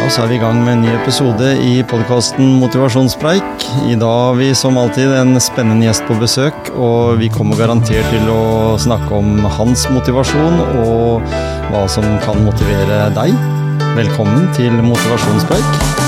og 0.00 0.08
så 0.12 0.22
er 0.24 0.30
vi 0.30 0.36
i 0.38 0.40
gang 0.42 0.60
med 0.64 0.72
en 0.72 0.82
ny 0.84 0.90
episode 0.94 1.50
i 1.64 1.82
podkasten 1.88 2.56
Motivasjonspreik. 2.60 3.66
I 3.90 3.96
dag 4.00 4.16
har 4.24 4.38
vi 4.38 4.48
som 4.56 4.78
alltid 4.80 5.12
en 5.16 5.36
spennende 5.42 5.86
gjest 5.86 6.06
på 6.08 6.16
besøk, 6.20 6.72
og 6.74 7.20
vi 7.20 7.28
kommer 7.32 7.58
garantert 7.60 8.08
til 8.12 8.30
å 8.32 8.76
snakke 8.80 9.12
om 9.20 9.44
hans 9.58 9.86
motivasjon 9.92 10.60
og 10.84 11.30
hva 11.70 11.84
som 11.92 12.06
kan 12.24 12.40
motivere 12.46 13.10
deg. 13.16 13.36
Velkommen 13.98 14.48
til 14.56 14.72
Motivasjonspreik. 14.84 15.98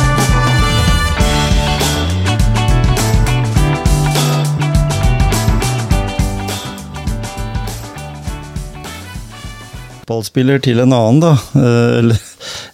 Fotballspiller 10.02 10.61
til 10.61 10.82
en 10.82 10.93
annen, 10.93 11.22
da. 11.22 11.36
Eh, 11.56 11.98
Eller 12.02 12.31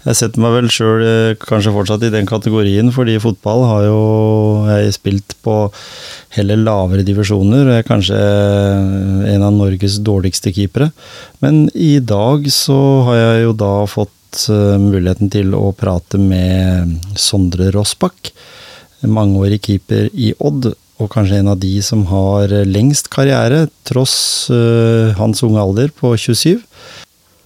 jeg 0.09 0.16
setter 0.16 0.40
meg 0.40 0.54
vel 0.54 0.68
sjøl 0.72 1.02
kanskje 1.43 1.72
fortsatt 1.75 2.04
i 2.06 2.12
den 2.12 2.29
kategorien, 2.29 2.89
fordi 2.94 3.18
fotball 3.21 3.64
har 3.68 3.82
jo 3.85 3.99
jeg 4.71 4.94
spilt 4.96 5.35
på 5.44 5.57
heller 6.36 6.61
lavere 6.62 7.04
divisjoner. 7.04 7.68
Jeg 7.68 7.82
er 7.82 7.89
kanskje 7.89 8.21
en 9.35 9.44
av 9.44 9.52
Norges 9.52 9.99
dårligste 10.04 10.52
keepere. 10.57 10.90
Men 11.44 11.66
i 11.76 11.99
dag 12.00 12.49
så 12.52 12.79
har 13.08 13.18
jeg 13.21 13.43
jo 13.44 13.57
da 13.61 13.72
fått 13.90 14.46
eh, 14.49 14.79
muligheten 14.80 15.32
til 15.35 15.52
å 15.57 15.75
prate 15.76 16.21
med 16.21 16.96
Sondre 17.21 17.68
Rossbakk. 17.77 18.32
Mangeårig 19.04 19.61
keeper 19.68 20.08
i 20.14 20.32
Odd, 20.40 20.71
og 20.99 21.13
kanskje 21.13 21.43
en 21.43 21.52
av 21.52 21.61
de 21.61 21.75
som 21.85 22.07
har 22.08 22.50
lengst 22.66 23.13
karriere, 23.13 23.66
tross 23.86 24.16
eh, 24.49 25.13
hans 25.21 25.44
unge 25.44 25.61
alder 25.61 25.93
på 26.00 26.16
27. 26.16 26.64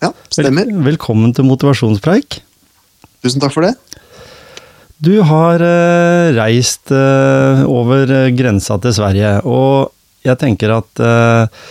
Ja, 0.02 0.14
stemmer. 0.30 0.70
Velkommen 0.86 1.34
til 1.34 1.50
motivasjonspreik. 1.50 2.40
Tusen 3.22 3.42
takk 3.42 3.54
for 3.54 3.66
det. 3.66 3.76
Du 5.02 5.16
har 5.26 5.62
eh, 5.66 6.30
reist 6.36 6.92
eh, 6.94 7.62
over 7.66 8.10
grensa 8.36 8.76
til 8.82 8.94
Sverige, 8.94 9.32
og 9.42 9.90
jeg 10.22 10.38
tenker 10.38 10.76
at 10.76 11.02
eh, 11.02 11.64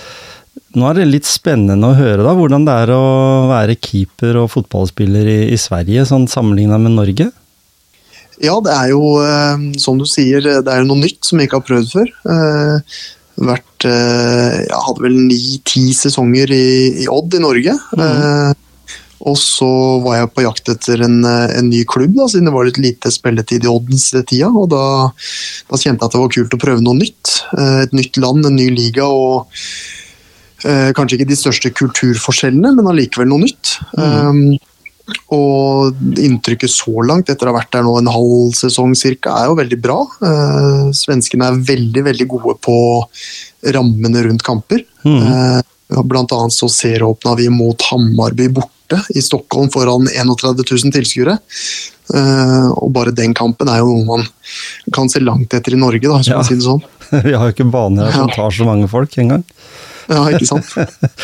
nå 0.75 0.88
er 0.89 0.99
det 0.99 1.05
litt 1.07 1.27
spennende 1.27 1.91
å 1.91 1.95
høre 1.95 2.25
da, 2.25 2.33
hvordan 2.35 2.66
det 2.67 2.75
er 2.83 2.91
å 2.95 3.05
være 3.52 3.77
keeper 3.79 4.41
og 4.41 4.52
fotballspiller 4.52 5.29
i, 5.31 5.39
i 5.55 5.59
Sverige, 5.59 6.03
sånn 6.07 6.27
sammenligna 6.31 6.79
med 6.79 6.97
Norge. 6.97 7.29
Ja, 8.41 8.57
det 8.63 8.73
er 8.73 8.89
jo, 8.89 9.03
som 9.77 9.99
du 10.02 10.07
sier, 10.09 10.41
det 10.41 10.72
er 10.73 10.88
noe 10.88 10.97
nytt 10.97 11.27
som 11.27 11.38
jeg 11.38 11.47
ikke 11.47 11.59
har 11.59 11.67
prøvd 11.67 11.91
før. 11.91 12.07
Vært 13.52 13.85
Jeg 13.85 14.79
hadde 14.88 15.03
vel 15.03 15.19
ni-ti 15.27 15.83
sesonger 15.94 16.49
i, 16.55 17.03
i 17.03 17.05
Odd 17.11 17.38
i 17.38 17.44
Norge. 17.44 17.75
Eh, 17.77 18.55
og 19.22 19.38
så 19.38 19.69
var 20.02 20.17
jeg 20.17 20.31
på 20.33 20.45
jakt 20.45 20.72
etter 20.73 21.03
en, 21.05 21.19
eh, 21.27 21.53
en 21.59 21.69
ny 21.69 21.83
klubb, 21.89 22.16
da, 22.17 22.27
siden 22.31 22.50
det 22.50 22.55
var 22.55 22.67
litt 22.67 22.81
lite 22.81 23.11
spilletid 23.14 23.67
i 23.67 23.69
Oddens 23.72 24.09
tida. 24.16 24.50
Og 24.50 24.69
da, 24.73 24.83
da 25.69 25.80
kjente 25.80 26.02
jeg 26.02 26.08
at 26.08 26.16
det 26.16 26.23
var 26.23 26.33
kult 26.38 26.58
å 26.58 26.61
prøve 26.61 26.86
noe 26.86 26.97
nytt. 26.97 27.36
Eh, 27.58 27.78
et 27.86 27.95
nytt 27.95 28.17
land, 28.22 28.47
en 28.47 28.58
ny 28.58 28.67
liga. 28.73 29.05
og 29.05 29.52
eh, 30.66 30.89
Kanskje 30.97 31.19
ikke 31.19 31.31
de 31.31 31.39
største 31.39 31.73
kulturforskjellene, 31.78 32.73
men 32.78 32.91
allikevel 32.91 33.30
noe 33.30 33.45
nytt. 33.45 33.78
Um, 33.97 34.44
og 35.33 35.97
inntrykket 36.22 36.72
så 36.72 37.03
langt, 37.03 37.30
etter 37.30 37.50
å 37.50 37.52
ha 37.52 37.59
vært 37.59 37.73
der 37.75 37.83
nå 37.83 37.97
en 38.00 38.09
halv 38.13 38.53
sesong 38.56 38.94
cirka, 38.95 39.33
er 39.38 39.50
jo 39.52 39.58
veldig 39.59 39.80
bra. 39.83 39.97
Uh, 40.23 40.88
svenskene 40.95 41.50
er 41.50 41.66
veldig, 41.67 42.06
veldig 42.09 42.30
gode 42.31 42.56
på 42.63 42.78
rammene 43.75 44.25
rundt 44.25 44.45
kamper. 44.45 44.85
Eh, 45.91 46.03
blant 46.03 46.31
annet 46.31 46.53
så 46.53 46.69
seråpna 46.69 47.35
vi 47.35 47.50
mot 47.50 47.81
Hammarby 47.91 48.47
borte 48.50 48.80
i 49.16 49.22
Stockholm 49.23 49.70
foran 49.73 50.08
31 50.11 50.64
000 50.66 50.92
tilskuere. 50.95 51.38
Eh, 52.11 52.67
og 52.75 52.89
bare 52.95 53.14
den 53.16 53.34
kampen 53.38 53.70
er 53.72 53.80
jo 53.80 53.94
noe 53.94 54.06
man 54.17 54.25
kan 54.94 55.08
se 55.11 55.22
langt 55.23 55.53
etter 55.56 55.73
i 55.78 55.80
Norge, 55.80 56.02
da, 56.03 56.17
skal 56.22 56.34
Ja. 56.34 56.42
man 56.42 56.50
si 56.50 56.56
det 56.59 56.66
sånn. 56.66 56.81
Vi 57.28 57.34
har 57.38 57.47
jo 57.50 57.53
ikke 57.56 57.69
baner 57.72 58.09
her 58.09 58.12
som 58.17 58.28
Ja. 58.30 58.36
tar 58.36 58.52
så 58.58 58.66
mange 58.67 58.89
folk 58.92 59.16
engang. 59.22 59.44
Ja, 60.12 60.25
ikke 60.28 60.47
sant? 60.50 60.68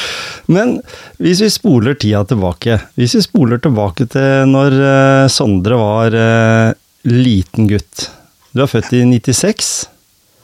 Men 0.47 0.77
hvis 1.19 1.41
vi 1.43 1.49
spoler 1.51 1.97
tida 1.99 2.21
tilbake, 2.29 2.77
hvis 2.95 3.15
vi 3.17 3.21
spoler 3.25 3.59
tilbake 3.59 4.05
til 4.13 4.45
når 4.47 4.75
eh, 4.79 5.27
Sondre 5.33 5.75
var 5.81 6.15
eh, 6.15 6.73
liten 7.09 7.67
gutt. 7.67 8.07
Du 8.55 8.61
er 8.63 8.69
født 8.71 8.93
i 8.95 9.01
96. 9.03 9.87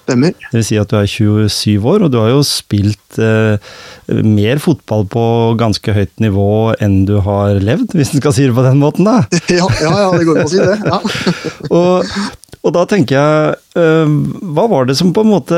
Stemmer. 0.04 0.34
Det 0.52 0.60
vil 0.60 0.66
si 0.68 0.78
at 0.80 0.92
du 0.92 0.98
er 1.00 1.08
27 1.08 1.88
år, 1.88 2.04
og 2.04 2.12
du 2.12 2.20
har 2.20 2.34
jo 2.34 2.42
spilt 2.44 3.20
eh, 3.24 3.56
mer 4.28 4.60
fotball 4.60 5.06
på 5.08 5.26
ganske 5.60 5.96
høyt 5.96 6.14
nivå 6.24 6.74
enn 6.84 7.04
du 7.08 7.16
har 7.24 7.62
levd, 7.64 7.96
hvis 7.96 8.12
en 8.12 8.24
skal 8.24 8.36
si 8.36 8.48
det 8.50 8.56
på 8.58 8.66
den 8.68 8.82
måten, 8.84 9.08
da. 9.08 9.24
Ja, 9.54 9.68
ja, 9.80 9.94
ja 10.04 10.10
det 10.18 10.28
går 10.28 10.42
an 10.42 10.50
å 10.50 10.52
si 10.52 10.60
det. 10.60 10.80
Ja. 10.84 11.00
Og, 11.80 12.12
og 12.64 12.72
da 12.72 12.86
tenker 12.88 13.18
jeg, 13.18 13.56
eh, 13.76 14.12
hva 14.56 14.64
var 14.72 14.86
det 14.88 14.96
som 14.96 15.10
på 15.16 15.26
en 15.26 15.32
måte 15.34 15.58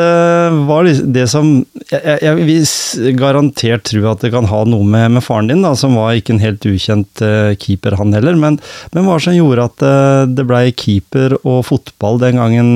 var 0.65 0.87
det- 0.89 1.29
som 1.29 1.65
Jeg, 1.91 2.17
jeg, 2.23 2.35
vil 2.47 3.13
garantert 3.19 3.83
tro 3.85 4.01
at 4.09 4.21
det 4.21 4.31
kan 4.33 4.47
ha 4.49 4.63
noe 4.65 4.83
med, 4.83 5.11
med 5.11 5.23
faren 5.23 5.47
din, 5.47 5.61
da, 5.61 5.75
som 5.77 5.93
var 5.93 6.15
ikke 6.17 6.33
en 6.33 6.41
helt 6.41 6.65
ukjent 6.65 7.21
eh, 7.21 7.53
keeper, 7.61 7.95
han 7.99 8.11
heller. 8.11 8.33
Men, 8.35 8.57
men 8.91 9.05
hva 9.05 9.19
som 9.21 9.37
gjorde 9.37 9.69
at 9.69 9.85
eh, 9.85 10.25
det 10.33 10.47
blei 10.49 10.71
keeper 10.73 11.37
og 11.43 11.61
fotball 11.69 12.17
den 12.23 12.41
gangen 12.41 12.73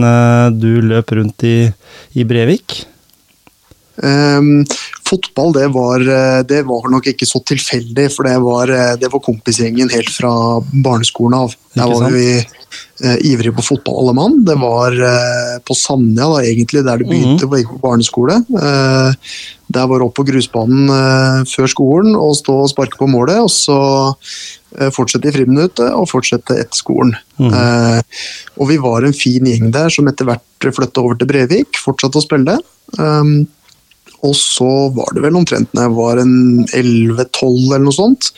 du 0.61 0.81
løp 0.85 1.09
rundt 1.17 1.43
i, 1.43 1.57
i 2.13 2.23
Brevik? 2.23 2.83
Ehm, 4.03 4.65
fotball 5.07 5.53
det 5.53 5.67
var, 5.73 5.99
eh, 5.99 6.41
det 6.43 6.61
var 6.67 6.89
nok 6.91 7.09
ikke 7.11 7.27
så 7.27 7.41
tilfeldig, 7.43 8.07
for 8.13 8.29
det 8.29 8.37
var, 8.43 8.71
eh, 8.71 8.95
det 8.95 9.11
var 9.11 9.23
kompisgjengen 9.25 9.91
helt 9.91 10.09
fra 10.13 10.31
barneskolen 10.61 11.39
av. 11.39 11.55
Der 11.75 11.87
var 11.87 12.09
vi 12.11 12.37
eh, 12.39 13.17
ivrige 13.27 13.55
på 13.55 13.65
fotball 13.65 13.99
alle 14.03 14.13
mann. 14.13 14.37
Det 14.45 14.55
var 14.59 14.93
eh, 14.93 15.57
på 15.65 15.75
Sandja 15.75 16.29
da, 16.29 16.43
egentlig, 16.43 16.85
der 16.85 17.01
det 17.01 17.09
begynte 17.09 17.47
mm. 17.47 17.51
på, 17.51 17.63
på 17.73 17.81
barneskole. 17.83 18.39
Eh, 18.61 19.27
der 19.69 19.89
var 19.91 20.05
opp 20.05 20.15
på 20.17 20.25
grusbanen 20.25 20.89
eh, 20.93 21.43
før 21.49 21.69
skolen 21.69 22.15
og 22.15 22.37
stå 22.39 22.61
og 22.63 22.71
sparke 22.71 22.99
på 22.99 23.09
målet, 23.09 23.41
og 23.43 23.51
så 23.53 23.79
fortsette 24.93 25.25
i 25.25 25.33
friminuttet 25.33 25.87
og 25.97 26.05
fortsette 26.11 26.53
etter 26.61 26.77
skolen. 26.77 27.15
Mm. 27.41 27.49
Eh, 27.49 28.19
og 28.61 28.69
vi 28.69 28.77
var 28.77 29.01
en 29.01 29.15
fin 29.17 29.47
gjeng 29.49 29.71
der 29.73 29.89
som 29.89 30.07
etter 30.07 30.29
hvert 30.29 30.67
flytta 30.75 31.01
over 31.01 31.17
til 31.17 31.29
Brevik, 31.31 31.79
fortsatte 31.81 32.21
å 32.21 32.23
spille. 32.23 32.59
Um, 32.99 33.47
og 34.25 34.35
så 34.35 34.69
var 34.95 35.13
det 35.15 35.23
vel 35.23 35.37
omtrent 35.39 35.71
når 35.73 35.85
jeg 35.85 35.95
var 35.97 36.21
en 36.23 36.35
11-12 36.67 37.47
eller 37.69 37.85
noe 37.85 37.95
sånt. 37.95 38.31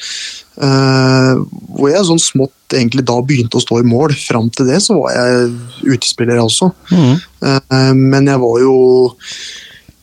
Uh, 0.61 1.41
hvor 1.73 1.89
jeg 1.89 2.05
sånn 2.05 2.21
smått 2.21 2.75
egentlig 2.77 3.05
da 3.07 3.15
begynte 3.25 3.57
å 3.57 3.63
stå 3.63 3.79
i 3.81 3.87
mål. 3.87 4.13
Fram 4.27 4.51
til 4.53 4.69
det 4.69 4.81
så 4.85 4.99
var 4.99 5.17
jeg 5.17 5.49
utespiller 5.95 6.41
også. 6.43 6.69
Uh, 6.91 7.93
men 7.97 8.29
jeg 8.29 8.43
var 8.43 8.61
jo 8.61 8.77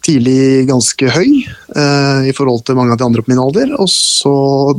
tidlig 0.09 0.69
ganske 0.69 1.11
høy 1.13 1.29
uh, 1.77 2.25
i 2.25 2.33
forhold 2.37 2.63
til 2.67 2.79
mange 2.79 2.95
av 2.95 3.01
de 3.01 3.07
andre 3.07 3.25
på 3.25 3.33
min 3.33 3.43
alder. 3.43 3.75
Og 3.79 3.91
så 3.93 4.35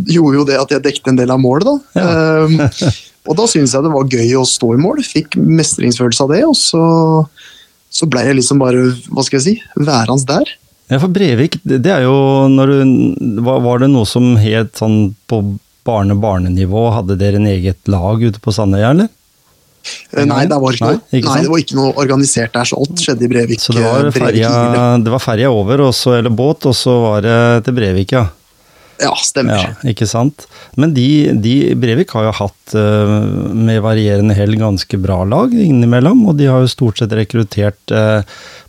gjorde 0.09 0.41
jo 0.41 0.47
det 0.47 0.57
at 0.61 0.73
jeg 0.73 0.85
dekte 0.85 1.13
en 1.13 1.19
del 1.19 1.33
av 1.33 1.41
målet, 1.41 1.69
da. 1.69 2.03
Eh, 2.03 2.89
og 3.29 3.37
da 3.37 3.45
syntes 3.49 3.75
jeg 3.75 3.85
det 3.85 3.93
var 3.93 4.15
gøy 4.15 4.33
å 4.39 4.47
stå 4.47 4.73
i 4.73 4.81
mål. 4.81 5.03
Fikk 5.05 5.37
mestringsfølelse 5.37 6.25
av 6.25 6.33
det. 6.33 6.41
Og 6.47 6.57
så, 6.57 6.83
så 7.93 8.09
ble 8.09 8.25
jeg 8.25 8.39
liksom 8.39 8.61
bare, 8.63 8.87
hva 9.11 9.25
skal 9.25 9.39
jeg 9.39 9.45
si, 9.45 9.55
værende 9.77 10.25
der. 10.31 10.55
Ja, 10.89 10.97
for 10.97 11.11
Brevik, 11.13 11.59
det 11.63 11.91
er 11.93 12.07
jo 12.07 12.15
når 12.49 12.71
du 12.73 13.41
Var 13.45 13.83
det 13.83 13.91
noe 13.93 14.07
som 14.09 14.31
het 14.41 14.79
sånn 14.79 15.13
på 15.29 15.43
barne-barnenivå? 15.85 16.87
Hadde 16.95 17.17
dere 17.19 17.37
en 17.39 17.47
eget 17.49 17.89
lag 17.89 18.21
ute 18.21 18.41
på 18.41 18.53
Sandøya, 18.53 18.91
eller? 18.95 19.09
Eh, 20.13 20.25
Nei, 20.27 20.43
det 20.49 20.57
var 20.59 20.75
ikke, 20.75 20.89
Nei, 20.89 20.97
noe, 20.97 21.19
ikke 21.19 21.29
nei, 21.29 21.43
det 21.45 21.51
var 21.53 21.61
ikke 21.63 21.77
noe 21.77 21.93
organisert 22.03 22.57
der, 22.57 22.67
så 22.67 22.81
alt 22.81 23.05
skjedde 23.05 23.25
i 23.25 23.29
Brevik. 23.31 23.61
Så 23.63 23.75
det 23.77 23.85
var 23.85 24.09
eh, 24.09 24.17
ferja, 24.17 24.51
det 25.05 25.13
var 25.13 25.23
ferja 25.23 25.53
over, 25.55 25.85
også, 25.87 26.17
eller 26.17 26.33
båt, 26.35 26.67
og 26.69 26.75
så 26.77 26.97
var 27.05 27.23
det 27.25 27.37
til 27.67 27.77
Brevik, 27.77 28.13
ja. 28.17 28.25
Ja, 28.99 29.13
stemmer. 29.23 29.55
ja. 29.55 29.71
Ikke 29.87 30.09
sant? 30.09 30.43
Men 30.75 30.91
de, 30.97 31.07
de 31.39 31.55
Brevik 31.79 32.11
har 32.17 32.27
jo 32.27 32.35
hatt 32.41 32.75
eh, 32.75 33.15
med 33.55 33.79
varierende 33.85 34.35
hell 34.35 34.57
ganske 34.59 34.99
bra 34.99 35.21
lag 35.23 35.55
innimellom, 35.55 36.25
og 36.27 36.37
de 36.41 36.49
har 36.51 36.65
jo 36.65 36.73
stort 36.75 36.99
sett 36.99 37.15
rekruttert 37.15 37.95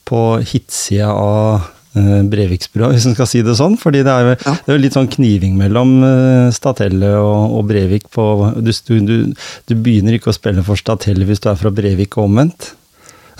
på 0.06 0.22
hitsida 0.52 1.10
av 1.10 1.66
Breviksbrua, 1.94 2.92
hvis 2.92 3.06
en 3.08 3.16
skal 3.16 3.26
si 3.26 3.42
det 3.42 3.56
sånn. 3.58 3.76
fordi 3.80 4.02
det 4.06 4.12
er 4.12 4.20
jo 4.28 4.34
Ja. 4.46 4.52
det 4.54 4.68
er 4.68 4.76
jo 4.78 4.82
litt 4.84 4.94
sånn 4.98 5.10
kniving 5.10 5.56
mellom 5.58 5.96
uh, 6.04 6.50
Statelle 6.54 7.14
og, 7.18 7.58
og 7.58 7.66
Brevik 7.70 8.10
på 8.14 8.26
du, 8.62 8.70
du, 9.00 9.16
du 9.66 9.74
begynner 9.74 10.14
ikke 10.14 10.30
å 10.30 10.36
spille 10.36 10.62
for 10.62 10.76
Statelle 10.78 11.26
hvis 11.26 11.40
du 11.42 11.50
er 11.50 11.58
fra 11.58 11.70
Brevik 11.74 12.16
og 12.18 12.28
omvendt. 12.30 12.74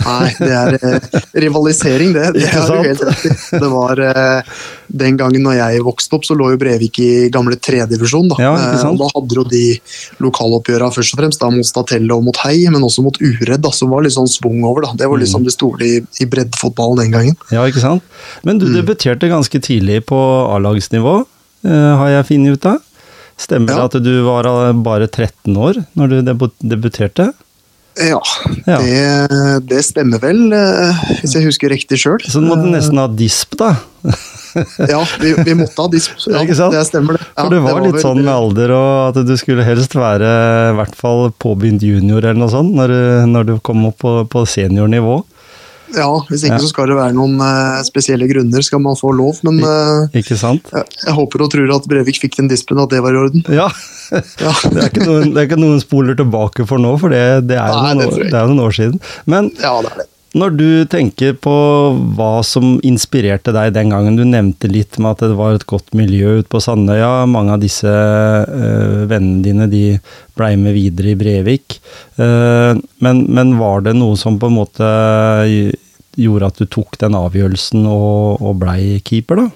Nei, 0.05 0.29
det 0.39 0.51
er 0.51 0.75
eh, 0.77 1.19
rivalisering, 1.45 2.13
det. 2.15 2.27
Det 2.37 2.47
har 2.53 2.67
du 2.71 2.87
helt 2.89 3.03
rett 3.07 3.25
i. 3.27 3.31
Det 3.61 3.69
var 3.71 4.01
eh, 4.05 4.51
Den 4.91 5.17
gangen 5.19 5.43
når 5.45 5.55
jeg 5.59 5.83
vokste 5.85 6.17
opp, 6.17 6.25
så 6.27 6.35
lå 6.35 6.49
jo 6.53 6.59
Brevik 6.61 6.99
i 7.03 7.09
gamle 7.33 7.55
tredjedivisjon. 7.55 8.29
Da. 8.33 8.39
Ja. 8.43 8.53
Eh, 8.57 8.85
og 8.89 8.97
da 8.99 9.09
hadde 9.13 9.37
jo 9.39 9.45
de 9.51 9.63
lokaloppgjøra 10.23 10.89
først 10.95 11.15
og 11.15 11.21
fremst 11.21 11.41
da, 11.43 11.49
mot 11.53 11.67
Statelle 11.67 12.15
og 12.17 12.25
mot 12.27 12.37
Hei, 12.43 12.57
men 12.73 12.83
også 12.87 13.03
mot 13.05 13.17
Uredd, 13.21 13.61
da, 13.63 13.71
som 13.75 13.91
var 13.93 14.03
litt 14.05 14.15
sånn 14.17 14.29
svung 14.31 14.63
over. 14.67 14.87
Da. 14.89 14.93
Det 15.03 15.07
var 15.11 15.17
Mm. 15.21 15.23
liksom 15.25 15.43
det 15.45 15.53
store 15.53 15.85
i, 15.85 15.97
i 16.23 16.25
breddefotballen 16.25 17.03
den 17.03 17.11
gangen. 17.13 17.35
Ja, 17.53 17.65
ikke 17.69 17.83
sant? 17.83 18.03
Men 18.47 18.57
du 18.61 18.65
debuterte 18.73 19.29
ganske 19.29 19.59
tidlig 19.61 20.01
på 20.09 20.17
A-lagsnivå, 20.55 21.19
eh, 21.65 21.91
har 22.01 22.09
jeg 22.17 22.27
funnet 22.31 22.57
ut 22.57 22.65
av. 22.65 22.79
Stemmer 23.41 23.67
det 23.71 23.77
Ja. 23.77 23.85
at 23.85 23.95
du 24.03 24.11
var 24.25 24.45
eh, 24.45 24.73
bare 24.85 25.07
13 25.07 25.55
år 25.57 25.79
når 25.97 26.09
du 26.09 26.17
debu- 26.21 26.51
debuterte? 26.61 27.31
Ja, 27.99 28.21
Ja. 28.67 28.77
Det, 28.79 29.65
det 29.67 29.81
stemmer 29.83 30.21
vel, 30.23 30.45
eh, 30.55 31.01
hvis 31.21 31.33
jeg 31.35 31.43
husker 31.49 31.69
riktig 31.73 31.97
sjøl. 31.99 32.21
Så 32.23 32.39
du 32.39 32.47
måtte 32.47 32.69
nesten 32.71 32.97
ha 33.01 33.07
disp, 33.11 33.57
da. 33.59 33.73
Ja, 34.89 35.01
vi, 35.21 35.33
vi 35.45 35.53
måtte 35.55 35.79
ha 35.83 35.87
disp. 35.91 36.15
Ja? 36.27 36.41
Det 36.43 36.81
stemmer, 36.87 37.17
det. 37.19 37.25
Ja, 37.35 37.43
For 37.45 37.53
det 37.53 37.59
var 37.63 37.81
litt 37.83 37.93
vel- 37.97 38.03
sånn 38.03 38.21
med 38.23 38.31
alder, 38.33 38.73
og 38.75 39.17
at 39.17 39.27
du 39.27 39.33
skulle 39.39 39.63
helst 39.67 39.93
være 39.95 40.31
i 40.71 40.75
hvert 40.79 40.95
fall 40.99 41.29
påbegynt 41.39 41.83
junior 41.85 42.19
eller 42.23 42.39
noe 42.41 42.51
sånt, 42.51 42.73
når 42.75 42.95
når 43.31 43.47
du 43.51 43.53
kom 43.63 43.85
opp 43.91 43.99
på, 44.03 44.15
på 44.31 44.45
seniornivå. 44.47 45.21
Ja, 45.95 46.09
hvis 46.29 46.45
ikke 46.47 46.57
Ja. 46.57 46.61
så 46.63 46.69
skal 46.71 46.91
det 46.91 46.97
være 46.97 47.15
noen 47.17 47.39
uh, 47.41 47.81
spesielle 47.87 48.27
grunner, 48.29 48.63
skal 48.65 48.79
man 48.83 48.95
få 48.99 49.11
lov. 49.15 49.41
Men 49.47 49.59
eh, 49.65 50.19
Ikke 50.21 50.37
sant? 50.39 50.69
jeg, 50.71 50.85
jeg 51.05 51.15
håper 51.17 51.45
og 51.45 51.51
tror 51.53 51.73
at 51.75 51.89
Brevik 51.91 52.21
fikk 52.21 52.37
den 52.39 52.51
dispen, 52.51 52.79
at 52.79 52.93
det 52.93 53.01
var 53.03 53.15
i 53.15 53.21
orden. 53.25 53.43
Ja. 53.51 53.69
Ja. 54.11 54.51
Det 54.73 54.79
er 54.81 54.89
ikke 54.89 55.05
noen, 55.07 55.29
det 55.31 55.39
er 55.39 55.45
ikke 55.47 55.59
noen 55.61 55.79
spoler 55.83 56.17
tilbake 56.19 56.65
for 56.67 56.81
nå, 56.83 56.97
for 56.99 57.13
det, 57.13 57.21
det, 57.47 57.55
er, 57.55 57.71
jo 57.71 58.01
noen, 58.01 58.25
er 58.27 58.49
noen 58.51 58.63
år 58.65 58.75
siden. 58.75 58.99
Men 59.25 59.47
Ja, 59.61 59.77
det 59.85 59.93
er 59.93 60.01
det. 60.03 60.10
Når 60.31 60.53
du 60.55 60.67
tenker 60.87 61.33
på 61.43 61.53
hva 62.15 62.39
som 62.47 62.77
inspirerte 62.87 63.51
deg 63.51 63.73
den 63.75 63.91
gangen, 63.91 64.15
du 64.15 64.23
nevnte 64.23 64.69
litt 64.71 64.95
med 64.95 65.17
at 65.17 65.25
det 65.27 65.35
var 65.35 65.57
et 65.57 65.65
godt 65.67 65.91
miljø 65.97 66.37
ute 66.39 66.47
på 66.51 66.61
Sandøya. 66.63 67.25
Mange 67.27 67.57
av 67.57 67.63
disse 67.63 67.91
øh, 67.91 69.03
vennene 69.11 69.43
dine 69.43 69.67
de 69.67 69.83
blei 70.39 70.53
med 70.55 70.77
videre 70.77 71.11
i 71.11 71.19
Brevik. 71.19 71.81
Uh, 72.15 72.79
men, 73.03 73.25
men 73.27 73.57
var 73.59 73.83
det 73.83 73.97
noe 73.99 74.15
som 74.19 74.39
på 74.39 74.47
en 74.47 74.55
måte 74.61 74.87
gjorde 76.19 76.47
at 76.47 76.61
du 76.63 76.67
tok 76.71 76.95
den 77.01 77.17
avgjørelsen 77.19 77.83
og, 77.91 78.39
og 78.39 78.55
blei 78.63 79.01
keeper, 79.03 79.43
da? 79.43 79.49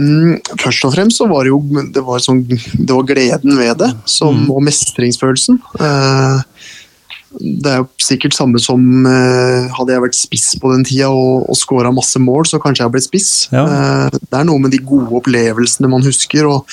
Mm, 0.00 0.38
først 0.60 0.86
og 0.86 0.94
fremst 0.94 1.20
så 1.20 1.26
var 1.28 1.44
det 1.44 1.50
jo 1.50 1.58
det 1.92 2.02
var, 2.06 2.22
sånn, 2.24 2.44
det 2.46 2.88
var 2.88 3.08
gleden 3.08 3.58
ved 3.58 3.80
det, 3.82 3.90
som, 4.08 4.46
Mm. 4.46 4.50
og 4.54 4.62
mestringsfølelsen. 4.68 5.58
Eh, 5.80 6.40
det 7.38 7.70
er 7.70 7.76
jo 7.78 7.86
sikkert 8.02 8.34
samme 8.34 8.58
som 8.62 8.80
eh, 9.06 9.68
hadde 9.76 9.94
jeg 9.94 10.02
vært 10.02 10.18
spiss 10.18 10.48
på 10.58 10.72
den 10.72 10.82
tida 10.86 11.12
og, 11.14 11.46
og 11.50 11.58
scora 11.58 11.92
masse 11.94 12.18
mål, 12.22 12.48
så 12.48 12.58
kanskje 12.62 12.82
jeg 12.82 12.94
blitt 12.96 13.06
spiss. 13.06 13.30
Ja. 13.54 13.62
Eh, 13.66 14.18
det 14.18 14.40
er 14.40 14.48
noe 14.48 14.62
med 14.62 14.74
de 14.74 14.82
gode 14.82 15.12
opplevelsene 15.20 15.90
man 15.92 16.04
husker, 16.06 16.48
og, 16.50 16.66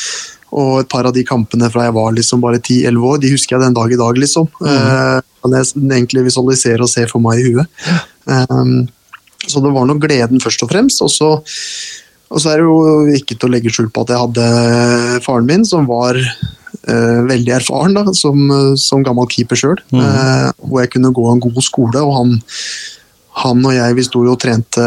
og 0.57 0.81
et 0.81 0.89
par 0.89 1.05
av 1.05 1.13
de 1.13 1.25
kampene 1.27 1.69
fra 1.73 1.85
jeg 1.85 1.97
var 1.99 2.17
liksom 2.17 2.41
bare 2.41 2.61
10-11 2.63 3.05
år, 3.11 3.21
de 3.21 3.33
husker 3.35 3.57
jeg 3.57 3.65
den 3.67 3.77
dag 3.77 3.93
i 3.93 4.01
dag, 4.01 4.21
liksom. 4.25 4.49
Eh, 4.65 5.19
kan 5.45 5.57
jeg 5.59 5.69
egentlig 5.85 6.25
visualisere 6.31 6.81
og 6.87 6.91
se 6.91 7.05
for 7.11 7.23
meg 7.23 7.43
i 7.43 7.51
huet. 7.51 7.87
Eh, 8.33 8.65
så 9.47 9.61
det 9.63 9.75
var 9.77 9.85
nok 9.87 10.01
gleden 10.03 10.41
først 10.43 10.65
og 10.65 10.73
fremst. 10.73 11.05
og 11.05 11.13
så 11.13 11.31
og 12.27 12.41
så 12.43 12.51
er 12.51 12.59
det 12.59 12.65
jo 12.67 13.15
ikke 13.15 13.37
til 13.39 13.47
å 13.47 13.53
legge 13.53 13.71
skjul 13.71 13.87
på 13.93 14.03
at 14.03 14.09
jeg 14.11 14.19
hadde 14.19 15.21
faren 15.23 15.47
min, 15.47 15.61
som 15.63 15.85
var 15.87 16.17
veldig 16.87 17.53
erfaren 17.57 17.97
da, 17.97 18.05
som, 18.15 18.37
som 18.79 19.03
gammel 19.05 19.27
keeper 19.31 19.59
sjøl. 19.59 19.79
Mm. 19.91 20.03
Eh, 20.03 20.51
hvor 20.63 20.83
jeg 20.83 20.93
kunne 20.95 21.13
gå 21.15 21.25
en 21.31 21.41
god 21.43 21.63
skole. 21.65 22.03
Og 22.03 22.13
han, 22.15 22.35
han 23.43 23.65
og 23.65 23.75
jeg 23.75 23.97
vi 23.97 24.05
sto 24.07 24.23
jo 24.25 24.35
og 24.35 24.41
trente 24.43 24.85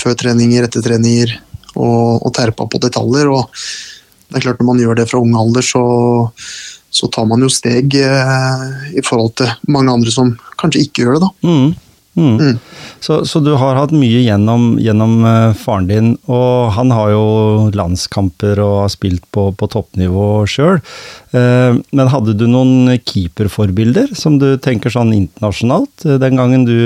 før 0.00 0.18
treninger, 0.18 0.66
etter 0.66 0.84
treninger 0.84 1.36
og, 1.76 2.20
og 2.26 2.34
terpa 2.36 2.68
på 2.68 2.82
detaljer. 2.82 3.30
og 3.32 3.48
det 4.30 4.38
er 4.38 4.46
klart 4.46 4.60
Når 4.62 4.68
man 4.68 4.82
gjør 4.82 5.00
det 5.00 5.08
fra 5.10 5.20
ung 5.22 5.34
alder, 5.38 5.64
så, 5.66 5.84
så 6.90 7.10
tar 7.10 7.26
man 7.26 7.42
jo 7.42 7.50
steg 7.50 7.96
eh, 7.98 8.66
i 8.94 9.02
forhold 9.06 9.34
til 9.40 9.50
mange 9.68 9.94
andre 9.96 10.14
som 10.14 10.36
kanskje 10.60 10.84
ikke 10.86 11.06
gjør 11.06 11.18
det. 11.18 11.22
da. 11.26 11.30
Mm. 11.48 11.89
Mm. 12.18 12.38
Mm. 12.40 12.56
Så, 13.00 13.20
så 13.24 13.40
du 13.40 13.52
har 13.54 13.78
hatt 13.78 13.92
mye 13.94 14.24
gjennom, 14.24 14.74
gjennom 14.82 15.24
eh, 15.24 15.52
faren 15.56 15.86
din, 15.86 16.10
og 16.26 16.72
han 16.74 16.90
har 16.94 17.12
jo 17.14 17.24
landskamper 17.76 18.60
og 18.64 18.76
har 18.82 18.92
spilt 18.92 19.24
på, 19.30 19.50
på 19.54 19.70
toppnivå 19.70 20.28
sjøl. 20.50 20.80
men 21.30 22.10
hadde 22.10 22.34
du 22.34 22.48
noen 22.50 22.90
keeperforbilder 23.06 24.10
som 24.18 24.40
du 24.42 24.56
tenker 24.58 24.90
sånn 24.90 25.14
internasjonalt, 25.14 26.06
eh, 26.06 26.18
den 26.22 26.40
gangen 26.40 26.66
du, 26.66 26.78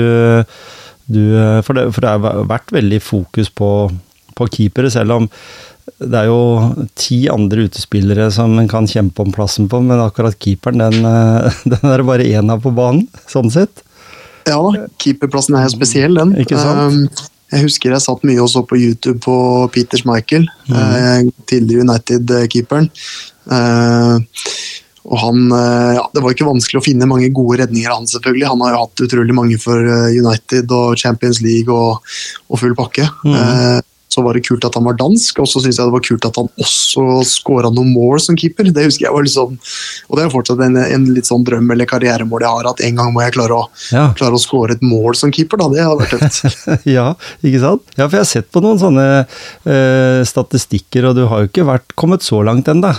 du 1.05 1.21
eh, 1.37 1.61
for, 1.65 1.77
det, 1.77 1.89
for 1.95 2.05
det 2.05 2.13
har 2.13 2.43
vært 2.49 2.75
veldig 2.75 3.01
fokus 3.03 3.49
på, 3.49 3.71
på 4.37 4.51
keepere, 4.53 4.93
selv 4.93 5.17
om 5.19 5.29
det 6.01 6.17
er 6.17 6.29
jo 6.31 6.85
ti 6.97 7.25
andre 7.31 7.67
utespillere 7.69 8.27
som 8.33 8.55
en 8.59 8.69
kan 8.69 8.87
kjempe 8.89 9.21
om 9.21 9.33
plassen 9.33 9.69
på, 9.71 9.79
men 9.85 10.01
akkurat 10.01 10.37
keeperen, 10.41 10.81
den, 10.81 11.09
eh, 11.09 11.59
den 11.71 11.91
er 11.91 12.01
det 12.01 12.09
bare 12.09 12.29
én 12.29 12.51
av 12.51 12.63
på 12.65 12.73
banen, 12.75 13.07
sånn 13.31 13.53
sett. 13.53 13.84
Ja 14.45 14.59
da, 14.61 14.85
keeperplassen 15.01 15.57
er 15.57 15.65
jo 15.65 15.73
spesiell, 15.73 16.17
den. 16.19 16.35
Ikke 16.41 16.59
sant? 16.59 16.93
Um, 16.93 17.31
jeg 17.53 17.67
husker 17.67 17.93
jeg 17.93 18.03
satt 18.03 18.25
mye 18.27 18.41
og 18.41 18.49
så 18.51 18.63
på 18.65 18.77
YouTube 18.79 19.19
på 19.23 19.35
Peter 19.73 20.01
Schmeichel, 20.01 20.47
mm. 20.67 20.75
eh, 20.75 21.27
tidligere 21.49 21.85
United-keeperen. 21.85 22.89
Eh, 23.53 24.45
og 25.05 25.19
han, 25.21 25.43
eh, 25.53 25.91
ja, 25.99 26.05
Det 26.13 26.23
var 26.23 26.33
ikke 26.33 26.47
vanskelig 26.47 26.81
å 26.81 26.85
finne 26.85 27.07
mange 27.09 27.29
gode 27.29 27.59
redninger 27.61 27.91
av 27.91 28.01
han, 28.01 28.09
selvfølgelig. 28.09 28.47
Han 28.49 28.63
har 28.65 28.73
jo 28.73 28.81
hatt 28.81 29.03
utrolig 29.05 29.35
mange 29.37 29.59
for 29.61 29.91
United 30.09 30.73
og 30.73 30.97
Champions 30.97 31.43
League 31.45 31.69
og, 31.69 32.01
og 32.49 32.61
full 32.61 32.73
pakke. 32.77 33.05
Mhm. 33.25 33.91
Så 34.15 34.23
var 34.23 34.37
det 34.37 34.45
kult 34.47 34.63
at 34.67 34.75
han 34.79 34.85
var 34.87 34.95
dansk, 34.99 35.41
og 35.43 35.47
så 35.51 35.59
syns 35.59 35.75
jeg 35.81 35.89
det 35.89 35.95
var 35.97 36.03
kult 36.05 36.25
at 36.29 36.37
han 36.39 36.47
også 36.63 37.05
scora 37.27 37.71
noen 37.73 37.91
mål 37.91 38.21
som 38.23 38.37
keeper. 38.39 38.69
Det 38.71 38.85
husker 38.87 39.09
jeg 39.09 39.15
var 39.15 39.27
sånn, 39.31 39.57
Og 40.07 40.15
det 40.17 40.23
er 40.25 40.31
fortsatt 40.31 40.61
en, 40.63 40.77
en 40.79 41.07
litt 41.11 41.27
sånn 41.27 41.43
drøm 41.47 41.67
eller 41.75 41.89
karrieremål 41.89 42.45
jeg 42.45 42.53
har, 42.57 42.69
at 42.71 42.83
en 42.87 43.01
gang 43.01 43.11
må 43.15 43.25
jeg 43.25 43.35
klare 43.35 43.57
å 43.59 43.65
Ja. 43.91 44.05
klare 44.15 44.39
å 44.39 44.61
et 44.71 44.85
mål 44.85 45.17
som 45.19 45.33
keeper, 45.35 45.59
da. 45.59 45.67
Det 45.73 45.83
har 45.83 45.97
vært 45.99 46.15
tøft. 46.15 46.69
ja, 46.97 47.09
ikke 47.43 47.61
sant? 47.63 47.83
Ja, 47.97 48.07
for 48.07 48.15
jeg 48.17 48.23
har 48.23 48.31
sett 48.31 48.51
på 48.55 48.63
noen 48.63 48.79
sånne 48.79 49.05
eh, 49.25 50.21
statistikker, 50.27 51.09
og 51.09 51.19
du 51.19 51.25
har 51.27 51.43
jo 51.43 51.51
ikke 51.51 51.67
vært, 51.67 51.91
kommet 51.99 52.23
så 52.25 52.39
langt 52.45 52.69
ennå. 52.71 52.93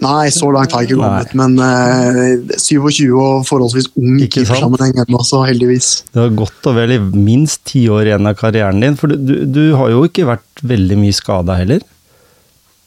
Nei, 0.00 0.30
så 0.32 0.48
langt 0.54 0.72
har 0.72 0.84
jeg 0.84 0.94
ikke 0.94 1.02
kommet, 1.02 1.34
men 1.36 1.58
uh, 1.60 2.56
27 2.56 3.04
og 3.20 3.44
forholdsvis 3.48 3.90
ung 4.00 4.20
keepersammenheng 4.24 5.02
ennå, 5.04 5.20
så 5.26 5.42
heldigvis. 5.44 5.90
Du 6.14 6.22
har 6.22 6.32
godt 6.36 6.68
og 6.70 6.78
vel 6.78 6.94
i 6.96 7.00
minst 7.12 7.66
ti 7.68 7.84
år 7.92 8.08
igjen 8.08 8.30
av 8.30 8.38
karrieren 8.40 8.80
din, 8.80 8.96
for 8.96 9.12
du, 9.12 9.18
du, 9.20 9.34
du 9.44 9.62
har 9.76 9.92
jo 9.92 10.06
ikke 10.08 10.28
vært 10.30 10.64
veldig 10.64 10.98
mye 11.02 11.16
skada 11.16 11.58
heller. 11.60 11.84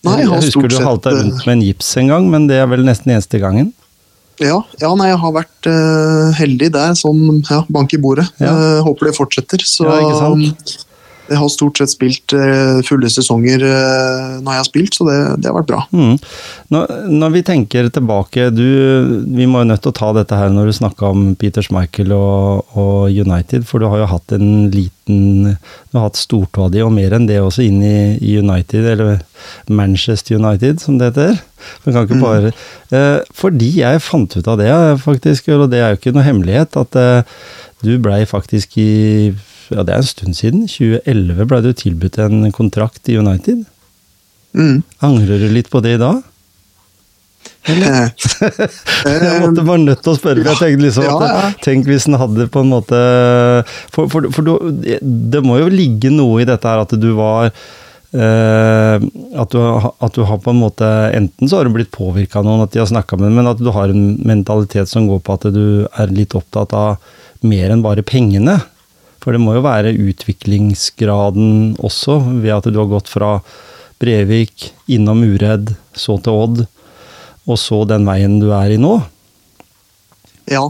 Nei, 0.03 0.17
jeg 0.19 0.31
har 0.31 0.41
husker 0.41 0.57
stort 0.57 0.73
du 0.73 0.81
halta 0.83 1.13
eh, 1.13 1.19
rundt 1.21 1.45
med 1.45 1.55
en 1.57 1.63
gips 1.63 1.93
en 2.01 2.09
gang, 2.11 2.25
men 2.33 2.49
det 2.49 2.57
er 2.59 2.67
vel 2.71 2.83
nesten 2.87 3.13
eneste 3.13 3.39
gangen. 3.43 3.69
Ja, 4.41 4.57
ja 4.81 4.89
nei, 4.97 5.11
jeg 5.11 5.19
har 5.21 5.35
vært 5.35 5.69
uh, 5.69 6.33
heldig 6.39 6.71
der, 6.73 6.97
sånn 6.97 7.43
ja, 7.45 7.61
bank 7.71 7.93
i 7.93 8.01
bordet. 8.01 8.25
Ja. 8.41 8.51
Uh, 8.51 8.79
håper 8.89 9.11
det 9.11 9.15
fortsetter. 9.19 9.63
Så 9.69 9.85
Ja, 9.87 10.01
ikke 10.01 10.17
sant? 10.19 10.75
Jeg 11.31 11.39
har 11.39 11.51
stort 11.51 11.79
sett 11.79 11.91
spilt 11.93 12.33
eh, 12.35 12.81
fulle 12.83 13.07
sesonger 13.11 13.63
eh, 13.63 14.39
når 14.43 14.49
jeg 14.49 14.59
har 14.59 14.67
spilt, 14.67 14.97
så 14.97 15.05
det, 15.07 15.17
det 15.39 15.49
har 15.49 15.55
vært 15.55 15.69
bra. 15.69 15.81
Mm. 15.95 16.17
Når, 16.73 16.95
når 17.13 17.33
vi 17.37 17.43
tenker 17.47 17.87
tilbake, 17.93 18.49
du, 18.51 18.65
vi 19.37 19.47
må 19.47 19.61
jo 19.63 19.69
nødt 19.69 19.83
til 19.85 19.93
å 19.93 19.97
ta 20.01 20.09
dette 20.17 20.39
her 20.39 20.51
når 20.51 20.69
du 20.69 20.75
snakka 20.81 21.13
om 21.13 21.29
Peter 21.39 21.63
Schmeichel 21.63 22.11
og, 22.15 22.75
og 22.75 23.07
United, 23.23 23.63
for 23.69 23.79
du 23.79 23.87
har 23.91 24.03
jo 24.03 24.09
hatt 24.11 24.35
en 24.35 24.67
liten 24.73 24.91
Du 25.03 25.97
har 25.97 26.05
hatt 26.07 26.19
stortåa 26.19 26.69
di 26.71 26.79
og 26.83 26.93
mer 26.95 27.15
enn 27.15 27.25
det 27.27 27.41
også 27.43 27.65
inn 27.65 27.81
i, 27.83 27.97
i 28.23 28.37
United, 28.39 28.87
eller 28.93 29.23
Manchester 29.67 30.39
United 30.39 30.83
som 30.83 30.99
det 30.99 31.11
heter. 31.11 31.39
Man 31.85 31.95
kan 31.95 32.07
ikke 32.07 32.21
bare 32.23 32.51
eh, 32.91 33.19
Fordi 33.35 33.71
jeg 33.79 34.03
fant 34.03 34.35
ut 34.35 34.47
av 34.47 34.59
det, 34.59 34.71
faktisk, 35.03 35.51
og 35.55 35.69
det 35.71 35.79
er 35.79 35.93
jo 35.93 36.01
ikke 36.01 36.15
noe 36.15 36.27
hemmelighet, 36.27 36.79
at 36.79 37.01
du 37.83 37.97
blei 37.99 38.23
faktisk 38.27 38.77
i 38.79 38.91
ja, 39.73 39.83
det 39.85 39.95
er 39.95 40.01
en 40.01 40.09
stund 40.09 40.37
siden. 40.37 40.67
2011 40.69 41.49
ble 41.49 41.61
du 41.65 41.71
tilbudt 41.77 42.19
en 42.23 42.51
kontrakt 42.55 43.09
i 43.09 43.17
United. 43.19 43.65
Mm. 44.53 44.83
Angrer 45.03 45.41
du 45.41 45.49
litt 45.53 45.71
på 45.73 45.81
det 45.83 45.97
i 45.97 46.03
dag? 46.03 46.21
Eh, 47.63 48.09
Jeg 49.23 49.39
måtte 49.39 49.63
bare 49.63 49.79
nødt 49.79 50.01
til 50.03 50.11
å 50.11 50.17
spørre, 50.17 50.41
for 50.43 50.51
jeg 50.51 50.59
tenkte 50.59 50.83
liksom 50.83 51.05
at 51.07 51.23
ja. 51.23 51.51
Tenk 51.63 51.87
hvis 51.87 52.07
den 52.09 52.17
hadde 52.19 52.47
på 52.51 52.59
en 52.59 52.71
måte 52.71 52.99
For, 53.93 54.09
for, 54.11 54.27
for 54.35 54.47
du, 54.47 54.83
det 54.83 55.41
må 55.43 55.61
jo 55.61 55.69
ligge 55.71 56.11
noe 56.11 56.41
i 56.43 56.47
dette 56.47 56.67
her 56.67 56.83
at 56.83 56.95
du 56.99 57.13
var 57.15 57.53
Uh, 58.13 59.01
at, 59.41 59.49
du, 59.49 59.57
at 59.57 60.13
du 60.13 60.21
har 60.29 60.37
på 60.37 60.51
en 60.51 60.59
måte 60.61 60.85
Enten 61.17 61.49
så 61.49 61.57
har 61.57 61.65
du 61.65 61.73
blitt 61.73 61.89
påvirka 61.89 62.43
av 62.43 62.45
noen, 62.45 62.61
at 62.61 62.69
de 62.69 62.77
har 62.77 62.85
snakka 62.85 63.17
med 63.17 63.25
deg, 63.25 63.37
men 63.39 63.49
at 63.49 63.57
du 63.57 63.71
har 63.73 63.89
en 63.89 64.03
mentalitet 64.21 64.91
som 64.91 65.07
går 65.09 65.23
på 65.25 65.33
at 65.33 65.47
du 65.49 65.87
er 65.89 66.13
litt 66.13 66.35
opptatt 66.37 66.75
av 66.77 67.01
mer 67.41 67.73
enn 67.73 67.81
bare 67.81 68.05
pengene. 68.05 68.59
For 69.23 69.35
det 69.35 69.39
må 69.39 69.55
jo 69.55 69.63
være 69.63 69.95
utviklingsgraden 69.95 71.77
også, 71.79 72.19
ved 72.43 72.57
at 72.57 72.67
du 72.67 72.81
har 72.81 72.91
gått 72.91 73.11
fra 73.11 73.37
Brevik, 74.03 74.73
innom 74.91 75.23
Uredd, 75.23 75.71
så 75.95 76.17
til 76.19 76.43
Odd, 76.43 76.63
og 77.47 77.59
så 77.59 77.83
den 77.87 78.03
veien 78.07 78.35
du 78.41 78.49
er 78.55 78.73
i 78.75 78.79
nå. 78.81 78.97
Ja, 80.51 80.65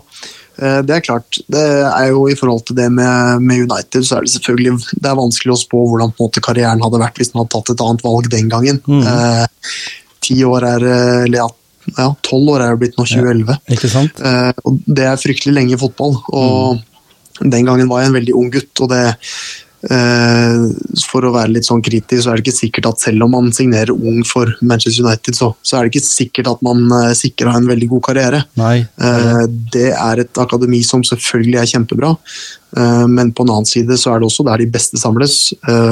eh, 0.62 0.80
det 0.86 1.00
er 1.00 1.06
klart. 1.08 1.40
Det 1.50 1.64
er 1.64 2.12
jo 2.12 2.28
I 2.30 2.38
forhold 2.38 2.68
til 2.68 2.78
det 2.78 2.92
med, 2.94 3.42
med 3.42 3.66
United, 3.66 4.06
så 4.06 4.20
er 4.20 4.28
det 4.28 4.36
selvfølgelig 4.36 4.78
det 5.02 5.10
er 5.10 5.18
vanskelig 5.18 5.56
å 5.56 5.60
spå 5.64 5.82
hvordan 5.90 6.14
måte 6.20 6.46
karrieren 6.46 6.84
hadde 6.86 7.02
vært 7.02 7.18
hvis 7.18 7.34
man 7.34 7.44
hadde 7.44 7.56
tatt 7.58 7.74
et 7.74 7.84
annet 7.88 8.06
valg 8.06 8.30
den 8.34 8.54
gangen. 8.54 8.82
Mm. 8.86 9.02
Eh, 9.02 9.76
Ti 10.24 10.38
år 10.48 10.64
er 10.64 10.86
eh, 10.88 11.24
Eller 11.26 11.42
ja, 11.42 11.50
ja, 11.98 12.08
tolv 12.24 12.54
år 12.54 12.64
er 12.64 12.74
det 12.76 12.84
blitt 12.86 12.98
nå, 13.00 13.06
2011. 13.10 13.58
Ikke 13.76 13.90
sant? 13.92 14.22
Eh, 14.24 14.52
og 14.64 14.78
det 14.86 15.10
er 15.10 15.20
fryktelig 15.20 15.58
lenge 15.58 15.76
i 15.76 15.82
fotball. 15.82 16.20
Og 16.32 16.84
den 17.52 17.68
gangen 17.68 17.90
var 17.92 18.04
jeg 18.04 18.12
en 18.12 18.18
veldig 18.20 18.40
ung 18.40 18.50
gutt, 18.54 18.72
og 18.84 18.90
det 18.94 19.04
eh, 19.92 20.64
For 21.02 21.26
å 21.28 21.34
være 21.36 21.56
litt 21.58 21.68
sånn 21.68 21.84
kritisk, 21.84 22.24
så 22.24 22.32
er 22.32 22.40
det 22.40 22.46
ikke 22.46 22.62
sikkert 22.62 22.90
at 22.94 23.04
selv 23.04 23.26
om 23.26 23.34
man 23.36 23.52
signerer 23.56 23.94
ung 23.94 24.22
for 24.28 24.52
Manchester 24.62 25.06
United, 25.06 25.38
så, 25.38 25.52
så 25.62 25.78
er 25.78 25.86
det 25.86 25.94
ikke 25.94 26.08
sikkert 26.08 26.52
at 26.54 26.64
man 26.66 26.86
eh, 27.02 27.12
sikrer 27.20 27.54
en 27.54 27.70
veldig 27.70 27.90
god 27.96 28.06
karriere. 28.10 28.44
Nei. 28.60 28.78
Eh, 28.84 29.44
det 29.76 29.90
er 29.94 30.24
et 30.24 30.44
akademi 30.44 30.84
som 30.88 31.04
selvfølgelig 31.08 31.62
er 31.62 31.72
kjempebra, 31.76 32.14
men 33.06 33.30
på 33.38 33.44
en 33.46 33.52
annen 33.54 33.68
side 33.70 33.94
så 34.02 34.10
er 34.10 34.22
det 34.22 34.26
også 34.26 34.48
der 34.48 34.64
de 34.64 34.66
beste 34.74 34.98
samles, 34.98 35.52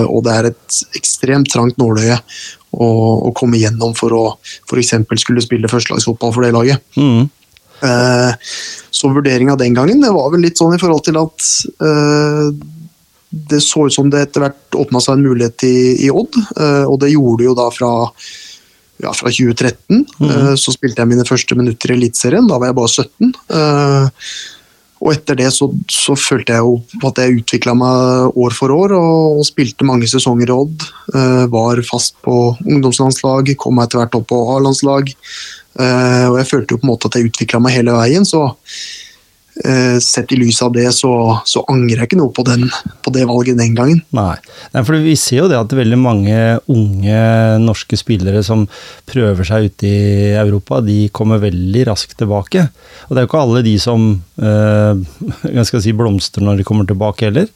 og 0.09 0.23
det 0.25 0.31
er 0.33 0.47
et 0.49 0.77
ekstremt 0.97 1.51
trangt 1.53 1.77
nåløye 1.77 2.15
å, 2.17 2.87
å 3.27 3.31
komme 3.37 3.59
gjennom 3.61 3.93
for 3.93 4.15
å 4.17 4.23
f.eks. 4.41 4.95
skulle 5.21 5.43
spille 5.45 5.69
førstelagsfotball 5.69 6.33
for 6.33 6.47
det 6.47 6.55
laget. 6.55 6.81
Mm. 6.97 7.29
Eh, 7.83 8.51
Så 8.91 9.09
vurderinga 9.09 9.55
den 9.57 9.73
gangen 9.73 10.01
det 10.03 10.11
var 10.13 10.29
vel 10.33 10.43
litt 10.45 10.59
sånn 10.59 10.75
i 10.75 10.79
forhold 10.81 11.01
til 11.07 11.17
at 11.17 11.45
eh, 11.81 12.51
det 13.31 13.61
så 13.63 13.87
ut 13.87 13.95
som 13.95 14.09
det 14.11 14.25
etter 14.27 14.43
hvert 14.43 14.77
åpna 14.77 14.99
seg 15.01 15.15
en 15.15 15.23
mulighet 15.25 15.63
i, 15.63 15.75
i 16.05 16.09
Odd, 16.11 16.35
eh, 16.59 16.83
og 16.85 16.99
det 17.01 17.13
gjorde 17.13 17.39
det 17.41 17.47
jo 17.47 17.55
da 17.57 17.67
fra, 17.73 17.91
ja, 19.01 19.13
fra 19.15 19.31
2013. 19.31 20.03
Mm. 20.19 20.57
Så 20.59 20.75
spilte 20.75 21.01
jeg 21.01 21.09
mine 21.13 21.25
første 21.25 21.55
minutter 21.57 21.93
i 21.93 21.95
Eliteserien, 21.97 22.49
da 22.51 22.59
var 22.59 22.69
jeg 22.69 22.77
bare 22.81 22.91
17. 22.91 23.31
Eh, 23.57 24.33
Og 25.01 25.15
etter 25.15 25.39
det 25.39 25.47
så, 25.49 25.65
så 25.89 26.13
følte 26.13 26.53
jeg 26.53 26.61
jo 26.61 26.75
at 27.07 27.17
jeg 27.17 27.39
utvikla 27.39 27.73
meg 27.73 28.35
år 28.37 28.53
for 28.53 28.69
år 28.75 28.93
og, 28.93 29.39
og 29.39 29.47
spilte 29.47 29.87
mange 29.87 30.05
sesonger 30.05 30.51
i 30.51 30.53
Odd. 30.53 30.85
Var 31.55 31.81
fast 31.87 32.19
på 32.21 32.35
ungdomslandslag, 32.61 33.49
kom 33.57 33.79
meg 33.79 33.87
etter 33.89 34.03
hvert 34.03 34.19
opp 34.19 34.27
på 34.29 34.43
A-landslag. 34.53 35.09
Eh, 35.79 36.25
og 36.27 36.41
jeg 36.41 36.49
følte 36.49 36.75
jo 36.75 36.81
på 36.81 36.87
en 36.87 36.93
måte 36.93 37.07
at 37.11 37.17
jeg 37.17 37.31
utvikla 37.31 37.61
meg 37.63 37.77
hele 37.77 37.95
veien, 37.95 38.27
så 38.27 38.49
eh, 39.63 39.97
sett 40.03 40.31
i 40.35 40.39
lys 40.39 40.59
av 40.65 40.73
det, 40.75 40.87
så, 40.95 41.11
så 41.47 41.63
angrer 41.71 42.01
jeg 42.01 42.09
ikke 42.09 42.19
noe 42.19 42.33
på, 42.35 42.43
den, 42.47 42.65
på 43.03 43.13
det 43.15 43.23
valget 43.29 43.59
den 43.59 43.75
gangen. 43.77 44.01
Nei. 44.15 44.35
Nei, 44.73 44.83
for 44.87 44.97
vi 45.03 45.15
ser 45.19 45.43
jo 45.43 45.49
det 45.51 45.59
at 45.59 45.75
veldig 45.75 45.99
mange 45.99 46.39
unge 46.71 47.21
norske 47.63 47.99
spillere 47.99 48.43
som 48.45 48.65
prøver 49.09 49.47
seg 49.47 49.69
ute 49.69 49.87
i 49.87 50.33
Europa, 50.41 50.81
de 50.83 51.05
kommer 51.15 51.41
veldig 51.43 51.85
raskt 51.91 52.17
tilbake. 52.19 52.67
Og 53.07 53.15
det 53.15 53.21
er 53.21 53.27
jo 53.27 53.31
ikke 53.31 53.45
alle 53.45 53.63
de 53.67 53.77
som 53.81 54.09
eh, 54.41 55.23
jeg 55.47 55.69
skal 55.71 55.85
si 55.85 55.95
blomstrer 55.95 56.45
når 56.45 56.59
de 56.59 56.67
kommer 56.67 56.89
tilbake 56.89 57.29
heller. 57.29 57.47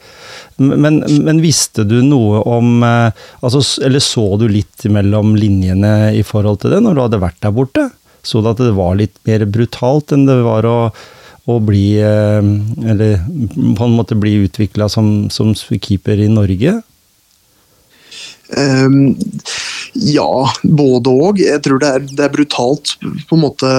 Men, 0.56 1.02
men 1.04 1.44
visste 1.44 1.84
du 1.84 1.98
noe 2.00 2.40
om 2.48 2.80
altså, 2.86 3.60
Eller 3.84 4.00
så 4.00 4.24
du 4.40 4.46
litt 4.48 4.86
mellom 4.88 5.34
linjene 5.36 6.14
i 6.16 6.22
forhold 6.24 6.62
til 6.62 6.72
det 6.72 6.80
når 6.80 6.96
du 6.96 7.02
hadde 7.04 7.20
vært 7.26 7.42
der 7.44 7.52
borte? 7.56 7.90
Så 8.25 8.41
du 8.41 8.50
at 8.51 8.62
det 8.62 8.74
var 8.77 8.98
litt 9.00 9.20
mer 9.27 9.46
brutalt 9.46 10.13
enn 10.15 10.25
det 10.27 10.41
var 10.46 10.67
å 10.70 10.79
å 11.46 11.60
bli 11.62 11.86
eh, 12.01 12.41
Eller 12.89 13.20
på 13.77 13.86
en 13.86 13.96
måte 14.00 14.17
bli 14.17 14.34
utvikla 14.48 14.89
som, 14.89 15.29
som 15.29 15.53
keeper 15.53 16.22
i 16.22 16.29
Norge? 16.32 16.79
Um, 18.46 19.15
ja, 19.96 20.50
både 20.62 21.10
og. 21.10 21.39
Jeg 21.41 21.63
tror 21.65 21.79
det 21.82 21.88
er, 21.89 22.03
det 22.05 22.25
er 22.27 22.34
brutalt 22.34 22.91
på 23.01 23.38
en 23.38 23.41
måte 23.41 23.70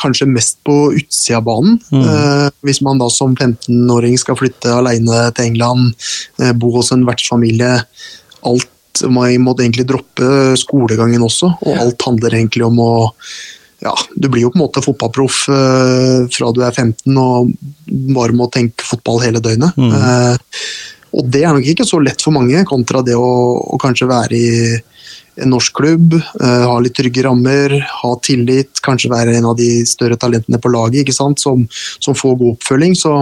kanskje 0.00 0.28
mest 0.28 0.58
på 0.66 0.90
utsida 0.92 1.38
av 1.38 1.46
banen. 1.46 1.78
Eh, 1.88 2.48
hvis 2.66 2.82
man 2.84 3.00
da 3.00 3.08
som 3.12 3.32
15-åring 3.32 4.18
skal 4.20 4.36
flytte 4.36 4.74
alene 4.76 5.22
til 5.36 5.52
England, 5.52 5.94
uh, 6.42 6.52
bo 6.52 6.74
hos 6.76 6.92
en 6.92 7.06
vertsfamilie. 7.08 7.78
Alt 8.48 8.68
Man 9.08 9.46
måtte 9.46 9.62
egentlig 9.62 9.86
droppe 9.88 10.56
skolegangen 10.58 11.22
også, 11.24 11.52
og 11.62 11.76
alt 11.78 12.04
handler 12.04 12.34
egentlig 12.36 12.66
om 12.66 12.80
å 12.82 12.92
ja, 13.80 13.94
Du 14.14 14.28
blir 14.28 14.44
jo 14.44 14.52
på 14.52 14.58
en 14.58 14.64
måte 14.66 14.82
fotballproff 14.84 15.42
eh, 15.48 16.28
fra 16.32 16.52
du 16.52 16.62
er 16.64 16.74
15 16.74 17.16
og 17.16 17.52
bare 18.14 18.36
må 18.36 18.50
tenke 18.52 18.84
fotball 18.84 19.22
hele 19.24 19.42
døgnet. 19.42 19.78
Eh, 19.78 20.66
og 21.16 21.30
det 21.32 21.42
er 21.42 21.56
nok 21.56 21.66
ikke 21.66 21.86
så 21.88 21.98
lett 22.02 22.22
for 22.22 22.36
mange, 22.36 22.62
kontra 22.68 23.02
det 23.02 23.16
å, 23.18 23.32
å 23.74 23.80
kanskje 23.80 24.10
være 24.10 24.36
i 24.36 24.50
en 25.40 25.52
norsk 25.54 25.74
klubb, 25.74 26.14
eh, 26.14 26.64
ha 26.68 26.76
litt 26.82 26.94
trygge 26.98 27.24
rammer, 27.24 27.76
ha 28.02 28.12
tillit, 28.22 28.82
kanskje 28.84 29.12
være 29.12 29.38
en 29.38 29.48
av 29.50 29.56
de 29.58 29.70
større 29.88 30.18
talentene 30.20 30.60
på 30.60 30.72
laget 30.72 31.04
ikke 31.04 31.16
sant? 31.16 31.40
Som, 31.40 31.64
som 32.02 32.16
får 32.18 32.36
god 32.36 32.58
oppfølging. 32.58 32.96
Så 32.98 33.14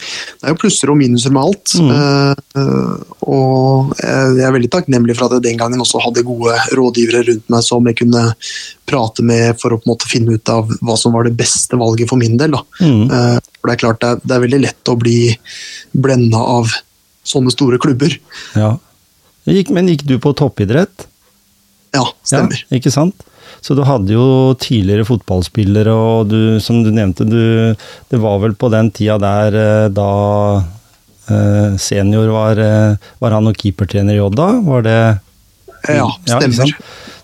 det 0.00 0.46
er 0.46 0.54
jo 0.54 0.58
plusser 0.60 0.92
og 0.92 0.98
minuser 1.00 1.34
med 1.34 1.42
alt. 1.46 1.74
Eh, 1.80 2.98
og 3.26 3.94
jeg 4.00 4.44
er 4.46 4.54
veldig 4.56 4.70
takknemlig 4.72 5.16
for 5.18 5.28
at 5.28 5.38
jeg 5.38 5.46
den 5.50 5.60
gangen 5.60 5.82
også 5.82 6.02
hadde 6.04 6.26
gode 6.26 6.56
rådgivere 6.78 7.24
rundt 7.28 7.52
meg 7.52 7.66
som 7.66 7.88
jeg 7.90 7.98
kunne 8.00 8.24
prate 8.90 9.24
med 9.26 9.58
for 9.60 9.74
å 9.74 9.80
på 9.80 9.86
en 9.86 9.92
måte 9.92 10.10
finne 10.10 10.36
ut 10.36 10.52
av 10.52 10.70
hva 10.80 10.96
som 10.98 11.14
var 11.14 11.28
det 11.28 11.36
beste 11.38 11.78
valget 11.80 12.10
for 12.10 12.20
min 12.20 12.38
del. 12.40 12.56
Da. 12.56 12.64
Uh, 12.80 13.38
for 13.60 13.70
det 13.70 13.76
er 13.76 13.82
klart 13.84 14.02
det 14.02 14.12
er, 14.12 14.22
det 14.24 14.36
er 14.36 14.44
veldig 14.46 14.62
lett 14.66 14.90
å 14.92 14.98
bli 14.98 15.18
blenda 15.92 16.42
av 16.58 16.72
sånne 17.26 17.52
store 17.54 17.78
klubber. 17.82 18.16
Ja. 18.58 18.74
Men 19.46 19.90
gikk 19.90 20.04
du 20.08 20.16
på 20.22 20.32
toppidrett? 20.36 21.06
Ja, 21.94 22.06
stemmer. 22.26 22.60
Ja, 22.68 22.78
ikke 22.78 22.92
sant? 22.94 23.24
Så 23.60 23.74
du 23.76 23.82
hadde 23.84 24.14
jo 24.14 24.26
tidligere 24.60 25.04
fotballspillere, 25.08 25.92
og 25.92 26.28
du, 26.32 26.58
som 26.64 26.82
du 26.84 26.90
nevnte, 26.96 27.26
du, 27.28 27.74
det 28.10 28.20
var 28.22 28.38
vel 28.40 28.54
på 28.56 28.70
den 28.72 28.88
tida 28.96 29.18
der 29.20 29.56
eh, 29.60 29.88
da 29.92 30.10
eh, 31.30 31.76
senior 31.80 32.30
var, 32.34 32.58
eh, 32.58 32.96
var 33.20 33.36
han 33.36 33.50
og 33.50 33.56
keepertrener 33.60 34.16
i 34.16 34.22
Odda? 34.24 34.48
Var 34.66 34.86
det 34.86 34.98
Ja, 35.88 36.04
Ja, 36.28 36.38
stemmer. 36.40 36.52
sant? 36.66 36.74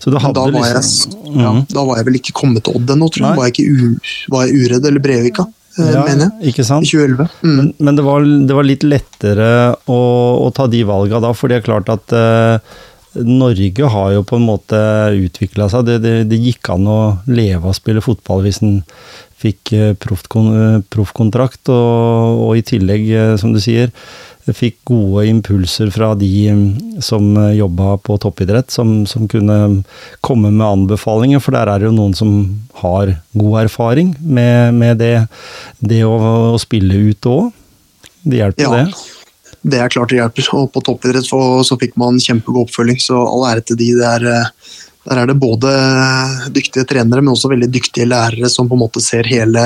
Så 0.01 0.09
du 0.13 0.17
hadde 0.21 0.33
da, 0.37 0.45
var 0.53 0.65
jeg, 0.65 0.75
liksom 0.77 1.37
ja, 1.41 1.51
Mhm. 1.53 1.65
da 1.73 1.83
var 1.85 1.97
jeg 1.97 2.05
vel 2.07 2.15
ikke 2.21 2.33
kommet 2.33 2.63
til 2.63 2.75
Odd 2.77 2.89
ennå, 2.95 3.09
tror 3.11 3.27
jeg. 3.27 3.37
Var 3.37 3.45
jeg, 3.45 3.53
ikke 3.53 4.31
var 4.33 4.45
jeg 4.47 4.55
uredd 4.63 4.85
eller 4.87 4.99
Brevika, 5.03 5.45
ja, 5.77 6.03
mener 6.05 6.31
jeg. 6.41 6.53
Ikke 6.53 6.65
sant? 6.65 6.85
I 6.85 6.89
2011. 6.89 7.29
Mm. 7.43 7.55
Men, 7.57 7.73
men 7.79 7.95
det, 7.99 8.03
var, 8.05 8.21
det 8.49 8.55
var 8.57 8.63
litt 8.65 8.83
lettere 8.87 9.49
å, 9.85 9.99
å 10.47 10.53
ta 10.53 10.65
de 10.67 10.83
valga 10.89 11.19
da, 11.21 11.33
for 11.33 11.49
det 11.49 11.57
er 11.59 11.65
klart 11.67 11.89
at 11.93 12.13
eh, 12.17 12.59
Norge 13.25 13.89
har 13.93 14.11
jo 14.13 14.25
på 14.27 14.37
en 14.37 14.47
måte 14.47 14.79
utvikla 15.17 15.69
seg. 15.71 15.87
Det, 15.87 15.97
det, 16.03 16.15
det 16.31 16.41
gikk 16.41 16.69
an 16.73 16.89
å 16.89 16.99
leve 17.29 17.63
av 17.63 17.71
å 17.73 17.77
spille 17.77 18.03
fotball 18.03 18.43
hvis 18.45 18.61
en 18.65 18.81
fikk 19.37 19.73
eh, 19.77 19.91
eh, 19.93 20.79
proffkontrakt, 20.89 21.69
og, 21.69 22.41
og 22.47 22.57
i 22.57 22.65
tillegg, 22.65 23.05
eh, 23.11 23.35
som 23.39 23.53
du 23.53 23.61
sier, 23.61 23.91
fikk 24.47 24.77
gode 24.87 25.25
impulser 25.27 25.89
fra 25.91 26.13
de 26.15 26.29
mm, 26.55 27.01
som 27.03 27.25
jobba 27.51 27.97
på 27.99 28.15
toppidrett, 28.23 28.71
som, 28.71 29.01
som 29.09 29.27
kunne 29.27 29.83
komme 30.23 30.53
med 30.53 30.65
anbefalinger, 30.65 31.43
for 31.43 31.57
der 31.57 31.67
er 31.67 31.83
det 31.83 31.89
jo 31.89 31.97
noen 31.97 32.15
som 32.15 32.31
har 32.79 33.17
god 33.35 33.65
erfaring 33.65 34.15
med, 34.23 34.77
med 34.79 35.03
det, 35.03 35.15
det 35.83 35.99
å, 36.07 36.15
å 36.53 36.61
spille 36.63 37.09
ute 37.11 37.33
òg. 37.33 37.51
Det 38.27 38.41
hjelper 38.41 38.63
Ja. 38.63 38.71
det. 38.79 39.16
Det 39.61 39.79
er 39.81 39.91
klart 39.91 40.11
det 40.11 40.19
hjelper. 40.21 40.49
Og 40.57 40.69
på 40.73 40.83
toppidrett 40.85 41.27
så, 41.27 41.41
så 41.67 41.77
fikk 41.79 41.97
man 41.99 42.21
kjempegod 42.21 42.67
oppfølging, 42.67 43.01
så 43.03 43.19
all 43.25 43.47
ære 43.51 43.65
til 43.67 43.79
de. 43.79 43.91
Det 43.97 44.07
er, 44.13 44.27
eh, 44.31 44.73
der 45.07 45.21
er 45.21 45.29
det 45.29 45.39
både 45.39 45.73
dyktige 46.53 46.87
trenere, 46.87 47.23
men 47.23 47.33
også 47.33 47.51
veldig 47.53 47.69
dyktige 47.71 48.09
lærere 48.09 48.49
som 48.51 48.67
på 48.67 48.75
en 48.75 48.83
måte 48.83 49.03
ser 49.03 49.27
hele, 49.31 49.63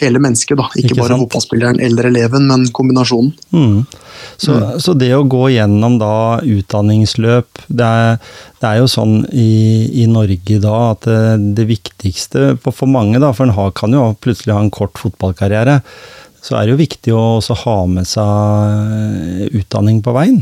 hele 0.00 0.20
mennesket. 0.22 0.58
Da. 0.60 0.68
Ikke, 0.74 0.92
Ikke 0.92 1.00
bare 1.00 1.18
fotballspilleren 1.22 1.80
eller 1.84 2.10
eleven, 2.10 2.46
men 2.50 2.68
kombinasjonen. 2.76 3.32
Mm. 3.56 3.82
Så, 4.40 4.56
så 4.80 4.92
det 4.96 5.10
å 5.16 5.24
gå 5.28 5.46
gjennom 5.54 5.96
da 6.00 6.40
utdanningsløp 6.44 7.62
Det 7.72 7.86
er, 7.86 8.18
det 8.60 8.68
er 8.68 8.80
jo 8.82 8.88
sånn 8.90 9.22
i, 9.32 10.02
i 10.02 10.06
Norge 10.10 10.58
da 10.60 10.74
at 10.90 11.08
det, 11.08 11.20
det 11.56 11.66
viktigste 11.70 12.54
på, 12.60 12.72
for 12.72 12.90
mange, 12.90 13.20
da, 13.20 13.32
for 13.36 13.48
en 13.48 13.56
har, 13.56 13.72
kan 13.76 13.96
jo 13.96 14.10
plutselig 14.20 14.56
ha 14.56 14.60
en 14.64 14.72
kort 14.74 15.00
fotballkarriere, 15.00 15.80
så 16.40 16.56
er 16.56 16.66
det 16.66 16.74
jo 16.74 16.80
viktig 16.80 17.12
å 17.16 17.24
også 17.40 17.56
ha 17.64 17.76
med 17.90 18.08
seg 18.08 19.50
utdanning 19.60 20.00
på 20.04 20.14
veien. 20.16 20.40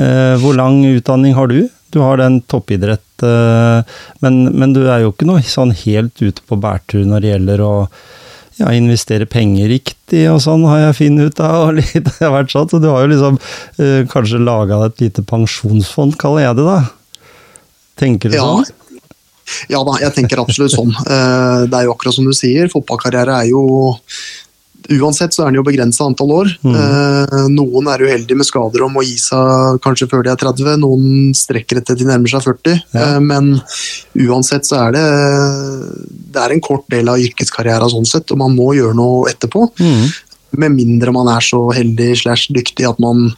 Eh, 0.00 0.36
hvor 0.40 0.56
lang 0.56 0.80
utdanning 0.86 1.34
har 1.36 1.50
du? 1.50 1.68
Du 1.90 1.98
har 2.04 2.20
den 2.20 2.38
toppidrett, 2.48 3.24
eh, 3.26 3.82
men, 4.22 4.40
men 4.54 4.72
du 4.76 4.84
er 4.88 5.02
jo 5.04 5.10
ikke 5.12 5.26
noe 5.28 5.42
sånn 5.44 5.74
helt 5.84 6.20
ute 6.22 6.44
på 6.46 6.58
bærtur 6.62 7.02
når 7.08 7.20
det 7.24 7.32
gjelder 7.34 7.64
å 7.66 7.72
ja, 8.60 8.70
investere 8.76 9.26
penger 9.30 9.70
riktig 9.72 10.26
og 10.30 10.38
sånn, 10.44 10.66
har 10.68 10.82
jeg 10.86 10.98
funnet 11.00 11.32
ut 11.32 11.40
av. 11.44 11.68
Og 11.70 11.78
litt, 11.80 11.94
det 12.06 12.16
har 12.22 12.34
vært 12.36 12.52
sånn, 12.54 12.68
så 12.70 12.80
du 12.82 12.88
har 12.92 13.04
jo 13.04 13.12
liksom 13.14 13.38
eh, 13.82 14.02
kanskje 14.12 14.40
laga 14.44 14.82
et 14.86 15.02
lite 15.04 15.24
pensjonsfond, 15.26 16.16
kaller 16.20 16.46
jeg 16.46 16.60
det 16.60 16.68
da. 16.68 16.78
Tenker 18.00 18.30
du 18.32 18.38
Ja. 18.38 18.46
sånn? 18.46 18.76
Ja 19.66 19.80
da, 19.82 19.96
jeg 19.98 20.14
tenker 20.14 20.38
absolutt 20.38 20.76
sånn. 20.76 20.92
Eh, 20.94 21.64
Det 21.66 21.74
er 21.80 21.88
jo 21.88 21.94
akkurat 21.96 22.14
som 22.14 22.28
du 22.28 22.30
sier, 22.36 22.68
fotballkarriere 22.70 23.40
er 23.42 23.48
jo 23.50 23.64
Uansett 24.90 25.34
så 25.36 25.44
er 25.44 25.50
den 25.50 25.58
jo 25.60 25.64
begrensa 25.66 26.06
antall 26.08 26.30
år. 26.34 26.48
Eh, 26.66 27.34
Noen 27.52 27.90
er 27.92 28.02
uheldige 28.06 28.38
med 28.40 28.48
skader 28.48 28.82
og 28.86 28.92
må 28.94 29.04
gi 29.06 29.18
seg 29.20 29.78
kanskje 29.84 30.08
før 30.10 30.24
de 30.26 30.32
er 30.32 30.40
30, 30.40 30.78
noen 30.82 31.34
strekker 31.36 31.78
det 31.78 31.84
til 31.90 32.00
de 32.00 32.08
nærmer 32.08 32.32
seg 32.32 32.42
40. 32.48 32.80
Ja. 32.94 33.04
Eh, 33.04 33.20
Men 33.20 33.52
uansett 34.26 34.66
så 34.66 34.80
er 34.88 34.96
det 34.96 35.04
Det 36.32 36.42
er 36.42 36.54
en 36.56 36.64
kort 36.64 36.88
del 36.90 37.08
av 37.12 37.20
yrkeskarrieren 37.22 37.92
sånn 37.92 38.08
sett, 38.08 38.30
og 38.32 38.38
man 38.40 38.56
må 38.56 38.72
gjøre 38.78 38.96
noe 38.98 39.30
etterpå. 39.30 39.68
Mm. 39.78 40.06
Med 40.64 40.74
mindre 40.74 41.12
man 41.14 41.28
er 41.30 41.44
så 41.44 41.60
heldig 41.76 42.12
slash 42.24 42.48
dyktig 42.54 42.88
at 42.88 42.98
man, 43.02 43.28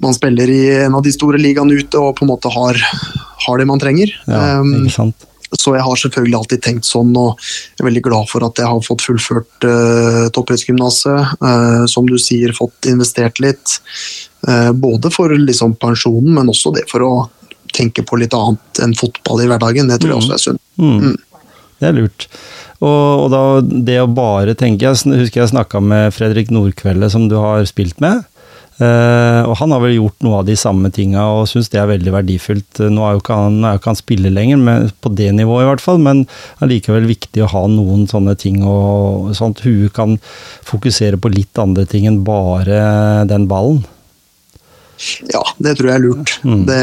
man 0.00 0.14
spiller 0.16 0.48
i 0.48 0.62
en 0.86 0.94
av 0.96 1.02
de 1.04 1.12
store 1.12 1.40
ligaene 1.40 1.76
ute 1.76 2.00
og 2.00 2.14
på 2.16 2.24
en 2.24 2.32
måte 2.32 2.52
har, 2.54 2.78
har 3.46 3.58
det 3.60 3.66
man 3.68 3.82
trenger. 3.82 4.14
Ja, 4.28 4.60
Um, 4.60 4.86
ikke 4.86 4.94
sant. 4.96 5.26
Så 5.58 5.74
jeg 5.74 5.82
har 5.82 5.98
selvfølgelig 5.98 6.38
alltid 6.38 6.62
tenkt 6.62 6.86
sånn, 6.86 7.10
og 7.18 7.40
jeg 7.40 7.82
er 7.82 7.88
veldig 7.88 8.04
glad 8.06 8.28
for 8.30 8.46
at 8.46 8.60
jeg 8.60 8.70
har 8.70 8.84
fått 8.86 9.02
fullført 9.02 9.66
uh, 9.66 10.28
toppidrettsgymnaset. 10.36 11.34
Uh, 11.42 11.84
som 11.90 12.06
du 12.06 12.14
sier, 12.22 12.54
fått 12.56 12.86
investert 12.90 13.42
litt. 13.42 13.80
Uh, 14.46 14.70
både 14.70 15.10
for 15.14 15.34
liksom, 15.34 15.74
pensjonen, 15.82 16.32
men 16.38 16.52
også 16.52 16.74
det 16.76 16.86
for 16.90 17.06
å 17.06 17.12
tenke 17.74 18.04
på 18.06 18.18
litt 18.20 18.34
annet 18.36 18.82
enn 18.84 18.94
fotball 18.98 19.42
i 19.42 19.50
hverdagen. 19.50 19.90
Det 19.90 19.98
tror 20.00 20.14
jeg 20.14 20.22
også 20.22 20.36
er 20.36 20.44
sunt. 20.46 20.64
Mm. 20.78 21.10
Mm. 21.10 21.44
Det 21.80 21.88
er 21.88 21.96
lurt. 21.96 22.28
Og, 22.80 23.26
og, 23.26 23.26
da 23.32 23.42
det 23.60 23.98
å 24.00 24.08
bare 24.08 24.54
tenke 24.56 24.86
Jeg 24.86 24.96
husker 25.20 25.42
jeg 25.42 25.50
snakka 25.50 25.82
med 25.84 26.14
Fredrik 26.16 26.48
Nordkvelde, 26.54 27.10
som 27.12 27.26
du 27.28 27.36
har 27.40 27.66
spilt 27.68 28.00
med. 28.00 28.22
Uh, 28.80 29.44
og 29.44 29.58
han 29.60 29.74
har 29.74 29.82
vel 29.82 29.98
gjort 29.98 30.24
noe 30.24 30.38
av 30.40 30.46
de 30.48 30.54
samme 30.56 30.88
tinga 30.94 31.20
og 31.34 31.42
syns 31.50 31.68
det 31.68 31.82
er 31.82 31.90
veldig 31.90 32.14
verdifullt. 32.14 32.80
Nå 32.88 33.04
er 33.04 33.16
jo 33.16 33.20
ikke 33.20 33.36
han, 33.36 33.58
er 33.60 33.74
jo 33.76 33.80
ikke 33.82 33.92
han 33.92 33.98
spiller 33.98 34.32
lenger, 34.32 34.62
men, 34.64 34.86
på 35.04 35.12
det 35.12 35.28
nivået 35.36 35.66
i 35.66 35.68
hvert 35.68 35.84
fall, 35.84 36.00
men 36.00 36.22
allikevel 36.64 37.08
viktig 37.10 37.44
å 37.44 37.50
ha 37.52 37.64
noen 37.68 38.06
sånne 38.08 38.36
ting, 38.40 38.62
og, 38.64 39.34
sånn 39.36 39.52
at 39.52 39.64
huet 39.66 39.92
kan 39.96 40.16
fokusere 40.68 41.20
på 41.20 41.32
litt 41.34 41.60
andre 41.60 41.84
ting 41.90 42.08
enn 42.08 42.22
bare 42.24 42.80
den 43.28 43.44
ballen. 43.50 43.82
Ja, 45.28 45.44
det 45.60 45.76
tror 45.76 45.92
jeg 45.92 46.00
er 46.00 46.04
lurt. 46.06 46.34
Mm. 46.40 46.64
Det, 46.68 46.80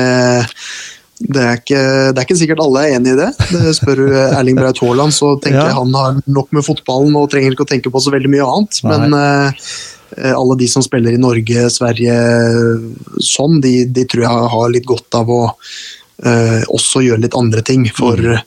det, 1.33 1.43
er 1.43 1.59
ikke, 1.59 1.81
det, 1.81 2.13
er 2.13 2.23
ikke, 2.27 2.39
sikkert 2.39 2.63
alle 2.63 2.85
er 2.85 2.95
enig 3.01 3.13
i 3.13 3.19
det. 3.23 3.29
det 3.57 3.75
spør 3.77 4.05
du 4.05 4.07
Erling 4.21 4.57
Braut 4.61 4.85
Haaland, 4.85 5.17
så 5.17 5.35
tenker 5.41 5.63
ja. 5.63 5.67
jeg 5.71 5.81
han 5.81 5.97
har 5.97 6.23
nok 6.25 6.53
med 6.53 6.65
fotballen 6.65 7.17
og 7.17 7.29
trenger 7.33 7.57
ikke 7.57 7.65
å 7.65 7.73
tenke 7.73 7.93
på 7.93 8.05
så 8.05 8.13
veldig 8.13 8.33
mye 8.37 8.49
annet. 8.53 8.81
Nei. 8.85 8.97
Men 8.97 9.17
uh, 9.17 9.69
alle 10.15 10.55
de 10.59 10.67
som 10.71 10.83
spiller 10.85 11.13
i 11.13 11.19
Norge, 11.21 11.67
Sverige 11.73 12.13
sånn, 13.23 13.59
de, 13.63 13.85
de 13.91 14.05
tror 14.07 14.23
jeg 14.23 14.51
har 14.53 14.71
litt 14.71 14.87
godt 14.87 15.17
av 15.19 15.31
å 15.33 15.41
uh, 16.25 16.61
også 16.73 17.03
gjøre 17.05 17.23
litt 17.25 17.37
andre 17.37 17.63
ting. 17.65 17.85
For 17.95 18.17
mm. 18.17 18.37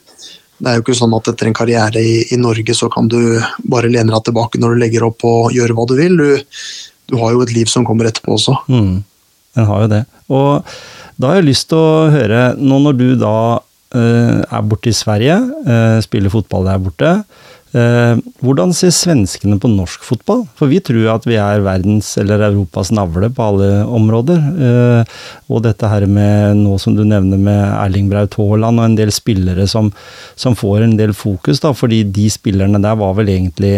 det 0.61 0.71
er 0.71 0.79
jo 0.79 0.85
ikke 0.85 0.97
sånn 0.97 1.15
at 1.17 1.31
etter 1.31 1.49
en 1.49 1.57
karriere 1.57 2.03
i, 2.03 2.15
i, 2.31 2.39
Norge 2.41 2.75
så 2.77 2.89
kan 2.91 3.09
du 3.11 3.19
bare 3.63 3.91
lene 3.91 4.11
deg 4.13 4.27
tilbake 4.27 4.61
når 4.61 4.75
du 4.75 4.83
legger 4.83 5.07
opp 5.07 5.25
og 5.27 5.55
gjøre 5.55 5.77
hva 5.77 5.87
du 5.89 5.95
vil. 5.99 6.17
Du, 6.19 6.65
du 7.11 7.17
har 7.21 7.35
jo 7.35 7.43
et 7.45 7.55
liv 7.55 7.71
som 7.71 7.87
kommer 7.87 8.09
etterpå 8.09 8.35
også. 8.37 8.57
Mm. 8.71 9.01
Den 9.57 9.67
har 9.67 9.85
jo 9.85 9.91
det. 9.91 10.05
Og 10.31 10.71
da 11.21 11.31
har 11.31 11.41
jeg 11.41 11.51
lyst 11.51 11.69
til 11.71 11.81
å 11.81 12.09
høre, 12.13 12.45
nå 12.57 12.79
når 12.81 12.97
du 12.97 13.07
da 13.19 13.37
uh, 13.59 14.37
er 14.41 14.67
borte 14.67 14.91
i 14.91 14.95
Sverige, 14.95 15.37
uh, 15.67 15.99
spiller 16.03 16.33
fotball 16.33 16.69
der 16.69 16.81
borte, 16.81 17.15
hvordan 17.71 18.73
ser 18.75 18.91
svenskene 18.91 19.55
på 19.61 19.69
norsk 19.71 20.03
fotball? 20.03 20.41
For 20.59 20.67
vi 20.67 20.81
tror 20.83 21.05
at 21.13 21.27
vi 21.29 21.37
er 21.39 21.63
verdens 21.63 22.09
eller 22.19 22.43
Europas 22.49 22.91
navle 22.91 23.29
på 23.31 23.45
alle 23.45 23.69
områder. 23.87 25.05
og 25.47 25.63
dette 25.63 25.87
her 25.87 26.03
med 26.03 26.59
nå 26.59 26.75
som 26.83 26.97
du 26.97 27.05
nevner 27.07 27.39
med 27.39 27.61
Erling 27.77 28.09
Braut 28.11 28.35
Haaland 28.35 28.81
og 28.81 28.89
en 28.89 28.97
del 28.99 29.13
spillere 29.15 29.69
som, 29.71 29.93
som, 30.35 30.57
får 30.57 30.83
en 30.83 30.97
del 30.99 31.15
fokus, 31.15 31.63
da, 31.63 31.71
fordi 31.71 32.03
de 32.03 32.27
spillerne 32.33 32.81
der 32.83 32.99
var 32.99 33.15
vel 33.21 33.31
egentlig 33.31 33.77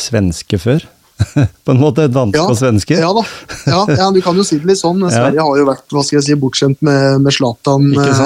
svenske 0.00 0.56
før? 0.58 0.88
på 1.64 1.72
en 1.72 1.80
måte? 1.80 2.06
Danske 2.08 2.40
ja, 2.40 2.46
og 2.48 2.58
svenske? 2.58 2.98
Ja 3.00 3.10
da. 3.16 3.24
Ja, 3.66 3.82
ja, 3.88 4.08
du 4.14 4.20
kan 4.24 4.36
jo 4.38 4.44
si 4.46 4.60
det 4.60 4.72
litt 4.72 4.80
sånn. 4.80 5.02
Sverige 5.12 5.46
har 5.46 5.60
jo 5.60 5.68
vært 5.68 5.94
hva 5.94 6.04
skal 6.06 6.20
jeg 6.20 6.28
si, 6.28 6.38
bortskjemt 6.40 6.80
med, 6.86 7.20
med 7.24 7.36
Zlatan. 7.36 7.90
Eh, 7.94 8.22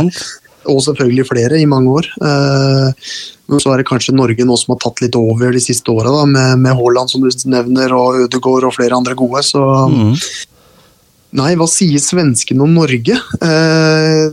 og 0.71 0.81
selvfølgelig 0.87 1.29
flere 1.29 1.61
i 1.61 1.69
mange 1.69 1.93
år. 2.01 2.09
Eh, 2.31 3.13
men 3.51 3.61
så 3.61 3.73
er 3.73 3.83
det 3.83 3.89
kanskje 3.89 4.17
Norge 4.17 4.47
nå 4.47 4.57
som 4.61 4.75
har 4.75 4.81
tatt 4.85 5.03
litt 5.05 5.17
over 5.19 5.53
de 5.53 5.63
siste 5.63 5.93
åra, 5.93 6.25
med, 6.25 6.59
med 6.65 6.77
Haaland 6.79 7.13
som 7.13 7.25
du 7.25 7.31
nevner, 7.51 7.93
og 7.93 8.25
Ødegaard 8.25 8.71
og 8.71 8.77
flere 8.79 8.97
andre 8.97 9.17
gode. 9.19 9.45
Så 9.45 9.61
mm. 9.61 10.13
Nei, 11.35 11.51
hva 11.59 11.67
sier 11.67 11.99
svenskene 11.99 12.63
om 12.63 12.77
Norge? 12.77 13.17
Eh, 13.43 14.27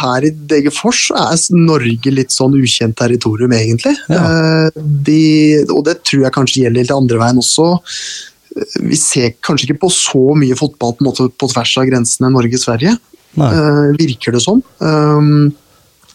her 0.00 0.24
i 0.26 0.30
Degerfors 0.50 1.04
er 1.14 1.38
Norge 1.54 2.10
litt 2.10 2.34
sånn 2.34 2.56
ukjent 2.58 2.98
territorium, 2.98 3.54
egentlig. 3.54 3.94
Ja. 4.10 4.24
Eh, 4.66 4.80
de, 5.06 5.20
og 5.68 5.84
det 5.86 6.00
tror 6.02 6.26
jeg 6.26 6.34
kanskje 6.34 6.64
gjelder 6.64 6.82
litt 6.82 6.96
andre 6.96 7.20
veien 7.22 7.38
også. 7.38 7.68
Vi 8.82 8.98
ser 8.98 9.36
kanskje 9.44 9.68
ikke 9.68 9.84
på 9.84 9.92
så 9.94 10.24
mye 10.34 10.58
fotball 10.58 10.96
på, 10.98 11.06
måte, 11.06 11.28
på 11.30 11.50
tvers 11.52 11.76
av 11.78 11.86
grensene 11.92 12.32
Norge-Sverige, 12.34 12.96
eh, 13.38 13.84
virker 14.00 14.34
det 14.34 14.42
som. 14.42 14.64
Um, 14.82 15.52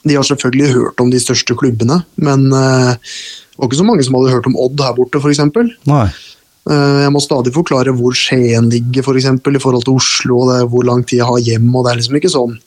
de 0.04 0.18
har 0.18 0.28
selvfølgelig 0.28 0.74
hørt 0.76 1.02
om 1.04 1.10
de 1.12 1.22
største 1.22 1.56
klubbene, 1.60 2.02
men 2.20 2.46
eh, 2.52 2.94
det 3.54 3.62
var 3.62 3.70
ikke 3.70 3.80
så 3.80 3.88
mange 3.88 4.06
som 4.06 4.18
hadde 4.18 4.34
hørt 4.34 4.48
om 4.50 4.58
Odd 4.60 4.82
her 4.84 4.96
borte, 4.98 5.22
f.eks. 5.22 5.42
Eh, 6.64 7.02
jeg 7.04 7.12
må 7.12 7.22
stadig 7.24 7.54
forklare 7.56 7.94
hvor 7.96 8.16
Skien 8.18 8.70
ligger 8.72 9.06
for 9.06 9.20
eksempel, 9.20 9.56
i 9.56 9.62
forhold 9.64 9.86
til 9.88 10.00
Oslo, 10.00 10.42
og 10.44 10.72
hvor 10.72 10.88
lang 10.88 11.04
tid 11.06 11.22
jeg 11.22 11.30
har 11.30 11.46
hjem. 11.52 11.70
og 11.72 11.86
Det 11.86 11.92
er 11.92 12.02
liksom 12.02 12.18
ikke 12.20 12.34
sånn. 12.34 12.58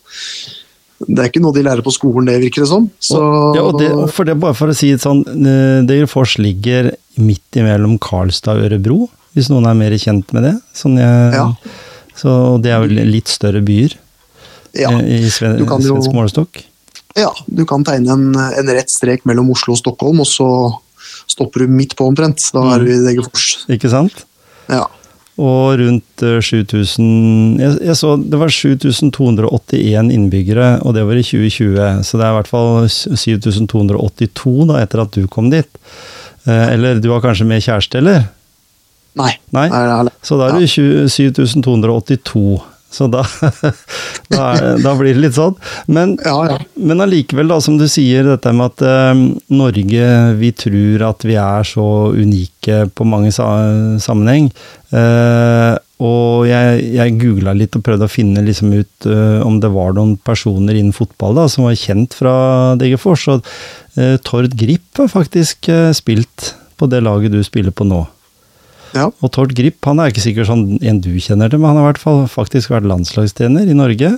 Det 1.07 1.19
er 1.21 1.29
ikke 1.29 1.43
noe 1.45 1.53
de 1.53 1.65
lærer 1.67 1.85
på 1.85 1.93
skolen, 1.93 2.29
det 2.29 2.39
virker 2.41 2.65
det 2.65 2.71
som. 2.71 2.87
Så, 3.05 3.21
ja, 3.57 3.65
og 3.67 3.81
det, 3.83 3.91
for 4.17 4.29
det, 4.29 4.39
bare 4.41 4.57
for 4.57 4.73
å 4.73 4.77
si 4.77 4.95
det 4.95 5.03
sånn, 5.05 5.25
eh, 5.27 5.83
Degerfors 5.89 6.39
ligger 6.41 6.95
midt 7.21 7.61
imellom 7.61 7.99
Karlstad 8.01 8.57
og 8.57 8.71
Ørebro, 8.71 9.03
hvis 9.37 9.51
noen 9.53 9.69
er 9.69 9.77
mer 9.77 9.97
kjent 10.01 10.33
med 10.37 10.49
det. 10.49 10.55
Sånn 10.77 10.97
jeg, 11.01 11.37
ja. 11.37 11.51
Så 12.17 12.31
det 12.65 12.73
er 12.73 12.81
jo 12.81 13.09
litt 13.13 13.29
større 13.29 13.61
byer 13.61 13.99
ja. 14.73 14.89
i, 15.03 15.21
i 15.27 15.33
svensk 15.33 16.15
målestokk? 16.17 16.63
Ja, 17.17 17.31
du 17.47 17.65
kan 17.69 17.85
tegne 17.87 18.13
en, 18.13 18.27
en 18.37 18.75
rett 18.77 18.93
strek 18.93 19.25
mellom 19.29 19.49
Oslo 19.55 19.73
og 19.73 19.81
Stockholm, 19.81 20.21
og 20.21 20.29
så 20.29 20.49
stopper 21.31 21.65
du 21.65 21.73
midt 21.73 21.97
på 21.97 22.07
omtrent. 22.09 22.45
Da 22.53 22.65
er 22.75 22.85
du 22.85 22.93
i. 22.93 23.01
Degerfors. 23.07 23.65
Ikke 23.73 23.91
sant? 23.93 24.25
Ja. 24.69 24.85
Og 25.37 25.77
rundt 25.77 26.23
7000 26.23 27.61
eh, 27.61 27.65
jeg, 27.65 27.73
jeg, 27.91 27.97
så 27.99 28.15
det 28.17 28.39
var 28.41 28.53
7281 28.53 30.13
innbyggere, 30.15 30.69
og 30.81 30.97
det 30.97 31.05
var 31.09 31.19
i 31.19 31.25
2020. 31.27 32.05
Så 32.09 32.21
det 32.21 32.25
er 32.25 32.33
i 32.33 32.39
hvert 32.39 32.53
fall 32.53 32.87
7282 32.89 34.55
da, 34.71 34.81
etter 34.81 35.05
at 35.05 35.17
du 35.17 35.27
kom 35.29 35.51
dit. 35.53 35.69
Eh, 36.47 36.73
eller 36.73 37.03
du 37.05 37.11
har 37.13 37.25
kanskje 37.25 37.49
med 37.49 37.65
kjæreste, 37.65 38.01
eller? 38.01 38.31
Nei. 39.17 39.33
Nei? 39.57 39.69
Så 40.25 40.37
da 40.41 40.51
er 40.51 40.61
det 40.61 40.69
7282. 40.73 42.47
Så 42.97 43.09
da, 43.13 43.23
da, 44.33 44.43
er, 44.55 44.81
da, 44.81 44.95
blir 44.97 45.13
det 45.13 45.25
litt 45.27 45.37
sånn. 45.37 45.57
Men, 45.93 46.17
ja, 46.25 46.37
ja. 46.49 46.59
men 46.81 47.05
allikevel, 47.05 47.51
da, 47.53 47.61
som 47.63 47.77
du 47.81 47.87
sier, 47.91 48.25
dette 48.27 48.55
med 48.57 48.73
at 48.73 48.87
eh, 48.87 49.25
Norge 49.53 50.13
Vi 50.41 50.53
tror 50.57 51.09
at 51.11 51.27
vi 51.29 51.37
er 51.41 51.67
så 51.69 51.89
unike 52.17 52.87
på 52.97 53.09
mange 53.09 53.35
sa 53.37 53.51
sammenheng. 54.03 54.49
Eh, 54.97 55.75
og 56.05 56.45
jeg, 56.45 56.81
jeg 56.93 57.17
googla 57.17 57.55
litt 57.57 57.77
og 57.79 57.85
prøvde 57.87 58.05
å 58.05 58.13
finne 58.13 58.45
liksom 58.45 58.75
ut 58.75 59.07
eh, 59.09 59.41
om 59.45 59.57
det 59.63 59.71
var 59.73 59.97
noen 59.97 60.17
personer 60.21 60.77
innen 60.77 60.97
fotball 60.97 61.39
da, 61.39 61.47
som 61.49 61.65
var 61.65 61.79
kjent 61.81 62.17
fra 62.19 62.35
Degerfors. 62.81 63.25
Og 63.33 63.47
uh, 63.97 64.17
Tord 64.27 64.53
Grip 64.61 65.01
har 65.01 65.09
faktisk 65.09 65.71
uh, 65.73 65.89
spilt 65.97 66.53
på 66.77 66.89
det 66.93 67.01
laget 67.01 67.33
du 67.33 67.41
spiller 67.45 67.73
på 67.73 67.89
nå. 67.89 68.03
Ja. 68.97 69.11
Og 69.21 69.33
Tord 69.35 69.53
Grip 69.57 69.85
han 69.87 70.01
er 70.01 70.13
ikke 70.13 70.25
sikkert 70.25 70.49
sånn 70.51 70.79
en 70.81 71.03
du 71.05 71.13
kjenner 71.23 71.53
til, 71.53 71.61
men 71.61 71.73
han 71.73 71.83
har 71.83 71.93
hvert 71.93 72.03
fall 72.03 72.25
faktisk 72.31 72.73
vært 72.73 72.89
landslagstrener 72.89 73.69
i 73.69 73.77
Norge. 73.77 74.17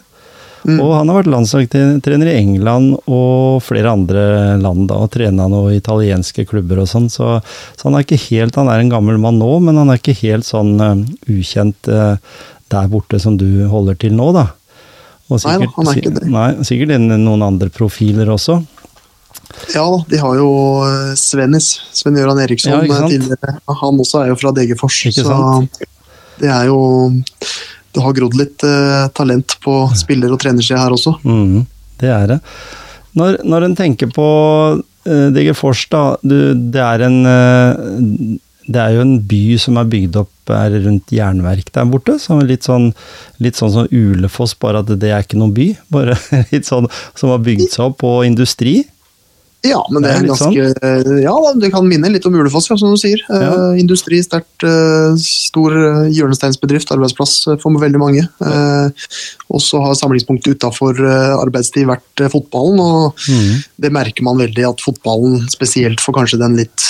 Mm. 0.66 0.78
Og 0.82 0.92
han 0.96 1.10
har 1.10 1.20
vært 1.20 1.30
landslagstrener 1.30 2.30
i 2.30 2.36
England 2.40 2.96
og 3.06 3.62
flere 3.62 3.92
andre 3.94 4.22
land, 4.60 4.88
da, 4.90 4.98
og 5.04 5.12
trena 5.14 5.46
noen 5.50 5.76
italienske 5.76 6.44
klubber 6.48 6.82
og 6.82 6.90
sånn. 6.90 7.08
Så, 7.12 7.38
så, 7.44 7.82
han 7.86 7.98
er 7.98 8.06
ikke 8.06 8.20
helt 8.28 8.58
Han 8.58 8.70
er 8.72 8.82
en 8.82 8.92
gammel 8.92 9.20
mann 9.22 9.38
nå, 9.40 9.50
men 9.64 9.78
han 9.78 9.92
er 9.92 10.00
ikke 10.00 10.16
helt 10.24 10.48
sånn 10.48 10.74
uh, 10.82 10.96
ukjent 11.30 11.90
uh, 11.92 12.16
der 12.72 12.88
borte 12.90 13.20
som 13.22 13.38
du 13.40 13.46
holder 13.70 13.98
til 14.00 14.16
nå, 14.18 14.32
da. 14.36 14.48
Og 15.28 15.42
sikkert, 15.42 15.76
nei 15.76 15.76
han 15.76 15.92
er 15.92 16.00
ikke 16.00 16.14
det. 16.16 16.28
Nei, 16.32 16.48
sikkert 16.66 17.08
noen 17.12 17.44
andre 17.44 17.70
profiler 17.72 18.30
også. 18.32 18.58
Ja 19.74 19.84
da, 19.84 20.00
de 20.08 20.18
har 20.22 20.38
jo 20.38 20.48
eh, 20.84 21.12
Svennis. 21.18 21.70
Sven-Gøran 21.96 22.40
Eriksson 22.44 22.74
ja, 22.74 22.82
eh, 22.84 23.06
tidligere. 23.10 23.56
Han 23.82 24.02
også 24.02 24.22
er 24.22 24.32
jo 24.32 24.38
fra 24.40 24.52
Degerfors. 24.56 25.00
Så 25.14 25.38
det 26.38 26.50
er 26.54 26.68
jo 26.70 26.80
Det 27.94 28.04
har 28.04 28.14
grodd 28.14 28.36
litt 28.38 28.62
eh, 28.66 29.06
talent 29.16 29.56
på 29.64 29.80
spiller- 29.98 30.34
og 30.34 30.40
trenersida 30.42 30.82
her 30.84 30.94
også. 30.94 31.16
Mm, 31.24 31.64
det 32.00 32.12
er 32.14 32.26
det. 32.34 32.38
Når, 33.18 33.40
når 33.48 33.66
en 33.66 33.78
tenker 33.78 34.12
på 34.14 34.28
DG 35.08 35.32
Degerfors, 35.34 35.86
da. 35.88 36.02
Du, 36.20 36.36
det 36.52 36.82
er 36.84 37.06
en 37.06 37.18
eh, 37.26 38.36
det 38.68 38.80
er 38.82 38.98
jo 38.98 39.00
en 39.00 39.14
by 39.24 39.56
som 39.56 39.78
er 39.80 39.88
bygd 39.88 40.18
opp 40.20 40.52
er 40.52 40.74
rundt 40.84 41.12
jernverk 41.12 41.70
der 41.72 41.88
borte. 41.88 42.18
Så 42.20 42.36
litt 42.44 42.66
sånn, 42.68 42.90
litt 43.40 43.56
sånn 43.56 43.72
som 43.72 43.88
Ulefoss, 43.88 44.54
bare 44.60 44.82
at 44.84 44.92
det 45.00 45.08
er 45.12 45.24
ikke 45.24 45.40
noen 45.40 45.54
by. 45.56 45.70
Bare 45.92 46.16
litt 46.52 46.68
sånn 46.68 46.88
som 47.16 47.32
har 47.32 47.40
bygd 47.44 47.70
seg 47.72 47.86
opp 47.88 47.98
på 48.04 48.12
industri. 48.28 48.82
Ja, 49.66 49.80
men 49.90 50.04
det 50.04 50.10
er, 50.12 50.20
det 50.22 50.28
er 50.28 50.28
ganske 50.30 50.66
sånn? 50.70 51.18
Ja, 51.24 51.34
det 51.58 51.70
kan 51.74 51.86
minne 51.90 52.10
litt 52.14 52.26
om 52.28 52.36
Ulefoss, 52.38 52.68
ja, 52.70 52.76
som 52.78 52.92
du 52.94 53.00
sier. 53.00 53.24
Ja. 53.26 53.48
Uh, 53.50 53.80
industri, 53.80 54.20
sterkt 54.22 54.62
uh, 54.62 55.16
stor 55.18 55.74
uh, 55.74 56.04
hjørnesteinsbedrift, 56.14 56.92
arbeidsplass 56.94 57.34
for 57.58 57.82
veldig 57.82 58.00
mange. 58.00 58.24
og 59.48 59.62
så 59.64 59.80
har 59.82 59.98
samlingspunktet 59.98 60.58
utafor 60.58 61.00
arbeidstid 61.08 61.88
vært 61.88 62.22
fotballen, 62.30 62.78
og 62.78 63.26
mm. 63.26 63.52
det 63.82 63.92
merker 63.94 64.26
man 64.26 64.38
veldig 64.40 64.66
at 64.70 64.84
fotballen, 64.84 65.46
spesielt 65.50 66.02
for 66.04 66.16
kanskje 66.16 66.40
den 66.42 66.58
litt 66.58 66.86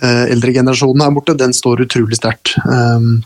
eldre 0.00 0.52
generasjonen 0.54 1.04
her 1.04 1.14
borte, 1.14 1.36
den 1.38 1.54
står 1.56 1.84
utrolig 1.86 2.18
sterkt. 2.18 2.54
Um, 2.64 3.20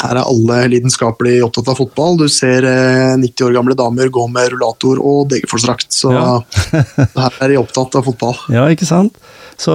her 0.00 0.16
er 0.16 0.24
alle 0.24 0.56
lidenskapelig 0.72 1.36
opptatt 1.44 1.68
av 1.72 1.76
fotball. 1.78 2.16
Du 2.22 2.26
ser 2.32 2.64
eh, 2.64 3.12
90 3.20 3.46
år 3.48 3.56
gamle 3.58 3.76
damer 3.78 4.08
gå 4.14 4.24
med 4.32 4.52
rullator 4.54 4.98
og 5.02 5.28
Degerforsdrakt. 5.32 5.90
Så 5.92 6.12
Ja. 6.14 6.40
her 7.18 7.38
er 7.40 7.48
de 7.52 7.58
opptatt 7.60 7.94
av 8.00 8.06
fotball. 8.08 8.36
Ja, 8.54 8.66
ikke 8.72 8.88
sant? 8.88 9.18
Så, 9.60 9.74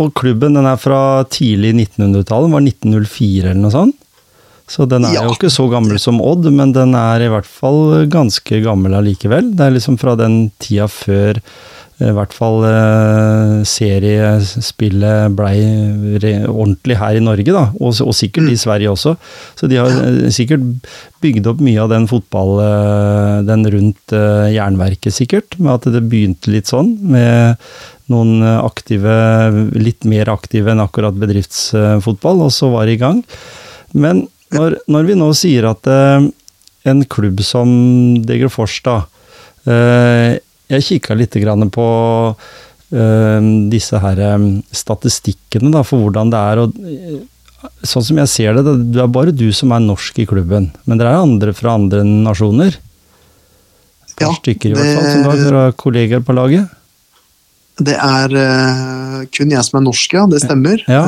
og 0.00 0.14
klubben 0.18 0.56
den 0.56 0.66
er 0.66 0.78
fra 0.80 1.22
tidlig 1.30 1.74
1900-tallet, 1.76 2.50
var 2.54 2.64
1904 2.64 3.50
eller 3.52 3.60
noe 3.62 3.74
sånt? 3.74 3.96
Så 4.70 4.86
den 4.86 5.04
er 5.04 5.14
Ja. 5.18 5.24
jo 5.26 5.34
ikke 5.34 5.50
så 5.50 5.66
gammel 5.70 5.98
som 5.98 6.20
Odd, 6.22 6.46
men 6.54 6.72
den 6.72 6.94
er 6.94 7.20
i 7.26 7.28
hvert 7.30 7.46
fall 7.46 8.06
ganske 8.10 8.62
gammel 8.62 8.94
allikevel. 8.94 9.52
Det 9.58 9.66
er 9.66 9.74
liksom 9.74 9.98
fra 9.98 10.14
den 10.18 10.52
tida 10.62 10.86
før 10.86 11.40
eh, 11.40 11.42
i 12.00 12.12
hvert 12.16 12.32
fall 12.32 12.62
eh, 12.64 13.60
seriespillet 13.68 15.34
blei 15.36 15.58
ordentlig 16.48 16.96
her 16.96 17.18
i 17.18 17.22
Norge, 17.24 17.52
da. 17.52 17.66
Og, 17.76 17.92
og 18.04 18.16
sikkert 18.16 18.48
i 18.48 18.58
Sverige 18.60 18.94
også. 18.94 19.14
Så 19.58 19.68
de 19.68 19.78
har 19.80 19.92
eh, 20.06 20.30
sikkert 20.32 20.64
bygd 21.20 21.50
opp 21.52 21.60
mye 21.64 21.82
av 21.82 21.92
den 21.92 22.08
fotball... 22.10 22.56
eh, 22.64 23.36
den 23.50 23.64
rundt 23.72 24.12
jernverket, 24.12 25.14
sikkert. 25.16 25.56
Med 25.58 25.72
at 25.76 25.88
det 25.94 26.02
begynte 26.08 26.52
litt 26.52 26.68
sånn. 26.70 26.92
Med 27.12 27.60
noen 28.12 28.42
aktive, 28.42 29.14
litt 29.76 30.04
mer 30.08 30.28
aktive 30.32 30.72
enn 30.72 30.82
akkurat 30.82 31.16
bedriftsfotball, 31.20 32.44
og 32.46 32.52
så 32.54 32.68
var 32.72 32.88
det 32.88 32.98
i 32.98 33.00
gang. 33.00 33.22
Men 33.92 34.26
når, 34.56 34.80
når 34.90 35.08
vi 35.08 35.16
nå 35.18 35.30
sier 35.38 35.68
at 35.70 35.88
en 36.90 37.02
klubb 37.12 37.42
som 37.44 37.70
Degerfors, 38.26 38.80
da 38.86 39.02
eh, 39.68 40.40
Jeg 40.70 40.86
kikka 40.86 41.16
litt 41.18 41.34
grann 41.42 41.70
på 41.74 41.86
eh, 42.30 43.50
disse 43.72 44.00
her 44.02 44.22
eh, 44.22 44.46
statistikkene 44.70 45.72
da, 45.74 45.82
for 45.86 46.04
hvordan 46.04 46.32
det 46.32 46.42
er. 46.52 46.62
og 46.64 46.80
eh, 46.80 47.20
Sånn 47.84 48.06
som 48.06 48.20
jeg 48.22 48.30
ser 48.32 48.56
det, 48.56 48.64
det 48.64 48.76
det 48.94 49.02
er 49.04 49.10
bare 49.12 49.34
du 49.36 49.48
som 49.52 49.74
er 49.76 49.82
norsk 49.84 50.22
i 50.22 50.28
klubben. 50.28 50.70
Men 50.88 51.00
dere 51.00 51.12
er 51.12 51.26
andre 51.26 51.52
fra 51.56 51.74
andre 51.76 52.04
nasjoner? 52.06 52.78
Et 54.08 54.14
par 54.16 54.30
Ja, 54.30 54.36
stykker 54.38 54.72
i 54.72 54.78
hvert 54.78 54.94
fall, 54.96 55.10
som 55.10 55.26
du 55.26 55.56
har 55.58 55.74
har 55.74 56.24
på 56.24 56.36
laget? 56.38 56.76
Det 57.80 57.96
er 57.96 58.32
uh, 58.36 59.20
kun 59.32 59.52
jeg 59.52 59.64
som 59.64 59.78
er 59.80 59.84
norsk, 59.86 60.16
ja. 60.16 60.26
Det 60.28 60.40
stemmer. 60.42 60.82
Ja. 60.88 61.04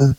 Uh, 0.00 0.16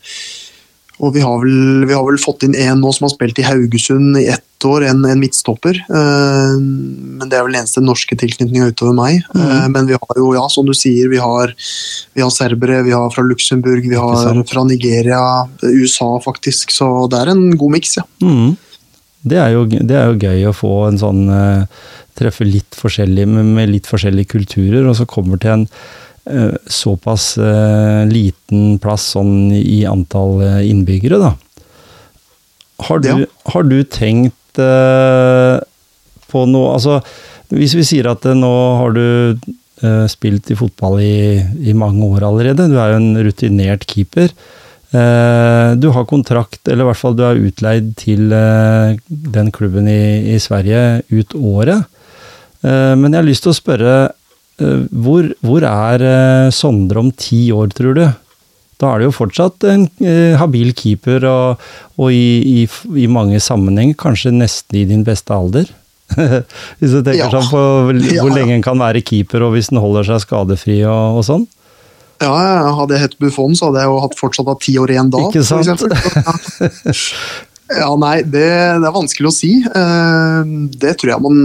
og 1.02 1.14
vi 1.14 1.22
har, 1.24 1.42
vel, 1.42 1.86
vi 1.88 1.94
har 1.94 2.06
vel 2.06 2.18
fått 2.22 2.46
inn 2.46 2.54
en 2.54 2.82
nå 2.82 2.92
som 2.94 3.08
har 3.08 3.14
spilt 3.14 3.38
i 3.42 3.46
Haugesund 3.46 4.18
i 4.20 4.28
ett 4.34 4.46
år, 4.68 4.86
en, 4.88 5.04
en 5.08 5.20
midtstopper. 5.20 5.78
Uh, 5.88 6.56
men 6.58 7.28
det 7.28 7.38
er 7.38 7.44
vel 7.46 7.54
den 7.54 7.62
eneste 7.62 7.82
norske 7.84 8.16
tilknytninga 8.18 8.70
utover 8.72 8.96
meg. 8.96 9.22
Mm. 9.34 9.42
Uh, 9.42 9.66
men 9.74 9.88
vi 9.90 9.98
har 9.98 10.20
jo, 10.20 10.30
ja, 10.36 10.44
som 10.52 10.68
du 10.68 10.74
sier, 10.76 11.08
vi 11.12 11.20
har, 11.22 11.54
vi 12.14 12.24
har 12.24 12.32
serbere, 12.34 12.82
vi 12.86 12.94
har 12.94 13.10
fra 13.14 13.24
Luxembourg, 13.26 13.86
vi 13.86 13.98
har 13.98 14.40
fra 14.48 14.64
Nigeria, 14.68 15.22
USA 15.62 16.12
faktisk. 16.24 16.74
Så 16.74 16.88
det 17.12 17.20
er 17.20 17.34
en 17.34 17.48
god 17.60 17.76
miks, 17.76 17.98
ja. 18.00 18.06
Mm. 18.24 18.54
Det, 19.24 19.40
er 19.40 19.52
jo, 19.56 19.66
det 19.72 19.98
er 19.98 20.10
jo 20.10 20.20
gøy 20.20 20.48
å 20.50 20.56
få 20.56 20.72
en 20.90 21.00
sånn 21.00 21.26
uh, 21.32 21.84
Treffe 22.14 22.46
litt 22.46 22.76
forskjellig 22.78 23.24
med, 23.26 23.48
med 23.56 23.72
litt 23.72 23.88
forskjellige 23.90 24.36
kulturer, 24.36 24.84
og 24.86 24.94
så 24.94 25.06
kommer 25.10 25.40
til 25.42 25.56
en 25.64 25.68
såpass 26.72 27.34
eh, 27.36 28.04
liten 28.08 28.78
plass 28.80 29.10
sånn 29.12 29.50
i 29.52 29.82
antall 29.84 30.38
innbyggere, 30.64 31.18
da. 31.20 31.34
Har 32.86 32.98
du, 32.98 33.08
Ja. 33.08 33.26
har 33.52 33.62
du 33.62 33.84
tenkt 33.84 34.34
eh, 34.62 35.56
på 36.30 36.44
noe 36.50 36.74
Altså, 36.74 36.98
hvis 37.54 37.76
vi 37.78 37.84
sier 37.86 38.08
at 38.10 38.24
uh, 38.26 38.34
nå 38.34 38.50
har 38.80 38.94
du 38.96 39.06
uh, 39.84 40.06
spilt 40.10 40.50
i 40.50 40.58
fotball 40.58 40.98
i, 41.04 41.38
i 41.70 41.74
mange 41.76 42.06
år 42.08 42.26
allerede, 42.26 42.68
du 42.70 42.78
er 42.80 42.94
jo 42.94 43.00
en 43.02 43.24
rutinert 43.26 43.86
keeper. 43.90 44.34
Du 44.94 45.88
har 45.90 46.04
kontrakt, 46.06 46.60
eller 46.70 46.84
i 46.84 46.86
hvert 46.86 46.98
fall 47.00 47.16
du 47.18 47.24
er 47.26 47.40
utleid 47.48 47.88
til 47.98 48.30
den 49.10 49.48
klubben 49.50 49.88
i, 49.90 50.30
i 50.30 50.38
Sverige 50.38 51.00
ut 51.10 51.34
året. 51.34 51.88
Men 52.62 53.08
jeg 53.08 53.18
har 53.18 53.26
lyst 53.26 53.42
til 53.42 53.50
å 53.50 53.56
spørre, 53.58 53.96
hvor, 54.94 55.32
hvor 55.42 55.66
er 55.66 56.04
Sondre 56.54 57.02
om 57.02 57.10
ti 57.10 57.48
år, 57.50 57.74
tror 57.74 57.98
du? 57.98 58.04
Da 58.82 58.90
er 58.94 58.98
det 59.02 59.06
jo 59.08 59.14
fortsatt 59.14 59.64
en 59.70 59.84
eh, 60.02 60.34
habil 60.40 60.72
keeper, 60.76 61.24
og, 61.30 61.64
og 62.00 62.10
i, 62.12 62.64
i, 62.64 62.68
i 63.04 63.06
mange 63.10 63.38
sammenhenger 63.40 63.94
kanskje 64.00 64.32
nesten 64.34 64.80
i 64.80 64.84
din 64.90 65.04
beste 65.06 65.34
alder. 65.34 65.70
hvis 66.78 66.92
du 66.92 66.98
tenker 67.00 67.22
Ja. 67.22 67.30
sånn 67.32 67.46
på 67.48 67.60
hvor 67.86 68.00
Ja, 68.12 68.24
lenge 68.34 68.58
en 68.58 68.64
kan 68.66 68.78
være 68.82 69.00
keeper, 69.06 69.46
og 69.46 69.54
hvis 69.56 69.70
den 69.72 69.80
holder 69.82 70.04
seg 70.10 70.20
skadefri 70.26 70.80
og, 70.84 71.20
og 71.20 71.24
sånn. 71.26 71.46
Ja, 72.22 72.30
Hadde 72.78 72.94
jeg 72.94 73.02
hett 73.08 73.16
Buffon, 73.20 73.56
så 73.58 73.68
hadde 73.70 73.82
jeg 73.82 73.90
jo 73.90 73.96
hatt 74.04 74.18
fortsatt 74.18 74.46
hatt 74.48 74.60
ti 74.62 74.76
år 74.78 74.92
igjen 74.94 75.10
da. 75.12 75.22
Ikke 75.28 75.42
sant? 75.44 75.82
Ja, 77.72 77.86
nei, 77.96 78.18
det, 78.28 78.44
det 78.44 78.84
er 78.84 78.92
vanskelig 78.92 79.28
å 79.30 79.32
si. 79.32 79.50
Eh, 79.64 80.40
Det 80.76 80.90
tror 81.00 81.10
jeg 81.14 81.22
man 81.24 81.38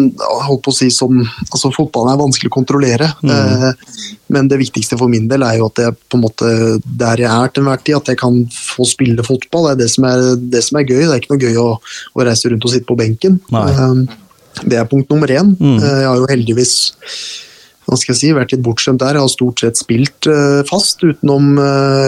holdt 0.49 0.63
på 0.65 0.73
å 0.73 0.75
si 0.75 0.89
som 0.91 1.15
altså 1.47 1.71
Fotballen 1.71 2.11
er 2.11 2.19
vanskelig 2.19 2.51
å 2.51 2.55
kontrollere. 2.57 3.07
Mm. 3.23 3.31
Eh, 3.31 4.03
Men 4.35 4.49
det 4.51 4.59
viktigste 4.59 4.97
for 4.99 5.07
min 5.11 5.29
del 5.31 5.45
er 5.47 5.57
jo 5.61 5.69
at 5.69 5.79
jeg 5.79 5.95
på 6.11 6.19
en 6.19 6.25
måte 6.25 6.49
der 6.83 7.23
jeg 7.23 7.31
er 7.31 7.53
til 7.55 7.63
enhver 7.63 7.79
tid, 7.81 7.95
at 8.01 8.11
jeg 8.11 8.19
kan 8.19 8.41
få 8.51 8.85
spille 8.89 9.23
fotball. 9.25 9.69
Det 9.69 9.71
er 9.77 9.79
det 9.85 9.89
som 9.95 10.09
er, 10.11 10.25
det 10.57 10.63
som 10.67 10.77
er 10.81 10.89
gøy. 10.89 10.99
Det 11.05 11.13
er 11.15 11.21
ikke 11.23 11.33
noe 11.37 11.45
gøy 11.47 11.61
å, 11.63 11.69
å 11.79 12.27
reise 12.27 12.51
rundt 12.51 12.67
og 12.67 12.73
sitte 12.75 12.89
på 12.91 12.99
benken. 12.99 13.39
Nei. 13.55 13.67
Eh, 13.71 14.17
Det 14.59 14.75
er 14.75 14.89
punkt 14.91 15.07
nummer 15.13 15.29
én. 15.31 15.53
Mm. 15.55 15.77
Jeg 15.79 16.03
har 16.09 16.17
jo 16.19 16.27
heldigvis 16.27 16.73
hva 17.87 17.95
skal 17.97 18.11
jeg 18.13 18.19
si, 18.19 18.33
vært 18.35 18.51
litt 18.53 18.61
bortskjemt 18.65 18.99
der. 19.01 19.15
Jeg 19.15 19.23
har 19.23 19.31
stort 19.31 19.63
sett 19.63 19.79
spilt 19.79 20.27
fast 20.69 20.99
utenom 21.01 21.55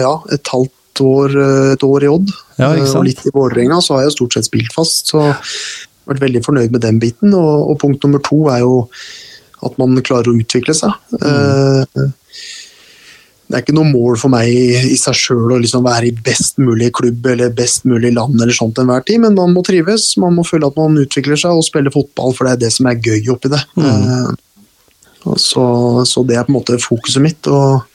ja, 0.04 0.12
et 0.36 0.46
halvt 0.52 0.70
år, 1.00 1.36
eh, 1.40 1.72
et 1.72 1.84
år 1.86 2.04
i 2.04 2.08
Odd. 2.08 2.30
Ja, 2.58 2.72
Eh, 2.74 2.94
og 2.96 3.04
litt 3.04 3.24
i 3.26 3.32
Vålerenga 3.34 3.80
så 3.82 3.96
har 3.96 4.04
jeg 4.04 4.16
stort 4.16 4.34
sett 4.34 4.48
spilt 4.48 4.72
fast. 4.72 5.08
Så 5.08 5.20
jeg 5.20 5.34
har 5.34 6.14
vært 6.14 6.24
veldig 6.24 6.44
fornøyd 6.44 6.72
med 6.72 6.82
den 6.82 6.98
biten. 6.98 7.34
Og, 7.34 7.70
og 7.70 7.78
punkt 7.80 8.02
nummer 8.04 8.22
to 8.22 8.48
er 8.52 8.60
jo 8.60 8.88
at 9.62 9.78
man 9.78 9.94
klarer 10.02 10.32
å 10.32 10.38
utvikle 10.38 10.74
seg. 10.74 10.90
Mm. 11.22 12.10
det 13.46 13.58
er 13.58 13.62
ikke 13.62 13.74
noe 13.76 13.92
mål 13.92 14.16
for 14.18 14.32
meg 14.32 14.48
i, 14.48 14.92
i 14.94 14.96
seg 14.98 15.14
sjøl 15.14 15.52
å 15.54 15.60
liksom 15.60 15.84
være 15.84 16.08
i 16.08 16.14
best 16.24 16.56
mulig 16.58 16.88
klubb 16.96 17.26
eller 17.30 17.52
best 17.54 17.84
mulig 17.84 18.14
land, 18.16 18.40
eller 18.40 18.56
sånt 18.56 18.80
enhver 18.80 19.04
tid, 19.06 19.20
men 19.22 19.36
man 19.36 19.52
må 19.54 19.62
trives. 19.62 20.16
Man 20.18 20.34
må 20.34 20.42
føle 20.48 20.66
at 20.66 20.78
man 20.80 20.98
utvikler 20.98 21.38
seg 21.38 21.54
og 21.54 21.66
spiller 21.66 21.94
fotball, 21.94 22.34
for 22.34 22.48
det 22.48 22.56
er 22.56 22.62
det 22.64 22.72
som 22.74 22.88
er 22.90 22.98
gøy 22.98 23.30
oppi 23.34 23.52
det. 23.52 23.62
Mm. 23.76 24.34
så, 25.36 25.66
så 26.08 26.24
det 26.26 26.40
er 26.40 26.48
på 26.48 26.54
en 26.54 26.58
måte 26.58 26.80
fokuset 26.82 27.22
mitt. 27.22 27.46
og 27.46 27.86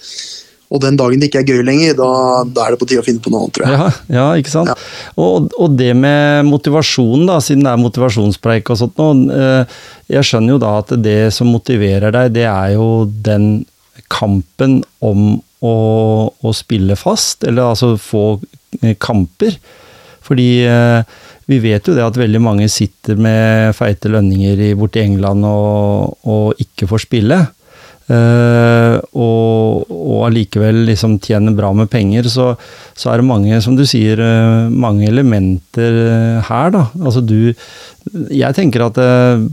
og 0.68 0.82
den 0.84 0.98
dagen 1.00 1.22
det 1.22 1.30
ikke 1.30 1.42
er 1.46 1.48
gøy 1.48 1.62
lenger, 1.64 1.94
da, 1.96 2.10
da 2.52 2.66
er 2.66 2.76
det 2.76 2.80
på 2.82 2.88
tide 2.90 3.00
å 3.00 3.06
finne 3.06 3.24
på 3.24 3.32
noe 3.32 3.46
annet, 3.46 3.56
tror 3.56 3.68
jeg. 3.68 3.78
Ja, 3.78 4.18
ja 4.18 4.26
ikke 4.42 4.52
sant. 4.52 4.86
Og, 5.16 5.48
og 5.56 5.78
det 5.80 5.94
med 5.96 6.44
motivasjonen, 6.50 7.24
da, 7.30 7.38
siden 7.44 7.64
det 7.64 7.72
er 7.72 7.80
motivasjonspreik 7.86 8.74
og 8.74 8.82
sånt 8.82 9.00
nå. 9.00 9.08
eh, 9.32 9.80
Jeg 10.12 10.28
skjønner 10.28 10.58
jo 10.58 10.62
da 10.66 10.74
at 10.82 10.92
det 11.00 11.18
som 11.36 11.52
motiverer 11.54 12.12
deg, 12.16 12.36
det 12.36 12.46
er 12.52 12.76
jo 12.76 13.08
den 13.08 13.66
kampen 14.12 14.82
om 15.00 15.38
å, 15.64 15.76
å 16.36 16.54
spille 16.56 17.00
fast, 17.00 17.48
eller 17.48 17.72
altså 17.72 17.96
få 18.02 18.26
eh, 18.82 18.98
kamper. 19.00 19.56
Fordi 20.28 20.50
eh, 20.68 21.18
vi 21.48 21.62
vet 21.64 21.88
jo 21.88 21.96
det 21.96 22.04
at 22.04 22.20
veldig 22.20 22.44
mange 22.44 22.68
sitter 22.72 23.16
med 23.16 23.72
feite 23.78 24.12
lønninger 24.12 24.68
i, 24.68 24.74
borti 24.76 25.00
England 25.00 25.48
og, 25.48 26.18
og 26.28 26.60
ikke 26.60 26.90
får 26.92 27.08
spille. 27.08 27.46
Eh, 28.08 28.96
og, 29.20 29.90
og 29.92 30.22
allikevel 30.30 30.86
liksom 30.88 31.18
tjener 31.24 31.56
bra 31.56 31.74
med 31.76 31.90
penger, 31.92 32.30
så, 32.32 32.54
så 32.96 33.12
er 33.12 33.20
det 33.20 33.28
mange, 33.28 33.60
som 33.64 33.76
du 33.76 33.84
sier, 33.88 34.22
uh, 34.24 34.72
mange 34.72 35.10
elementer 35.10 35.98
uh, 36.08 36.48
her, 36.48 36.72
da. 36.72 36.86
Altså 37.04 37.24
du 37.26 37.52
Jeg 38.32 38.56
tenker 38.56 38.86
at 38.86 38.96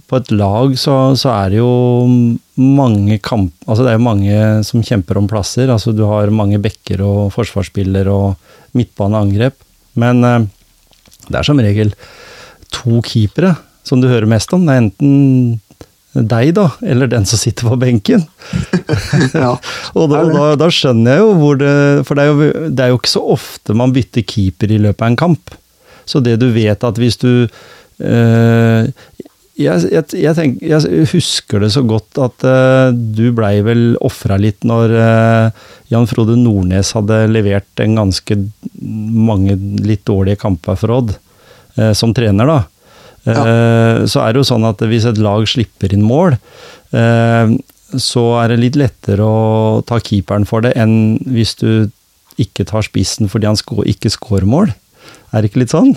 på 0.07 0.19
et 0.21 0.29
lag 0.31 0.77
så, 0.79 1.17
så 1.19 1.33
er 1.35 1.51
det 1.51 1.59
jo 1.59 2.07
mange 2.55 3.17
kamp... 3.19 3.51
Altså 3.67 3.83
det 3.83 3.91
er 3.91 3.99
jo 3.99 4.07
mange 4.07 4.37
som 4.69 4.85
kjemper 4.87 5.19
om 5.19 5.27
plasser. 5.27 5.73
Altså 5.75 5.91
du 5.91 6.05
har 6.07 6.31
mange 6.31 6.61
bekker 6.63 7.03
og 7.03 7.33
forsvarsspiller 7.35 8.07
og 8.13 8.37
midtbaneangrep. 8.79 9.59
Men 9.99 10.23
det 10.23 11.35
er 11.35 11.49
som 11.49 11.59
regel 11.59 11.91
to 12.71 13.03
keepere 13.03 13.57
som 13.85 14.01
du 14.01 14.07
hører 14.09 14.31
mest 14.31 14.55
om. 14.55 14.65
Det 14.65 14.75
er 14.77 14.85
enten 14.85 15.15
deg, 16.15 16.53
da, 16.55 16.69
eller 16.87 17.11
den 17.11 17.27
som 17.27 17.41
sitter 17.41 17.71
på 17.71 17.81
benken. 17.81 18.27
Ja. 19.35 19.55
Og 19.99 20.11
da, 20.13 20.23
da, 20.31 20.47
da 20.59 20.69
skjønner 20.73 21.17
jeg 21.17 21.23
jo 21.23 21.31
hvor 21.39 21.57
det 21.59 21.73
For 22.07 22.19
det 22.19 22.25
er, 22.25 22.31
jo, 22.31 22.69
det 22.71 22.85
er 22.85 22.91
jo 22.93 22.99
ikke 23.01 23.11
så 23.11 23.23
ofte 23.35 23.77
man 23.77 23.95
bytter 23.95 24.25
keeper 24.27 24.71
i 24.75 24.81
løpet 24.83 25.03
av 25.03 25.11
en 25.11 25.19
kamp. 25.19 25.55
Så 26.07 26.21
det 26.23 26.37
du 26.43 26.49
vet 26.55 26.85
at 26.87 27.01
hvis 27.01 27.19
du 27.23 27.31
eh, 27.45 28.91
jeg, 29.55 29.87
jeg, 29.87 30.05
jeg, 30.19 30.35
tenk, 30.35 30.63
jeg 30.67 31.07
husker 31.13 31.63
det 31.63 31.71
så 31.75 31.85
godt 31.87 32.19
at 32.23 32.47
eh, 32.49 32.89
du 32.95 33.29
blei 33.37 33.61
vel 33.67 33.95
ofra 34.03 34.39
litt 34.41 34.67
når 34.67 34.95
eh, 34.99 35.67
Jan 35.95 36.09
Frode 36.11 36.35
Nordnes 36.41 36.91
hadde 36.97 37.21
levert 37.31 37.83
en 37.83 37.95
ganske 38.01 38.39
mange 38.83 39.55
litt 39.87 40.03
dårlige 40.09 40.43
kamper 40.43 40.79
for 40.81 40.97
Odd, 40.97 41.15
eh, 41.79 41.93
som 41.95 42.15
trener, 42.17 42.51
da. 42.51 42.59
Eh, 43.27 44.05
Så 44.11 44.21
er 44.21 44.33
det 44.33 44.43
jo 44.43 44.49
sånn 44.49 44.67
at 44.69 44.83
hvis 44.85 45.07
et 45.09 45.21
lag 45.23 45.47
slipper 45.49 45.95
inn 45.97 46.05
mål, 46.05 46.37
eh, 46.93 47.55
så 47.95 48.25
er 48.43 48.53
det 48.53 48.61
litt 48.61 48.79
lettere 48.81 49.25
å 49.25 49.83
ta 49.87 50.01
keeperen 50.03 50.47
for 50.49 50.65
det 50.65 50.75
enn 50.77 51.19
hvis 51.31 51.55
du 51.61 51.91
ikke 52.43 52.67
tar 52.67 52.83
spissen 52.83 53.31
fordi 53.31 53.47
han 53.47 53.59
ikke 53.87 54.11
scorer 54.11 54.49
mål. 54.49 54.73
Er 55.33 55.43
det 55.43 55.53
ikke 55.53 55.63
litt 55.63 55.75
sånn? 55.75 55.95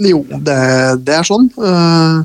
Jo, 0.00 0.22
det, 0.24 0.56
det 1.04 1.18
er 1.18 1.26
sånn. 1.28 1.50
Uh, 1.60 2.24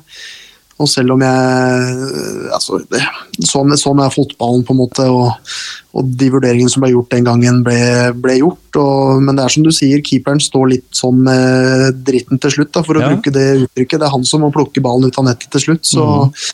og 0.80 0.88
selv 0.88 1.12
om 1.12 1.24
jeg 1.26 2.52
altså, 2.56 2.78
det, 2.88 3.02
sånn, 3.44 3.74
sånn, 3.80 4.00
er 4.00 4.13
fotballen, 4.13 4.63
på 4.63 4.72
en 4.72 4.80
måte. 4.80 5.08
Og, 5.12 5.52
og 6.00 6.13
de 6.22 6.30
vurderingene 6.32 6.72
som 6.72 6.86
ble 6.86 6.94
gjort 6.94 7.12
den 7.12 7.28
gangen, 7.28 7.60
ble, 7.65 7.80
ble 8.15 8.38
gjort. 8.39 8.80
Og, 8.80 9.20
men 9.26 9.36
det 9.36 9.44
er 9.44 9.56
som 9.56 9.65
du 9.65 9.74
sier, 9.76 10.00
keeperen 10.06 10.39
står 10.44 10.72
litt 10.72 10.88
sånn 10.96 11.20
med 11.28 12.00
dritten 12.08 12.39
til 12.39 12.56
slutt, 12.56 12.72
da, 12.78 12.86
for 12.88 12.96
å 12.96 13.04
ja. 13.04 13.12
bruke 13.12 13.36
det 13.36 13.46
uttrykket. 13.65 14.00
Det 14.00 14.08
er 14.08 14.15
han 14.15 14.26
som 14.32 14.46
må 14.46 14.54
plukke 14.56 14.84
ballen 14.86 15.12
ut 15.12 15.20
av 15.20 15.28
nettet 15.28 15.52
til 15.58 15.68
slutt. 15.68 15.84
Så 15.92 16.06
mm. 16.08 16.50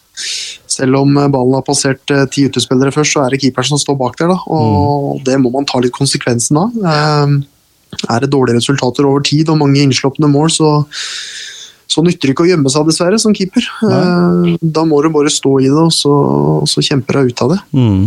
selv 0.79 1.03
om 1.03 1.13
ballen 1.21 1.59
har 1.59 1.67
passert 1.69 2.15
eh, 2.15 2.25
ti 2.33 2.47
utespillere 2.49 2.95
først, 2.95 3.13
så 3.13 3.27
er 3.27 3.35
det 3.35 3.43
keeperen 3.45 3.75
som 3.75 3.81
står 3.85 4.01
bak 4.01 4.17
der. 4.23 4.33
Da, 4.33 4.41
og 4.49 5.19
mm. 5.19 5.25
det 5.29 5.41
må 5.45 5.53
man 5.53 5.69
ta 5.69 5.85
litt 5.85 5.93
konsekvensen 5.93 6.65
av. 6.65 6.73
Eh, 6.81 7.35
er 8.09 8.25
det 8.25 8.33
dårlige 8.33 8.57
resultater 8.57 9.05
over 9.05 9.21
tid 9.21 9.53
og 9.53 9.61
mange 9.61 9.85
innslupne 9.85 10.33
mål, 10.33 10.49
så 10.49 10.79
så 11.95 12.03
nytter 12.03 12.27
det 12.27 12.35
ikke 12.35 12.43
å 12.43 12.49
gjemme 12.49 12.71
seg, 12.71 12.89
dessverre, 12.89 13.21
som 13.21 13.35
keeper. 13.35 13.63
Nei. 13.87 14.03
Eh, 14.03 14.59
da 14.75 14.83
må 14.87 14.99
du 15.03 15.09
bare 15.13 15.31
stå 15.31 15.55
i 15.63 15.71
det, 15.71 15.87
og 15.87 15.95
så, 15.95 16.11
og 16.61 16.69
så 16.69 16.83
kjemper 16.83 17.21
deg 17.21 17.31
ut 17.31 17.43
av 17.45 17.53
det. 17.53 17.59
Mm, 17.77 18.01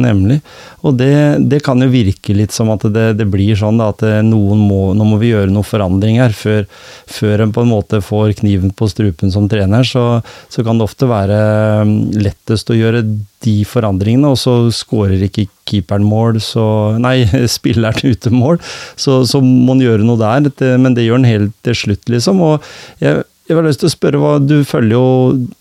nemlig. 0.00 0.38
Og 0.84 0.96
det, 0.96 1.12
det, 1.52 1.60
kan 1.66 1.80
jo 1.84 1.90
virke 1.92 2.36
litt 2.36 2.54
som 2.56 2.72
at 2.72 2.86
det, 2.94 3.04
det 3.18 3.26
blir 3.28 3.52
sånn 3.58 3.82
da, 3.82 3.90
at 3.92 4.00
noen 4.24 4.62
må, 4.64 4.80
nå 4.96 5.08
må 5.10 5.18
vi 5.20 5.34
gjøre 5.34 5.52
noen 5.52 5.66
forandringer 5.66 6.32
før, 6.36 6.64
før 7.10 7.44
en 7.44 7.52
på 7.52 7.66
en 7.66 7.72
måte 7.74 8.00
får 8.04 8.38
kniven 8.40 8.72
på 8.72 8.88
strupen 8.88 9.34
som 9.34 9.50
trener. 9.50 9.84
Så, 9.84 10.06
så 10.48 10.64
kan 10.64 10.80
det 10.80 10.88
ofte 10.88 11.10
være 11.10 11.38
mm, 11.84 11.94
lettest 12.24 12.72
å 12.72 12.78
gjøre 12.78 13.04
de 13.44 13.58
forandringene, 13.68 14.32
og 14.32 14.40
så 14.40 14.56
skårer 14.72 15.26
ikke 15.26 15.50
keeperen 15.68 16.06
mål, 16.08 16.40
så 16.40 16.64
Nei, 17.00 17.20
spilleren 17.58 18.16
ute 18.16 18.32
mål. 18.32 18.56
Så, 18.96 19.20
så 19.28 19.42
må 19.44 19.74
han 19.74 19.84
gjøre 19.84 20.08
noe 20.08 20.20
der, 20.20 20.78
men 20.80 20.96
det 20.96 21.06
gjør 21.06 21.20
han 21.20 21.28
helt 21.28 21.54
til 21.66 21.78
slutt, 21.84 22.08
liksom. 22.12 22.40
Og 22.44 22.74
jeg, 23.04 23.24
jeg 23.44 23.58
har 23.58 23.66
lyst 23.66 23.82
til 23.82 23.90
å 23.90 23.92
spørre 23.92 24.20
hva 24.20 24.34
Du 24.40 24.56
følger 24.64 24.94
jo 24.96 25.06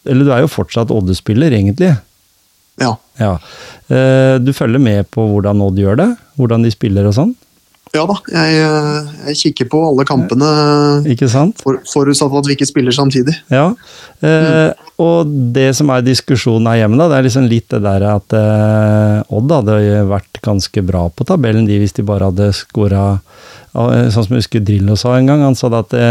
Eller 0.07 0.27
du 0.27 0.31
er 0.31 0.43
jo 0.45 0.51
fortsatt 0.51 0.91
Odde-spiller, 0.93 1.51
egentlig? 1.51 1.91
Ja. 2.81 2.93
ja. 3.19 3.33
Eh, 3.91 4.35
du 4.41 4.53
følger 4.55 4.81
med 4.81 5.09
på 5.13 5.25
hvordan 5.29 5.61
Odd 5.61 5.77
gjør 5.77 5.99
det? 5.99 6.07
Hvordan 6.39 6.65
de 6.65 6.71
spiller 6.73 7.05
og 7.09 7.13
sånn? 7.17 7.33
Ja 7.93 8.08
da, 8.10 8.15
jeg, 8.25 8.53
eh, 8.58 9.10
jeg, 9.27 9.38
kikker 9.38 9.67
på 9.69 9.79
alle 9.86 10.03
kampene. 10.10 10.47
Ikke 11.13 11.27
sant? 11.29 11.60
For, 11.62 11.77
forutsatt 11.91 12.34
at 12.39 12.47
vi 12.49 12.56
ikke 12.56 12.65
spiller 12.65 12.95
samtidig. 12.95 13.36
Ja, 13.53 13.67
eh, 14.25 14.45
mm. 14.73 14.88
og 15.03 15.36
det 15.53 15.67
som 15.77 15.91
er 15.93 16.01
diskusjonen 16.01 16.71
her 16.71 16.79
hjemme, 16.82 16.97
da, 16.97 17.06
det 17.12 17.19
er 17.19 17.27
liksom 17.27 17.45
litt 17.51 17.67
det 17.69 17.84
der 17.86 18.08
at 18.15 18.34
eh, 18.39 19.36
Odd 19.38 19.53
hadde 19.53 19.77
vært 20.10 20.41
ganske 20.41 20.84
bra 20.88 21.06
på 21.13 21.27
tabellen 21.29 21.69
de 21.69 21.77
hvis 21.84 21.93
de 21.99 22.08
bare 22.08 22.32
hadde 22.32 22.53
skåra 22.58 23.06
Sånn 23.73 24.12
som 24.12 24.36
jeg 24.36 24.43
husker 24.43 24.62
Drillo 24.62 24.93
sa 24.93 25.15
en 25.17 25.25
gang. 25.25 25.41
Han 25.41 25.56
sa 25.58 25.65
at 25.73 25.89
det, 25.89 26.10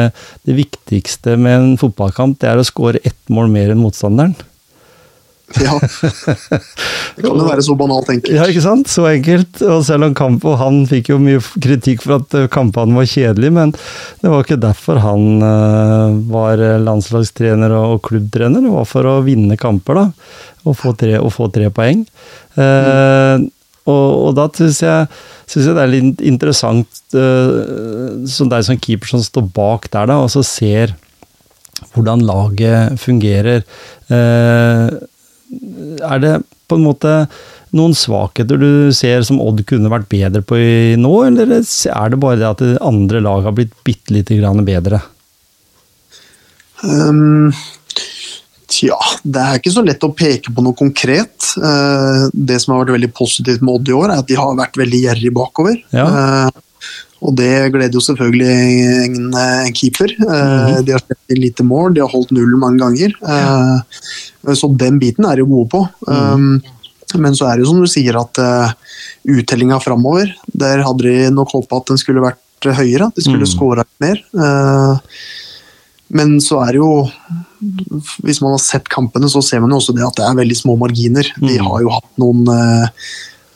det 0.49 0.57
viktigste 0.57 1.37
med 1.39 1.53
en 1.55 1.77
fotballkamp 1.79 2.41
det 2.43 2.49
er 2.51 2.59
å 2.59 2.65
skåre 2.67 2.99
ett 3.07 3.21
mål 3.31 3.53
mer 3.55 3.71
enn 3.71 3.79
motstanderen. 3.79 4.35
Ja. 5.61 5.77
Det 7.17 7.25
kan 7.27 7.37
jo 7.37 7.45
være 7.47 7.65
så 7.65 7.75
banalt 7.77 8.09
enkelt. 8.13 8.33
Ja, 8.35 8.47
ikke 8.49 8.65
sant? 8.65 8.89
Så 8.89 9.05
enkelt. 9.11 9.61
Og 9.67 9.83
selv 9.87 10.09
om 10.09 10.15
kamp, 10.17 10.45
og 10.49 10.57
han 10.61 10.83
fikk 10.89 11.13
jo 11.13 11.19
mye 11.21 11.43
kritikk 11.63 12.05
for 12.07 12.19
at 12.21 12.37
eh, 12.39 12.49
kampene 12.53 12.97
var 12.97 13.09
kjedelige, 13.09 13.55
men 13.55 13.75
det 14.23 14.33
var 14.33 14.47
ikke 14.47 14.61
derfor 14.63 15.03
han 15.03 15.45
uh, 15.45 16.15
var 16.33 16.63
landslagstrener 16.83 17.75
og, 17.77 18.01
klubbtrener. 18.07 18.65
Det 18.65 18.73
var 18.73 18.89
for 18.89 19.09
å 19.11 19.19
vinne 19.27 19.59
kamper, 19.61 20.01
da. 20.01 20.07
Og 20.65 20.79
få 20.79 20.95
tre, 20.99 21.19
og 21.21 21.33
få 21.35 21.51
tre 21.53 21.69
poeng. 21.75 22.07
Uh, 22.57 23.37
mm. 23.43 23.47
og, 23.91 24.09
og, 24.09 24.33
da 24.39 24.49
syns 24.57 24.83
jeg, 24.85 25.07
jeg 25.53 25.69
det 25.69 25.85
er 25.85 25.93
litt 25.93 26.27
interessant, 26.33 27.05
uh, 27.17 28.25
som 28.31 28.51
deg 28.53 28.67
som 28.67 28.81
keeper 28.81 29.13
som 29.13 29.25
står 29.25 29.49
bak 29.53 29.91
der, 29.93 30.09
da, 30.15 30.21
og 30.23 30.33
så 30.33 30.45
ser 30.47 30.97
hvordan 31.93 32.23
laget 32.25 33.01
fungerer. 33.03 33.65
Uh, 34.09 34.89
er 36.03 36.23
det 36.23 36.37
på 36.71 36.79
en 36.79 36.87
måte 36.87 37.13
noen 37.77 37.95
svakheter 37.97 38.61
du 38.61 38.93
ser 38.97 39.25
som 39.27 39.41
Odd 39.41 39.63
kunne 39.69 39.91
vært 39.93 40.09
bedre 40.13 40.43
på 40.45 40.59
i 40.61 40.73
nå, 41.01 41.13
eller 41.29 41.55
er 41.57 42.13
det 42.13 42.21
bare 42.21 42.41
det 42.41 42.49
at 42.49 42.65
det 42.65 42.81
andre 42.85 43.23
lag 43.25 43.47
har 43.49 43.57
blitt 43.57 43.75
bitte 43.87 44.15
lite 44.17 44.37
grann 44.41 44.65
bedre? 44.67 45.01
Um, 46.83 47.53
tja, 48.73 48.99
det 49.23 49.41
er 49.41 49.61
ikke 49.61 49.73
så 49.73 49.85
lett 49.87 50.05
å 50.05 50.13
peke 50.17 50.53
på 50.53 50.65
noe 50.65 50.77
konkret. 50.77 51.37
Uh, 51.57 52.29
det 52.33 52.59
som 52.61 52.75
har 52.75 52.85
vært 52.85 52.97
veldig 52.99 53.13
positivt 53.17 53.65
med 53.65 53.79
Odd 53.79 53.93
i 53.93 53.97
år, 53.97 54.11
er 54.11 54.25
at 54.25 54.29
de 54.29 54.39
har 54.41 54.59
vært 54.59 54.81
veldig 54.81 55.03
gjerrig 55.07 55.33
bakover. 55.37 55.81
Ja. 55.95 56.07
Uh, 56.09 56.63
og 57.23 57.37
det 57.39 57.71
gleder 57.75 57.95
jo 57.95 58.03
selvfølgelig 58.03 58.53
en, 59.07 59.19
en 59.39 59.75
keeper. 59.79 60.11
Mm 60.19 60.29
-hmm. 60.29 60.85
De 60.87 60.93
har 60.93 61.03
sluppet 61.03 61.35
inn 61.35 61.43
lite 61.43 61.63
mål, 61.63 61.95
de 61.95 62.01
har 62.01 62.11
holdt 62.11 62.33
null 62.35 62.57
mange 62.59 62.79
ganger. 62.83 63.15
Ja. 63.23 64.55
Så 64.55 64.69
den 64.77 64.99
biten 64.99 65.25
er 65.25 65.37
de 65.37 65.47
gode 65.47 65.69
på. 65.71 65.87
Mm. 66.09 66.63
Men 67.19 67.37
så 67.37 67.47
er 67.47 67.57
det 67.57 67.65
jo 67.65 67.71
som 67.73 67.81
du 67.81 67.87
sier 67.91 68.17
at 68.19 68.39
uh, 68.39 68.73
uttellinga 69.29 69.79
framover, 69.81 70.33
der 70.47 70.83
hadde 70.83 71.03
de 71.05 71.31
nok 71.31 71.53
håpa 71.53 71.77
at 71.77 71.93
den 71.93 72.01
skulle 72.01 72.25
vært 72.25 72.39
høyere. 72.65 73.07
At 73.07 73.17
de 73.19 73.23
skulle 73.23 73.47
mm. 73.47 73.53
skåra 73.55 73.85
mer. 74.03 74.23
Uh, 74.35 74.99
men 76.13 76.41
så 76.45 76.61
er 76.61 76.75
det 76.75 76.81
jo 76.83 77.09
Hvis 78.21 78.43
man 78.43 78.53
har 78.53 78.61
sett 78.61 78.89
kampene, 78.91 79.29
så 79.31 79.41
ser 79.41 79.61
man 79.63 79.71
jo 79.71 79.77
også 79.79 79.95
det 79.95 80.03
at 80.05 80.17
det 80.19 80.25
er 80.27 80.41
veldig 80.41 80.57
små 80.59 80.75
marginer. 80.77 81.29
De 81.39 81.55
mm. 81.59 81.67
har 81.69 81.85
jo 81.85 81.93
hatt 81.95 82.11
noen 82.19 82.43
uh, 82.51 82.89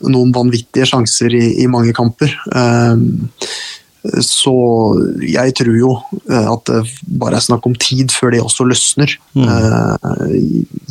noen 0.05 0.33
vanvittige 0.35 0.87
sjanser 0.89 1.33
i, 1.33 1.45
i 1.63 1.67
mange 1.71 1.95
kamper. 1.97 2.33
Um, 2.53 3.27
så 4.23 4.53
jeg 5.25 5.53
tror 5.57 5.75
jo 5.75 5.89
eh, 6.29 6.47
at 6.47 6.69
det 6.69 6.81
bare 7.19 7.39
er 7.39 7.43
snakk 7.43 7.65
om 7.67 7.75
tid 7.81 8.13
før 8.13 8.33
det 8.33 8.41
også 8.43 8.67
løsner. 8.67 9.13
Mm. 9.35 9.47
Uh, 9.47 10.35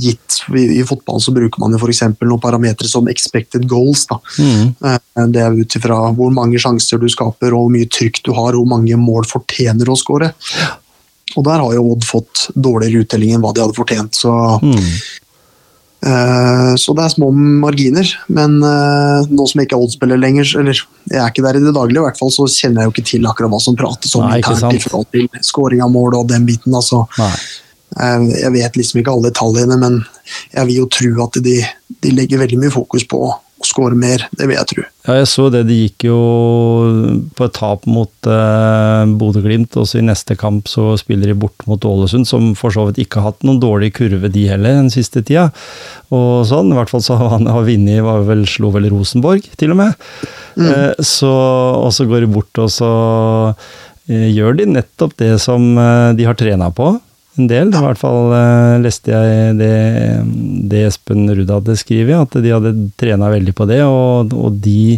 gitt 0.01 0.41
i, 0.53 0.65
i, 0.79 0.83
fotballen 0.87 1.25
så 1.25 1.35
bruker 1.35 1.63
man 1.63 1.75
jo 1.75 1.81
f.eks. 1.81 2.03
noen 2.21 2.43
parametere 2.43 2.91
som 2.91 3.09
expected 3.13 3.67
goals. 3.71 4.07
Mm. 4.37 4.75
Uh, 4.83 4.99
det 5.33 5.45
er 5.45 5.57
ut 5.57 5.79
ifra 5.79 6.01
hvor 6.17 6.35
mange 6.35 6.61
sjanser 6.63 7.01
du 7.01 7.09
skaper 7.13 7.55
og 7.55 7.67
hvor 7.67 7.77
mye 7.77 7.89
trykk 7.89 8.21
du 8.27 8.35
har, 8.37 8.57
hvor 8.59 8.69
mange 8.69 8.99
mål 9.01 9.29
fortjener 9.31 9.89
å 9.89 9.99
skåre. 9.99 10.33
Og 11.37 11.45
der 11.45 11.63
har 11.63 11.77
jo 11.77 11.87
Odd 11.93 12.05
fått 12.07 12.49
dårligere 12.55 13.05
uttelling 13.05 13.37
enn 13.37 13.45
hva 13.45 13.53
de 13.55 13.65
hadde 13.65 13.77
fortjent. 13.77 14.19
Så 14.19 14.33
mm. 14.63 14.83
Eh, 16.05 16.73
så 16.79 16.95
det 16.97 17.05
er 17.05 17.15
små 17.15 17.31
marginer. 17.35 18.11
Men 18.29 18.59
eh, 18.63 19.29
nå 19.31 19.47
som 19.49 19.61
jeg 19.61 19.69
ikke 19.69 19.79
er 19.79 19.87
Odd-spiller 19.87 20.21
lenger, 20.21 20.51
eller 20.61 20.81
jeg 21.11 21.21
er 21.23 21.31
ikke 21.33 21.47
der 21.47 21.61
i 21.61 21.65
det 21.65 21.75
daglige, 21.77 22.03
i 22.03 22.07
hvert 22.07 22.21
fall, 22.21 22.33
så 22.35 22.49
kjenner 22.51 22.83
jeg 22.83 22.91
jo 22.91 22.97
ikke 22.97 23.09
til 23.13 23.31
akkurat 23.31 23.55
hva 23.55 23.63
som 23.63 23.79
prates 23.79 24.17
om 24.19 24.27
internt 24.29 24.77
i 24.77 24.83
forhold 24.83 25.09
til 25.15 25.31
scoring 25.47 25.85
av 25.85 25.95
mål 25.95 26.21
og 26.21 26.29
den 26.33 26.47
biten. 26.49 26.75
altså. 26.77 27.05
Eh, 27.17 28.29
jeg 28.43 28.53
vet 28.59 28.79
liksom 28.81 29.01
ikke 29.01 29.17
alle 29.17 29.31
detaljene, 29.31 29.81
men 29.83 29.99
jeg 30.53 30.69
vil 30.69 30.81
jo 30.83 30.93
tro 30.99 31.27
at 31.27 31.41
de, 31.45 31.59
de 32.03 32.15
legger 32.15 32.43
veldig 32.43 32.61
mye 32.65 32.75
fokus 32.75 33.07
på 33.09 33.23
skåre 33.65 33.97
mer. 33.97 34.27
Det 34.37 34.47
vil 34.49 34.57
jeg 34.57 34.69
tro. 34.73 34.85
Ja, 35.07 35.17
jeg 35.21 35.29
så 35.31 35.47
det. 35.53 35.63
De 35.69 35.77
gikk 35.79 36.07
jo 36.09 36.17
på 37.39 37.47
et 37.47 37.55
tap 37.57 37.87
mot 37.89 38.29
eh, 38.29 39.13
Bodø-Glimt. 39.21 39.79
Også 39.81 40.01
i 40.01 40.05
neste 40.05 40.37
kamp 40.39 40.69
så 40.71 40.91
spiller 41.01 41.33
de 41.33 41.39
bort 41.39 41.67
mot 41.71 41.85
Ålesund, 41.89 42.29
som 42.29 42.51
for 42.59 42.75
så 42.75 42.87
vidt 42.89 43.01
ikke 43.07 43.23
har 43.23 43.33
hatt 43.33 43.47
noen 43.47 43.61
dårlig 43.63 43.95
kurve, 43.97 44.31
de 44.33 44.47
heller, 44.51 44.81
den 44.81 44.93
siste 44.93 45.23
tida. 45.23 45.49
Og 46.15 46.45
sånn. 46.51 46.73
I 46.75 46.79
hvert 46.81 46.93
fall 46.93 47.05
så 47.07 47.19
han 47.23 47.49
har 47.51 47.67
vunnet, 47.67 48.05
var 48.07 48.27
vel, 48.29 48.45
slo 48.51 48.73
vel 48.75 48.91
Rosenborg, 48.93 49.49
til 49.57 49.75
og 49.75 49.81
med. 49.83 50.07
Mm. 50.59 50.69
Eh, 50.69 51.05
så, 51.05 51.33
og 51.81 51.93
så 51.97 52.09
går 52.09 52.27
de 52.27 52.33
bort, 52.37 52.53
og 52.63 52.73
så 52.73 52.93
eh, 54.11 54.29
gjør 54.35 54.61
de 54.61 54.71
nettopp 54.77 55.17
det 55.23 55.37
som 55.43 55.75
de 56.17 56.29
har 56.29 56.37
trena 56.39 56.73
på 56.75 56.97
en 57.37 57.49
del. 57.51 57.71
I 57.71 57.83
hvert 57.85 58.01
fall 58.01 58.33
uh, 58.33 58.77
leste 58.83 59.13
jeg 59.13 59.57
det, 59.59 59.73
det 60.71 60.83
Espen 60.89 61.27
Rudd 61.29 61.53
hadde 61.53 61.77
skrevet, 61.79 62.17
at 62.17 62.43
de 62.43 62.53
hadde 62.55 62.73
trena 63.01 63.31
veldig 63.33 63.55
på 63.57 63.69
det. 63.71 63.83
Og, 63.87 64.35
og, 64.37 64.59
de, 64.65 64.97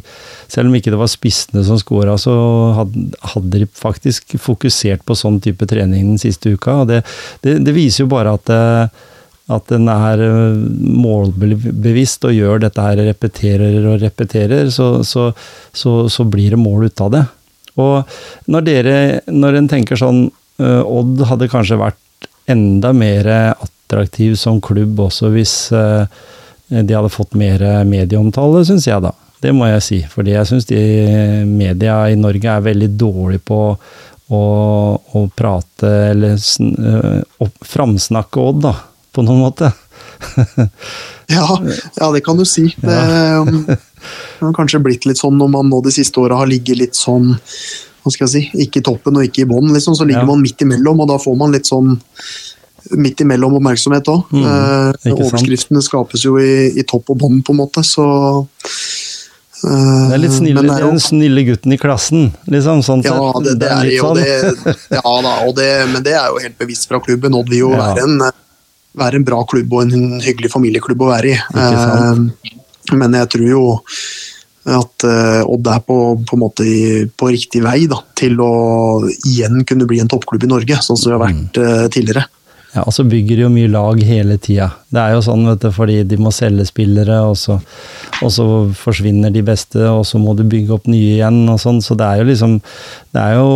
selv 0.51 0.71
om 0.71 0.79
ikke 0.79 0.95
det 0.95 1.01
var 1.01 1.11
spissene 1.13 1.65
som 1.67 1.81
scora, 1.81 2.17
så 2.21 2.35
hadde, 2.79 3.09
hadde, 3.35 3.63
de 3.65 3.71
faktisk 3.83 4.39
fokusert 4.43 5.05
på 5.09 5.19
sånn 5.19 5.41
type 5.45 5.69
trening 5.69 6.15
den 6.15 6.23
siste 6.23 6.55
uka. 6.55 6.83
og 6.83 6.91
Det, 6.93 7.03
det, 7.45 7.59
det 7.67 7.77
viser 7.77 8.07
jo 8.07 8.13
bare 8.15 8.35
at 8.39 8.55
uh, 8.55 9.07
at 9.49 9.71
den 9.73 9.87
er 9.89 10.21
eh, 10.21 10.59
målbevisst 11.01 12.27
og 12.29 12.35
gjør 12.37 12.59
dette 12.61 12.83
her, 12.85 13.01
repeterer 13.07 13.79
og 13.89 14.03
repeterer, 14.03 14.69
så, 14.69 14.99
så, 15.09 15.31
så, 15.73 16.03
så 16.13 16.27
blir 16.29 16.53
det 16.53 16.61
mål 16.61 16.91
ut 16.91 17.01
av 17.01 17.15
det. 17.15 17.23
Og 17.81 18.51
når 18.53 18.67
dere, 18.67 18.99
når 19.33 19.63
en 19.63 19.71
tenker 19.71 20.01
sånn 20.01 20.27
Odd 20.59 21.21
hadde 21.31 21.47
kanskje 21.47 21.77
vært 21.79 22.01
enda 22.49 22.93
mer 22.97 23.29
attraktiv 23.53 24.37
som 24.41 24.61
klubb 24.65 25.01
også 25.09 25.31
hvis 25.35 25.55
eh, 25.77 26.05
de 26.69 26.95
hadde 26.97 27.13
fått 27.13 27.37
mer 27.39 27.63
medieomtale, 27.89 28.65
syns 28.69 28.89
jeg 28.89 29.01
da. 29.05 29.15
Det 29.41 29.55
må 29.55 29.69
jeg 29.71 29.85
si. 29.85 29.99
Fordi 30.11 30.35
jeg 30.35 30.49
syns 30.51 30.67
de 30.69 30.83
media 31.47 32.03
i 32.11 32.19
Norge 32.19 32.53
er 32.53 32.65
veldig 32.67 32.91
dårlige 32.99 33.45
på 33.49 33.61
å, 34.29 34.43
å 34.99 35.23
prate 35.33 35.93
eller 36.11 36.37
uh, 36.37 37.49
framsnakke 37.65 38.43
Odd, 38.43 38.63
da. 38.67 38.75
På 39.15 39.25
noen 39.25 39.41
måte. 39.47 39.71
ja, 41.39 41.47
ja, 41.97 42.11
det 42.13 42.21
kan 42.27 42.39
du 42.39 42.45
si. 42.47 42.67
Det, 42.77 42.99
um, 43.41 43.63
det 43.65 44.45
har 44.45 44.57
kanskje 44.57 44.83
blitt 44.85 45.09
litt 45.09 45.21
sånn 45.21 45.39
når 45.41 45.55
man 45.55 45.71
nå 45.73 45.81
de 45.87 45.95
siste 45.95 46.21
åra 46.21 46.43
har 46.43 46.51
ligget 46.51 46.83
litt 46.83 46.99
sånn 46.99 47.33
hva 48.09 48.15
skal 48.17 48.27
jeg 48.29 48.35
si, 48.35 48.65
ikke 48.65 48.81
i 48.81 48.87
toppen 48.89 49.17
og 49.21 49.29
ikke 49.29 49.45
i 49.45 49.49
bånn, 49.53 49.69
liksom, 49.77 49.95
så 49.95 50.07
ligger 50.09 50.25
Ja. 50.25 50.31
man 50.33 50.43
midt 50.43 50.65
imellom, 50.65 51.01
og 51.05 51.09
da 51.13 51.19
får 51.21 51.37
man 51.37 51.53
litt 51.53 51.69
sånn 51.69 52.01
midt 52.97 53.21
imellom 53.21 53.59
oppmerksomhet 53.59 54.07
òg. 54.09 54.31
Mm, 54.33 54.45
sant. 54.97 55.19
overskriftene 55.19 55.83
skapes 55.85 56.23
jo 56.25 56.39
i, 56.41 56.73
i 56.81 56.83
topp 56.89 57.11
og 57.13 57.19
bånn, 57.21 57.43
på 57.45 57.53
en 57.53 57.59
måte, 57.61 57.83
så 57.85 58.07
eh, 59.65 60.09
Det 60.09 60.15
er 60.17 60.23
litt 60.23 60.33
snille, 60.37 60.63
det 60.63 60.71
er 60.73 60.81
jo- 60.85 60.91
den 60.95 61.01
snille 61.03 61.45
gutten 61.45 61.73
i 61.75 61.77
klassen, 61.77 62.33
liksom. 62.49 62.83
Sånn 62.87 63.03
ja, 63.05 63.13
det, 63.45 63.59
det 63.61 63.69
er 63.71 63.85
jo 63.93 64.05
sånn. 64.05 64.17
det. 64.23 64.77
Ja 64.95 65.03
da, 65.23 65.35
og 65.47 65.55
det, 65.57 65.69
men 65.93 66.03
det 66.03 66.15
er 66.15 66.29
jo 66.33 66.39
helt 66.45 66.59
bevisst 66.59 66.89
fra 66.89 67.01
klubben. 67.01 67.35
Odd 67.35 67.49
vil 67.51 67.59
jo 67.67 67.73
Ja. 67.73 67.95
være, 67.95 68.05
en, 68.05 68.31
være 68.97 69.15
en 69.17 69.25
bra 69.25 69.45
klubb 69.45 69.73
og 69.73 69.83
en 69.83 70.21
hyggelig 70.21 70.51
familieklubb 70.55 71.03
å 71.03 71.13
være 71.13 71.35
i. 71.35 71.39
Eh, 71.55 72.55
Men 72.97 73.13
jeg 73.13 73.29
tror 73.29 73.49
jo 73.51 73.63
at 74.77 75.07
eh, 75.09 75.43
Odd 75.49 75.69
er 75.73 75.85
på, 75.87 75.99
på, 76.29 76.37
en 76.37 76.43
måte 76.43 76.67
på 77.19 77.31
riktig 77.33 77.63
vei 77.65 77.87
da, 77.91 78.01
til 78.19 78.41
å 78.43 78.53
igjen 79.19 79.63
kunne 79.69 79.89
bli 79.89 80.01
en 80.03 80.11
toppklubb 80.11 80.45
i 80.45 80.51
Norge, 80.51 80.81
sånn 80.85 80.99
som 80.99 81.13
det 81.13 81.17
har 81.17 81.25
vært 81.27 81.63
eh, 81.63 81.87
tidligere. 81.95 82.27
Ja, 82.75 82.83
og 82.85 82.93
så 82.93 83.05
bygger 83.09 83.39
de 83.39 83.45
jo 83.47 83.53
mye 83.53 83.69
lag 83.73 84.01
hele 84.05 84.37
tida. 84.45 84.69
Det 84.93 85.01
er 85.01 85.15
jo 85.15 85.23
sånn, 85.25 85.47
vet 85.49 85.63
du, 85.65 85.71
fordi 85.73 86.03
de 86.05 86.19
må 86.21 86.33
selge 86.35 86.67
spillere, 86.69 87.23
og 87.25 87.39
så, 87.41 87.57
og 88.21 88.33
så 88.35 88.45
forsvinner 88.77 89.33
de 89.33 89.43
beste, 89.47 89.81
og 89.89 90.05
så 90.07 90.21
må 90.21 90.35
du 90.37 90.45
bygge 90.45 90.77
opp 90.77 90.91
nye 90.91 91.15
igjen, 91.17 91.41
og 91.49 91.63
sånn. 91.63 91.81
Så 91.85 91.97
det 91.99 92.07
er 92.07 92.21
jo 92.21 92.29
liksom 92.29 92.59
Det 93.15 93.23
er 93.23 93.39
jo, 93.39 93.49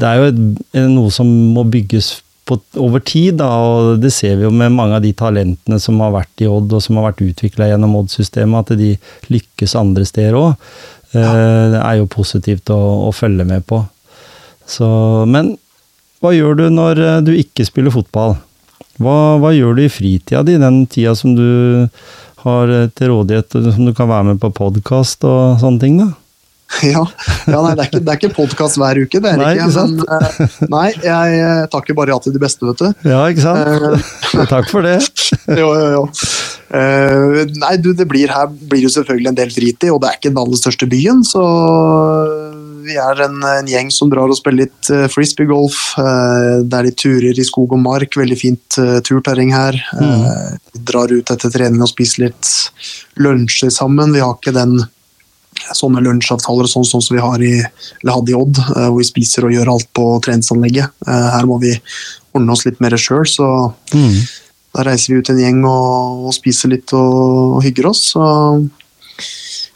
det 0.00 0.10
er 0.10 0.18
jo 0.18 0.26
et, 0.32 0.42
noe 0.90 1.14
som 1.14 1.30
må 1.54 1.64
bygges 1.70 2.16
på, 2.50 2.58
over 2.82 3.02
tid, 3.06 3.38
da, 3.40 3.48
og 3.62 4.02
det 4.02 4.10
ser 4.14 4.36
vi 4.36 4.44
jo 4.48 4.52
med 4.52 4.74
mange 4.74 4.98
av 4.98 5.06
de 5.06 5.14
talentene 5.16 5.78
som 5.82 6.02
har 6.02 6.12
vært 6.18 6.44
i 6.44 6.50
Odd, 6.50 6.74
og 6.74 6.84
som 6.84 6.98
har 6.98 7.08
vært 7.08 7.24
utvikla 7.24 7.70
gjennom 7.70 7.96
Odd-systemet, 8.02 8.74
at 8.74 8.80
de 8.80 8.92
lykkes 9.32 9.78
andre 9.78 10.04
steder 10.08 10.38
òg. 10.38 10.68
Det 11.14 11.80
er 11.80 11.96
jo 11.98 12.10
positivt 12.10 12.70
å, 12.74 12.78
å 13.08 13.10
følge 13.14 13.46
med 13.48 13.64
på. 13.66 13.80
Så, 14.70 14.86
men 15.26 15.54
hva 16.20 16.34
gjør 16.36 16.58
du 16.58 16.64
når 16.72 17.00
eh, 17.00 17.20
du 17.24 17.32
ikke 17.32 17.64
spiller 17.64 17.94
fotball? 17.94 18.36
Hva, 19.00 19.38
hva 19.40 19.54
gjør 19.56 19.78
du 19.78 19.86
i 19.86 19.92
fritida 19.92 20.42
di, 20.44 20.58
den 20.60 20.82
tida 20.90 21.14
som 21.16 21.32
du 21.36 21.88
har 22.44 22.72
eh, 22.74 22.90
til 22.92 23.14
rådighet, 23.14 23.56
som 23.72 23.86
du 23.88 23.94
kan 23.96 24.10
være 24.10 24.32
med 24.32 24.42
på 24.42 24.52
podkast 24.56 25.24
og 25.28 25.60
sånne 25.62 25.82
ting, 25.82 25.96
da? 26.02 26.10
Ja, 26.86 27.02
ja 27.50 27.60
nei, 27.64 27.72
Det 27.74 27.82
er 27.82 27.88
ikke, 27.88 28.00
det 28.00 28.12
er 28.12 28.18
ikke 28.20 28.34
podkast 28.36 28.78
hver 28.80 29.00
uke, 29.02 29.20
det 29.20 29.32
er 29.32 29.40
det 29.40 29.46
Nei, 29.46 29.54
ikke. 29.58 29.86
Men, 29.90 29.96
eh, 30.06 30.54
nei, 30.70 30.86
jeg 31.04 31.66
takker 31.72 31.98
bare 31.98 32.14
ja 32.14 32.20
til 32.22 32.34
de 32.36 32.42
beste, 32.42 32.64
vet 32.66 32.80
du. 32.80 33.10
Ja, 33.10 33.24
ikke 33.32 33.44
sant? 33.44 34.46
Takk 34.50 34.70
for 34.70 34.86
det. 34.86 35.00
jo, 35.60 35.68
jo, 35.74 35.88
jo. 35.96 36.04
Uh, 36.70 37.42
nei, 37.58 37.74
du, 37.82 37.90
det 37.98 38.06
blir 38.06 38.30
her 38.30 38.46
blir 38.46 38.84
jo 38.84 38.92
selvfølgelig 38.94 39.32
en 39.32 39.38
del 39.40 39.50
fritid, 39.50 39.90
og 39.90 40.00
det 40.02 40.10
er 40.10 40.20
ikke 40.20 40.30
den 40.30 40.42
aller 40.44 40.60
største 40.60 40.86
byen, 40.90 41.24
så 41.26 41.42
vi 42.86 42.94
er 42.98 43.24
en, 43.26 43.42
en 43.44 43.68
gjeng 43.68 43.90
som 43.92 44.10
drar 44.12 44.30
og 44.30 44.38
spiller 44.38 44.68
litt 44.68 44.90
uh, 44.94 45.06
frisbeegolf. 45.10 45.80
Uh, 45.98 46.62
det 46.64 46.78
er 46.78 46.86
litt 46.88 47.00
turer 47.02 47.42
i 47.42 47.46
skog 47.46 47.74
og 47.76 47.82
mark, 47.82 48.16
veldig 48.18 48.38
fint 48.38 48.78
uh, 48.80 48.98
turterreng 49.06 49.52
her. 49.54 49.76
Uh, 49.98 50.54
vi 50.72 50.84
drar 50.88 51.12
ut 51.12 51.34
etter 51.34 51.52
trening 51.52 51.82
og 51.82 51.90
spiser 51.90 52.28
litt 52.28 52.54
lunsjer 53.20 53.74
sammen. 53.74 54.14
Vi 54.14 54.22
har 54.22 54.38
ikke 54.38 54.54
den 54.56 54.78
sånne 55.76 56.02
lunsjavtaler 56.04 56.66
og 56.68 56.72
sånn, 56.72 56.84
sånn 56.88 57.02
som 57.02 57.16
vi 57.16 57.22
har 57.22 57.42
i, 57.42 57.54
hadde 58.06 58.30
i 58.32 58.34
Odd, 58.38 58.58
uh, 58.76 58.88
hvor 58.90 58.98
vi 59.02 59.08
spiser 59.08 59.44
og 59.48 59.52
gjør 59.54 59.72
alt 59.74 59.88
på 59.96 60.06
treningsanlegget. 60.24 60.90
Uh, 61.06 61.30
her 61.36 61.46
må 61.50 61.60
vi 61.62 61.74
ordne 62.34 62.52
oss 62.52 62.64
litt 62.66 62.80
mer 62.80 62.96
sjøl, 63.00 63.24
så 63.26 63.72
Mm. 63.94 64.20
da 64.74 64.82
reiser 64.86 65.14
vi 65.14 65.18
ut 65.20 65.30
en 65.30 65.38
gjeng 65.38 65.64
og, 65.64 66.26
og 66.30 66.34
spiser 66.34 66.68
litt 66.70 66.92
og, 66.92 67.56
og 67.56 67.62
hygger 67.64 67.88
oss. 67.90 68.12
Så 68.12 68.22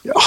ja, 0.05 0.20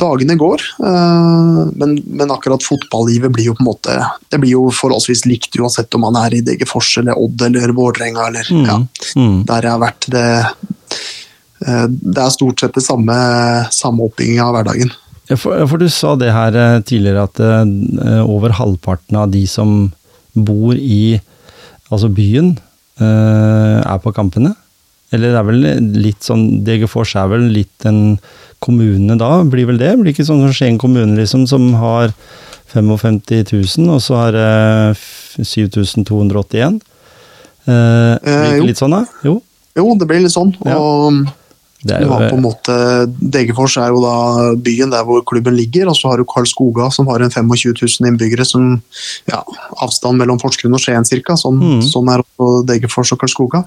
dagene 0.00 0.34
går. 0.40 0.60
eh, 0.80 1.60
men, 1.76 1.94
men 2.08 2.30
akkurat 2.32 2.64
fotballivet 2.64 3.30
blir 3.32 3.50
jo 3.50 3.54
på 3.54 3.60
en 3.64 3.68
måte 3.68 3.96
Det 4.32 4.40
blir 4.40 4.54
jo 4.54 4.62
forholdsvis 4.72 5.26
likt 5.28 5.56
uansett 5.60 5.92
om 5.94 6.00
man 6.06 6.16
er 6.16 6.34
i 6.38 6.40
Degerfors 6.44 6.94
eller 7.02 7.18
Odd 7.20 7.42
eller 7.50 7.72
Vålerenga 7.76 8.26
eller 8.30 8.48
Mm. 8.50 8.64
ja, 8.66 8.78
Mm. 9.16 9.44
der 9.46 9.62
jeg 9.62 9.70
har 9.70 9.80
vært. 9.80 10.06
Det, 10.10 10.24
eh, 10.24 10.76
det 11.60 12.20
er 12.22 12.32
stort 12.32 12.62
sett 12.62 12.76
det 12.76 12.82
samme, 12.84 13.14
samme 13.74 14.06
oppbygginga 14.06 14.46
av 14.46 14.54
hverdagen. 14.56 14.92
Ja, 15.30 15.36
for, 15.38 15.54
for 15.70 15.78
du 15.78 15.86
sa 15.92 16.16
det 16.18 16.32
her 16.34 16.56
eh, 16.58 16.80
tidligere, 16.82 17.28
at 17.28 17.38
eh, 17.38 18.22
over 18.24 18.56
halvparten 18.58 19.18
av 19.20 19.30
de 19.30 19.44
som 19.46 19.92
bor 20.34 20.74
i 20.74 21.20
altså 21.90 22.10
byen, 22.10 22.56
eh, 22.98 23.78
er 23.78 24.02
på 24.02 24.12
kampene. 24.16 24.56
Eller 25.14 25.30
det 25.30 25.38
er 25.38 25.46
vel 25.46 25.64
litt 26.02 26.26
sånn 26.26 26.62
Degerfors 26.66 27.16
er 27.18 27.30
vel 27.32 27.48
litt 27.50 27.86
en 27.86 28.18
kommune 28.62 29.16
da, 29.18 29.40
blir 29.42 29.66
vel 29.70 29.78
det? 29.80 29.94
Blir 29.98 30.12
ikke 30.12 30.26
sånn 30.26 30.42
som 30.44 30.54
Skien 30.54 30.78
kommune, 30.78 31.16
liksom, 31.18 31.46
som 31.50 31.72
har 31.78 32.12
55 32.70 33.20
000, 33.50 33.90
og 33.90 34.02
så 34.02 34.18
har 34.18 34.34
det 34.36 35.46
7281? 35.46 36.82
Eh, 37.70 38.14
blir 38.18 38.58
det 38.58 38.70
litt 38.72 38.82
sånn, 38.82 38.98
da? 38.98 39.04
Jo. 39.26 39.38
Jo, 39.78 39.92
det 39.98 40.10
blir 40.10 40.24
litt 40.26 40.34
sånn. 40.34 40.52
Ja. 40.66 40.74
og 40.78 41.30
Det 41.80 41.96
jo 42.02 42.10
har 42.12 42.26
på 42.28 42.36
en 42.36 42.44
måte, 42.44 42.74
Degerfors 43.32 43.78
er 43.80 43.88
jo 43.88 44.02
da 44.04 44.14
byen 44.60 44.90
der 44.92 45.04
hvor 45.08 45.22
klubben 45.24 45.56
ligger, 45.56 45.88
og 45.88 45.96
så 45.96 46.10
har 46.10 46.20
du 46.20 46.26
Karlskoga 46.28 46.90
som 46.92 47.08
har 47.08 47.24
en 47.24 47.32
25 47.32 47.72
000 47.72 48.10
innbyggere. 48.10 48.44
som 48.44 48.82
ja, 49.30 49.40
Avstand 49.80 50.20
mellom 50.20 50.38
Porsgrunn 50.38 50.76
og 50.76 50.82
Skien 50.82 51.04
ca. 51.08 51.36
Sånn, 51.40 51.60
Mm. 51.60 51.80
sånn 51.84 52.08
er 52.12 52.20
også 52.20 52.66
Degerfors 52.66 53.12
og 53.12 53.20
Karlskoga. 53.20 53.64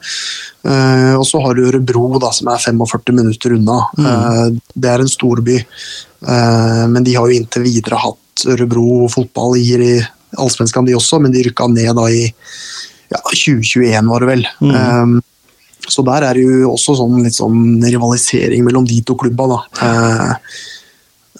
Uh, 0.64 1.16
og 1.18 1.26
så 1.26 1.42
har 1.42 1.56
du 1.56 1.66
Ørebro 1.66 2.20
da, 2.20 2.32
som 2.32 2.48
er 2.54 2.58
45 2.62 3.14
minutter 3.14 3.58
unna. 3.58 3.80
Eh, 3.98 4.50
det 4.76 4.90
er 4.90 5.02
en 5.02 5.10
storby, 5.10 5.58
uh, 6.28 6.86
men 6.88 7.04
de 7.04 7.16
har 7.16 7.28
jo 7.28 7.40
inntil 7.40 7.66
videre 7.66 8.00
hatt 8.00 8.46
Ørebro 8.48 9.08
fotball 9.10 9.58
i, 9.58 9.66
i 9.74 10.02
Allsvenskan 10.38 10.86
de 10.86 10.96
også, 10.98 11.20
men 11.22 11.32
de 11.32 11.44
rykka 11.46 11.68
ned 11.70 11.96
da 11.96 12.08
i 12.10 12.32
ja, 13.14 13.20
2021 13.30 14.10
var 14.10 14.24
det 14.24 14.30
vel. 14.32 14.46
Mm. 14.62 14.74
Eh, 14.74 15.22
så 15.90 16.04
der 16.08 16.28
er 16.28 16.38
det 16.38 16.46
jo 16.46 16.72
også 16.74 16.96
sånn 17.00 17.24
litt 17.26 17.36
sånn 17.36 17.82
rivalisering 17.84 18.64
mellom 18.66 18.88
de 18.88 19.02
to 19.06 19.18
klubba, 19.20 19.50
da. 19.52 19.60
Eh, 19.88 20.56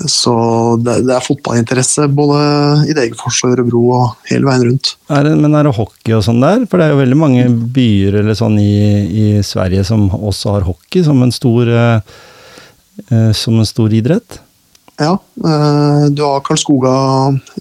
så 0.10 0.34
det, 0.82 1.04
det 1.06 1.14
er 1.14 1.24
fotballinteresse 1.24 2.08
både 2.18 2.38
i 2.90 2.96
Degerfors 2.98 3.44
og 3.46 3.54
Ørebro 3.54 3.84
og 3.94 4.30
hele 4.32 4.50
veien 4.50 4.66
rundt. 4.66 4.96
Er 5.14 5.28
det, 5.28 5.36
men 5.38 5.54
er 5.54 5.68
det 5.68 5.76
hockey 5.78 6.16
og 6.18 6.24
sånn 6.26 6.42
der? 6.42 6.64
For 6.70 6.82
det 6.82 6.88
er 6.88 6.96
jo 6.96 7.02
veldig 7.04 7.20
mange 7.20 7.44
byer 7.76 8.18
eller 8.24 8.38
sånn 8.38 8.58
i, 8.62 8.74
i 9.06 9.28
Sverige 9.46 9.86
som 9.88 10.08
også 10.18 10.58
har 10.58 10.66
hockey 10.68 11.06
som 11.06 11.22
en 11.24 11.34
stor, 11.36 11.70
eh, 11.70 12.18
eh, 13.06 13.30
som 13.38 13.62
en 13.62 13.70
stor 13.70 13.94
idrett. 13.94 14.42
Ja, 14.98 15.14
eh, 15.46 16.06
du 16.10 16.26
har 16.26 16.42
Karlskoga 16.46 16.96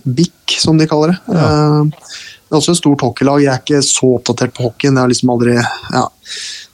BIK, 0.03 0.59
som 0.65 0.81
de 0.81 0.89
kaller 0.89 1.15
det. 1.15 1.37
Ja. 1.37 1.47
Eh, 1.47 2.09
det 2.53 2.57
er 2.57 2.61
også 2.61 2.75
et 2.75 2.81
stort 2.83 3.01
hockeylag. 3.01 3.45
Jeg 3.45 3.53
er 3.53 3.61
ikke 3.63 3.85
så 3.87 4.09
oppdatert 4.19 4.53
på 4.57 4.67
hockeyen. 4.67 4.97
Jeg 4.97 5.01
har 5.01 5.13
liksom 5.13 5.31
aldri 5.33 5.55
ja, 5.57 6.03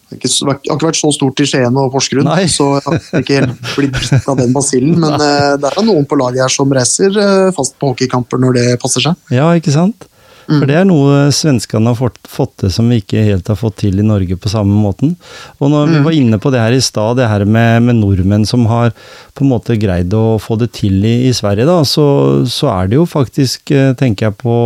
det 0.08 0.16
har 0.16 0.56
ikke, 0.56 0.78
vært 0.86 0.96
så 0.96 1.10
stort 1.12 1.40
i 1.42 1.46
Skien 1.48 1.74
og 1.76 1.90
Porsgrunn, 1.92 2.30
så 2.48 2.68
jeg 2.78 2.84
har 2.86 3.22
ikke 3.22 3.40
helt 3.42 3.72
blitt 3.74 3.96
bitt 3.98 4.28
av 4.32 4.38
den 4.40 4.54
basillen. 4.56 4.94
Men 5.02 5.18
eh, 5.20 5.56
det 5.60 5.68
er 5.68 5.84
noen 5.84 6.08
på 6.08 6.16
laget 6.16 6.46
her 6.46 6.52
som 6.52 6.72
reiser 6.72 7.12
eh, 7.12 7.48
fast 7.56 7.76
på 7.76 7.92
hockeykamper 7.92 8.40
når 8.40 8.56
det 8.56 8.68
passer 8.80 9.04
seg. 9.04 9.18
Ja, 9.34 9.50
ikke 9.58 9.74
sant? 9.74 10.08
For 10.48 10.64
det 10.64 10.78
er 10.80 10.86
noe 10.88 11.26
svenskene 11.34 11.90
har 11.90 11.96
fått, 11.98 12.16
fått 12.24 12.54
til 12.62 12.70
som 12.72 12.88
vi 12.88 13.02
ikke 13.02 13.20
helt 13.26 13.50
har 13.52 13.58
fått 13.60 13.82
til 13.82 14.00
i 14.00 14.06
Norge 14.06 14.38
på 14.40 14.48
samme 14.48 14.72
måten. 14.80 15.12
Og 15.60 15.68
når 15.68 15.90
vi 15.92 16.00
var 16.06 16.16
inne 16.16 16.38
på 16.40 16.52
det 16.54 16.62
her 16.62 16.72
i 16.72 16.80
stad, 16.80 17.18
det 17.18 17.28
her 17.28 17.44
med, 17.44 17.84
med 17.84 17.98
nordmenn 18.00 18.46
som 18.48 18.64
har 18.70 18.94
på 19.36 19.44
en 19.44 19.52
måte 19.52 19.76
greid 19.76 20.14
å 20.16 20.38
få 20.40 20.56
det 20.60 20.70
til 20.78 21.04
i, 21.04 21.28
i 21.28 21.34
Sverige, 21.36 21.68
da, 21.68 21.82
så, 21.84 22.06
så 22.48 22.72
er 22.78 22.88
det 22.88 22.96
jo 22.96 23.04
faktisk, 23.08 23.74
eh, 23.76 23.92
tenker 23.98 24.30
jeg 24.30 24.38
på 24.40 24.56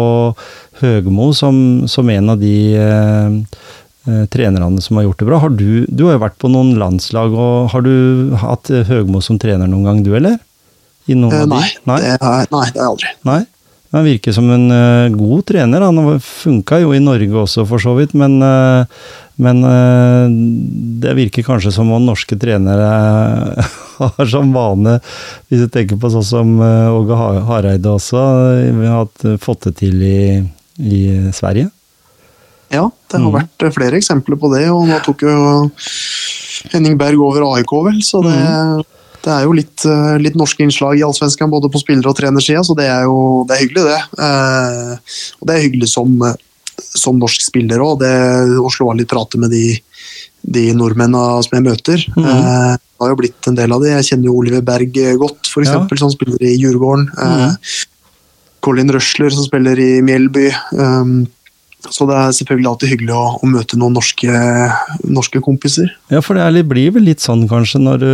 Høgmo 0.82 1.32
som, 1.34 1.56
som 1.90 2.14
en 2.14 2.30
av 2.30 2.38
de 2.38 2.56
eh, 2.78 3.40
trenerne 4.04 4.82
som 4.82 4.96
har 4.98 5.04
gjort 5.06 5.18
det 5.22 5.26
bra. 5.28 5.38
Har 5.44 5.52
du, 5.54 5.84
du 5.88 6.04
har 6.08 6.16
jo 6.16 6.22
vært 6.24 6.38
på 6.42 6.50
noen 6.50 6.72
landslag, 6.80 7.34
og 7.38 7.70
har 7.74 7.84
du 7.86 8.32
hatt 8.42 8.70
eh, 8.74 8.82
Høgmo 8.88 9.20
som 9.22 9.38
trener 9.38 9.70
noen 9.70 9.84
gang, 9.86 10.02
du, 10.06 10.10
eller? 10.18 10.38
I 11.10 11.14
noen 11.18 11.34
Eh, 11.34 11.42
av 11.44 11.50
de? 11.52 11.60
nei, 11.86 11.98
Det 12.02 12.12
er, 12.14 12.20
nei, 12.22 12.44
det 12.48 12.58
har 12.58 12.70
jeg 12.72 12.86
aldri. 12.90 13.12
Nei. 13.28 13.40
Han 13.92 14.06
virker 14.08 14.32
som 14.32 14.46
en 14.48 14.70
uh, 14.72 15.12
god 15.12 15.42
trener. 15.50 15.82
Han 15.84 16.16
funka 16.24 16.78
jo 16.80 16.94
i 16.96 17.00
Norge 17.04 17.42
også, 17.42 17.66
for 17.68 17.82
så 17.82 17.92
vidt, 17.98 18.14
men, 18.16 18.38
uh, 18.40 18.88
men 19.42 19.60
eh, 19.68 20.32
det 21.02 21.12
virker 21.18 21.44
kanskje 21.44 21.72
som 21.74 21.90
om 21.92 22.04
norske 22.06 22.36
trenere 22.40 22.88
har 23.98 24.30
som 24.32 24.52
vane, 24.54 24.96
hvis 25.48 25.64
du 25.64 25.68
tenker 25.72 26.00
på 26.00 26.10
sånn 26.12 26.24
som 26.24 26.54
eh, 26.64 26.88
Åge 26.94 27.18
Hareide 27.48 27.92
også, 27.92 28.22
eh, 28.64 28.82
har 28.88 29.36
fått 29.44 29.68
det 29.68 29.74
til 29.82 30.00
i, 30.08 30.18
i 30.80 31.02
Sverige. 31.36 31.68
Ja, 32.72 32.86
det 33.10 33.18
har 33.20 33.28
Mm. 33.30 33.34
vært 33.36 33.62
eh, 33.66 33.70
flere 33.70 33.98
eksempler 34.00 34.38
på 34.40 34.48
det, 34.54 34.64
og 34.72 34.86
nå 34.88 34.98
tok 35.04 35.22
jo 35.26 35.70
Henning 36.72 36.96
Berg 36.98 37.20
over 37.20 37.42
AIK, 37.56 37.72
vel, 37.84 38.00
så 38.02 38.22
det, 38.24 38.32
Mm. 38.32 38.82
det 39.22 39.32
er 39.32 39.42
jo 39.44 39.52
litt, 39.52 39.84
eh, 39.84 40.16
litt 40.18 40.34
norske 40.34 40.62
innslag 40.64 40.96
i 40.98 41.02
Allsvenskan 41.02 41.50
både 41.50 41.70
på 41.70 41.78
spiller- 41.82 42.08
og 42.08 42.16
trenersida, 42.16 42.62
så 42.64 42.74
det 42.76 42.86
er 42.88 43.02
jo 43.04 43.44
det 43.46 43.56
er 43.56 43.66
hyggelig, 43.66 43.84
det. 43.84 44.00
Eh, 44.18 44.96
og 45.40 45.46
det 45.46 45.54
er 45.56 45.68
hyggelig 45.68 45.88
som, 45.88 46.22
eh, 46.22 46.34
som 46.94 47.18
norsk 47.20 47.40
spiller 47.42 47.78
òg, 47.78 48.00
å 48.58 48.70
slå 48.70 48.90
av 48.90 48.96
litt 48.96 49.08
prate 49.08 49.36
med 49.38 49.50
de, 49.50 49.78
de 50.50 50.72
nordmennene 50.72 51.42
som 51.44 51.50
jeg 51.52 51.62
møter. 51.62 51.98
Mm. 52.16 52.24
Eh, 52.24 52.72
det 52.76 53.00
har 53.00 53.08
jo 53.10 53.16
blitt 53.16 53.48
en 53.48 53.54
del 53.54 53.72
av 53.72 53.80
det. 53.82 53.90
Jeg 54.02 54.04
kjenner 54.18 54.24
jo 54.30 54.36
Oliver 54.38 54.62
Berg 54.62 54.96
eh, 54.96 55.16
godt, 55.16 55.42
f.eks., 55.46 55.68
Ja. 55.68 55.86
som 55.96 56.10
spiller 56.10 56.38
i 56.40 56.56
Djurgården. 56.56 57.08
Eh, 57.18 57.48
Mhm. 57.50 57.56
Colin 58.62 58.88
Røsler 58.90 59.30
som 59.32 59.44
spiller 59.44 59.76
i 59.76 60.00
Mjelby. 60.00 60.52
Um, 60.78 61.26
så 61.90 62.06
det 62.06 62.14
er 62.14 62.34
selvfølgelig 62.36 62.68
alltid 62.70 62.90
hyggelig 62.92 63.14
å, 63.16 63.22
å 63.42 63.48
møte 63.50 63.78
noen 63.80 63.96
norske, 63.96 64.30
norske, 65.02 65.42
kompiser. 65.42 65.90
Ja, 66.12 66.20
for 66.22 66.38
det 66.38 66.46
litt, 66.54 66.68
blir 66.70 66.92
vel 66.94 67.08
litt 67.08 67.24
sånn 67.24 67.46
kanskje 67.50 67.80
når 67.82 68.02
du, 68.02 68.12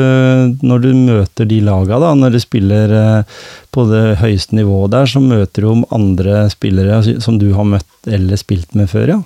når 0.64 0.84
du 0.86 0.90
møter 0.96 1.48
de 1.50 1.58
laga, 1.66 1.98
da. 2.00 2.14
Når 2.16 2.36
du 2.36 2.40
spiller 2.42 2.94
eh, 2.98 3.40
på 3.74 3.84
det 3.90 4.04
høyeste 4.22 4.56
nivået 4.56 4.94
der, 4.94 5.10
så 5.10 5.22
møter 5.24 5.66
du 5.66 5.72
om 5.72 5.84
andre 5.94 6.46
spillere 6.52 7.02
som 7.24 7.40
du 7.40 7.50
har 7.56 7.68
møtt 7.68 8.08
eller 8.08 8.40
spilt 8.40 8.78
med 8.78 8.88
før, 8.92 9.16
ja. 9.16 9.20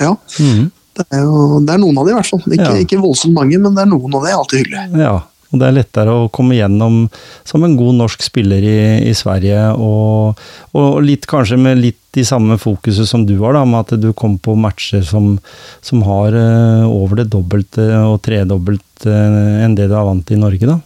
Ja. 0.00 0.14
Mm. 0.40 0.70
Det, 0.96 1.04
er 1.12 1.26
jo, 1.26 1.58
det 1.64 1.74
er 1.74 1.82
noen 1.82 1.98
av 2.00 2.06
de 2.06 2.14
i 2.14 2.16
hvert 2.16 2.30
fall. 2.30 2.44
Ikke, 2.46 2.70
ja. 2.70 2.86
ikke 2.86 3.02
voldsomt 3.02 3.36
mange, 3.36 3.58
men 3.60 3.76
det 3.76 3.84
er 3.84 3.90
noen 3.90 4.16
av 4.16 4.24
de. 4.24 4.32
Alltid 4.36 4.62
hyggelig. 4.62 4.86
Ja, 5.00 5.18
og 5.50 5.58
det 5.58 5.66
er 5.66 5.76
lettere 5.80 6.14
å 6.14 6.28
komme 6.32 6.56
gjennom 6.58 7.02
som 7.46 7.64
en 7.66 7.76
god 7.78 7.98
norsk 7.98 8.22
spiller 8.22 8.62
i, 8.62 8.80
i 9.10 9.14
Sverige, 9.18 9.70
og, 9.74 10.38
og, 10.76 11.00
litt 11.02 11.26
kanskje 11.30 11.58
med 11.60 11.80
litt 11.80 11.98
de 12.14 12.24
samme 12.26 12.56
fokuset 12.58 13.06
som 13.06 13.24
du 13.26 13.36
har, 13.42 13.54
da, 13.54 13.64
med 13.66 13.84
at 13.84 13.98
du 14.02 14.10
kom 14.16 14.36
på 14.42 14.56
matcher 14.58 15.02
som, 15.06 15.36
som 15.82 16.02
har 16.06 16.34
uh, 16.34 16.86
over 16.90 17.22
det 17.22 17.28
dobbelte 17.30 17.86
og 18.02 18.20
tredobbelt 18.26 19.06
uh, 19.06 19.62
enn 19.64 19.76
det 19.78 19.90
du 19.90 19.94
er 19.94 20.08
vant 20.08 20.26
til 20.26 20.38
i 20.38 20.42
Norge, 20.44 20.70
da. 20.70 20.78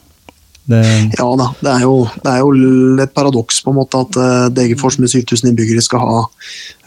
Det... 0.64 0.80
Ja 1.18 1.26
da, 1.36 1.50
det 1.60 1.72
er, 1.74 1.82
jo, 1.84 1.96
det 2.24 2.30
er, 2.30 2.38
jo, 2.40 2.52
et 3.04 3.12
paradoks 3.12 3.58
på 3.64 3.72
en 3.72 3.82
måte 3.82 4.00
at 4.00 4.16
uh, 4.16 4.52
Degerfors 4.52 4.96
med 5.00 5.12
7000 5.12 5.50
innbyggere 5.50 5.84
skal 5.84 6.00
ha 6.00 6.22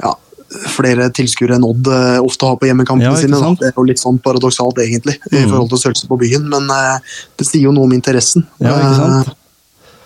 ja, 0.01 0.15
flere 0.47 1.09
tilskuere 1.15 1.57
enn 1.57 1.65
Odd 1.67 1.89
uh, 1.91 2.19
ofte 2.23 2.47
har 2.47 2.59
på 2.59 2.69
hjemmekampene 2.69 3.11
ja, 3.11 3.19
sine. 3.19 3.39
Da. 3.41 3.51
Det 3.59 3.71
er 3.71 3.75
jo 3.75 3.87
litt 3.87 4.01
sånn 4.01 4.19
paradoksalt, 4.23 4.79
egentlig, 4.83 5.17
mm. 5.25 5.35
i 5.41 5.43
forhold 5.49 5.73
til 5.73 5.81
størrelsen 5.83 6.11
på 6.11 6.19
byen, 6.21 6.47
men 6.53 6.69
uh, 6.71 7.17
det 7.39 7.47
sier 7.47 7.67
jo 7.67 7.73
noe 7.75 7.89
om 7.89 7.95
interessen. 7.97 8.47
Ja, 8.63 8.75
ikke 8.77 8.93
sant? 9.01 9.33
Uh, 9.33 9.43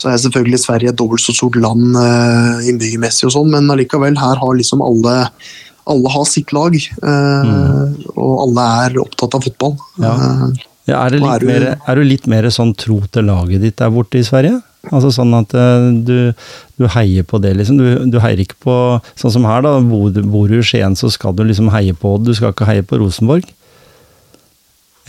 så 0.01 0.09
er 0.09 0.21
selvfølgelig 0.23 0.57
Sverige 0.63 0.89
et 0.89 0.97
dobbelt 0.97 1.21
så 1.21 1.33
stort 1.37 1.59
land 1.61 1.93
innbyggermessig, 2.65 3.27
og 3.27 3.35
sånn, 3.35 3.51
men 3.53 3.69
allikevel, 3.69 4.15
her 4.17 4.39
har 4.41 4.55
liksom 4.57 4.81
alle 4.81 5.13
alle 5.91 6.09
har 6.13 6.25
sitt 6.29 6.49
lag, 6.55 6.73
mm. 6.73 8.09
og 8.15 8.33
alle 8.47 8.65
er 8.87 8.97
opptatt 9.01 9.37
av 9.37 9.45
fotball. 9.45 9.75
Ja. 10.01 10.15
Ja, 10.89 11.03
er, 11.05 11.19
er, 11.19 11.43
du, 11.43 11.45
mer, 11.45 11.67
er, 11.75 11.99
du, 11.99 12.05
litt 12.05 12.25
mer 12.29 12.47
sånn 12.53 12.73
tro 12.77 12.97
til 13.13 13.29
laget 13.29 13.61
ditt 13.61 13.77
der 13.77 13.93
borte 13.93 14.17
i 14.17 14.25
Sverige? 14.25 14.57
Altså 14.89 15.11
sånn 15.13 15.33
at 15.37 15.53
eh, 15.53 15.87
du, 16.01 16.15
du 16.81 16.87
heier 16.89 17.25
på 17.27 17.37
det, 17.43 17.53
liksom. 17.59 17.77
Du, 17.77 17.87
du, 18.09 18.17
heier 18.23 18.41
ikke 18.41 18.57
på 18.65 18.75
Sånn 19.19 19.33
som 19.35 19.45
her, 19.45 19.61
da. 19.65 19.75
Bor, 19.85 20.09
bor 20.33 20.49
du 20.49 20.57
i 20.57 20.65
Skien, 20.65 20.97
så 20.97 21.11
skal 21.13 21.35
du 21.37 21.43
liksom 21.45 21.69
heie 21.73 21.93
på 21.93 22.15
Du 22.23 22.33
skal 22.37 22.55
ikke 22.55 22.69
heie 22.69 22.85
på 22.85 22.97
Rosenborg. 23.01 23.45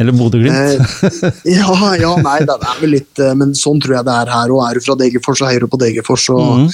Eller 0.01 0.17
Bodø-Glimt? 0.17 0.57
Eh, 0.57 1.31
ja, 1.59 1.73
ja, 2.01 2.13
nei, 2.25 2.39
det 2.49 2.57
er 2.57 2.77
vel 2.81 2.95
litt 2.97 3.21
eh, 3.21 3.35
Men 3.39 3.53
sånn 3.57 3.81
tror 3.83 3.99
jeg 3.99 4.09
det 4.09 4.19
er 4.25 4.35
her 4.35 4.53
òg. 4.53 4.67
Er 4.67 4.77
du 4.77 4.85
fra 4.85 4.99
Degerfors, 5.01 5.41
så 5.41 5.49
heier 5.49 5.65
du 5.65 5.73
på 5.73 5.81
Degerfors. 5.81 6.29
og 6.35 6.67
mm 6.67 6.69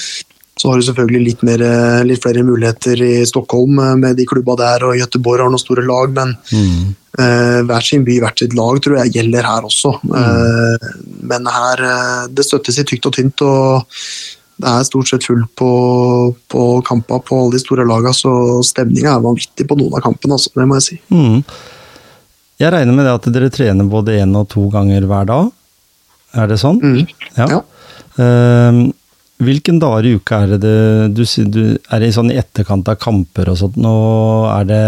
så 0.58 0.72
har 0.72 0.80
du 0.80 0.82
selvfølgelig 0.88 1.20
litt, 1.22 1.42
mer, 1.46 1.62
eh, 1.62 2.00
litt, 2.02 2.18
flere 2.18 2.42
muligheter 2.42 2.98
i 3.06 3.12
Stockholm 3.30 3.76
med 4.00 4.16
de 4.18 4.24
klubba 4.26 4.56
der, 4.58 4.88
og 4.88 4.96
Gøteborg 4.98 5.44
har 5.44 5.52
noen 5.52 5.62
store 5.62 5.84
lag, 5.86 6.10
men 6.16 6.32
mm. 6.50 6.80
Uh, 7.18 7.60
hver 7.68 7.84
sin 7.84 8.04
by, 8.06 8.18
hvert 8.22 8.42
sitt 8.42 8.56
lag 8.58 8.80
tror 8.82 8.98
jeg 9.02 9.14
gjelder 9.18 9.46
her 9.46 9.68
også. 9.68 9.94
Mm. 10.06 10.16
Uh, 10.16 11.14
men 11.30 11.48
her 11.52 11.84
uh, 11.84 12.26
det 12.32 12.46
støttes 12.46 12.80
i 12.80 12.86
tykt 12.88 13.08
og 13.10 13.16
tynt, 13.18 13.44
og 13.46 13.98
det 14.58 14.70
er 14.72 14.86
stort 14.86 15.10
sett 15.10 15.26
fullt 15.26 15.50
på, 15.58 15.72
på 16.50 16.68
kamper 16.86 17.22
på 17.26 17.42
alle 17.42 17.54
de 17.54 17.62
store 17.62 17.86
lagene, 17.86 18.14
så 18.16 18.32
stemninga 18.66 19.14
er 19.14 19.26
vanvittig 19.26 19.68
på 19.70 19.78
noen 19.78 19.98
av 19.98 20.04
kampene, 20.06 20.38
altså, 20.38 20.54
det 20.56 20.66
må 20.66 20.78
jeg 20.80 20.86
si. 20.88 21.00
Mm. 21.14 21.42
Jeg 22.58 22.74
regner 22.74 22.96
med 22.96 23.06
det 23.06 23.14
at 23.14 23.28
dere 23.34 23.52
trener 23.54 23.86
både 23.86 24.18
én 24.18 24.34
og 24.38 24.48
to 24.50 24.66
ganger 24.72 25.06
hver 25.06 25.28
dag? 25.28 25.52
Er 26.38 26.50
det 26.50 26.58
sånn? 26.60 26.80
Mm. 26.82 27.04
Ja. 27.38 27.46
ja. 27.54 27.60
Uh, 28.18 28.88
Hvilken 29.38 29.76
dager 29.78 30.06
i 30.08 30.14
uka 30.18 30.40
er 30.44 30.56
det 30.58 30.78
du, 31.14 31.22
du 31.46 31.60
er 31.78 32.00
det 32.02 32.08
sånn 32.16 32.32
i 32.32 32.38
etterkant 32.40 32.88
av 32.90 32.96
kamper 32.98 33.52
og 33.52 33.60
sånt, 33.60 33.76
og 33.86 34.48
er 34.50 34.66
det 34.66 34.86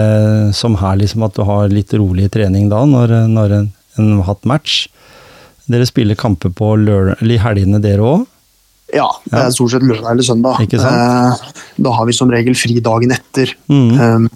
som 0.58 0.74
her 0.80 0.98
liksom 0.98 1.22
at 1.22 1.36
du 1.36 1.44
har 1.46 1.70
litt 1.70 1.94
rolig 1.94 2.26
trening 2.34 2.66
da, 2.72 2.82
når, 2.82 3.14
når 3.30 3.54
en, 3.60 3.70
en 4.00 4.10
har 4.18 4.32
hatt 4.32 4.48
match? 4.50 4.80
Dere 5.70 5.86
spiller 5.86 6.18
kamper 6.18 6.50
på 6.50 6.74
i 7.22 7.38
helgene 7.38 7.78
dere 7.82 8.02
òg? 8.02 8.26
Ja, 8.90 9.06
det 9.30 9.38
er 9.38 9.52
stort 9.54 9.74
sett 9.74 9.84
lørdag 9.86 10.16
eller 10.16 10.26
søndag. 10.26 10.62
Eh, 10.66 11.50
da 11.86 11.92
har 11.94 12.08
vi 12.08 12.16
som 12.16 12.30
regel 12.32 12.56
fri 12.58 12.80
dagen 12.82 13.14
etter. 13.14 13.52
Mm. 13.70 13.92
Um, 13.94 14.26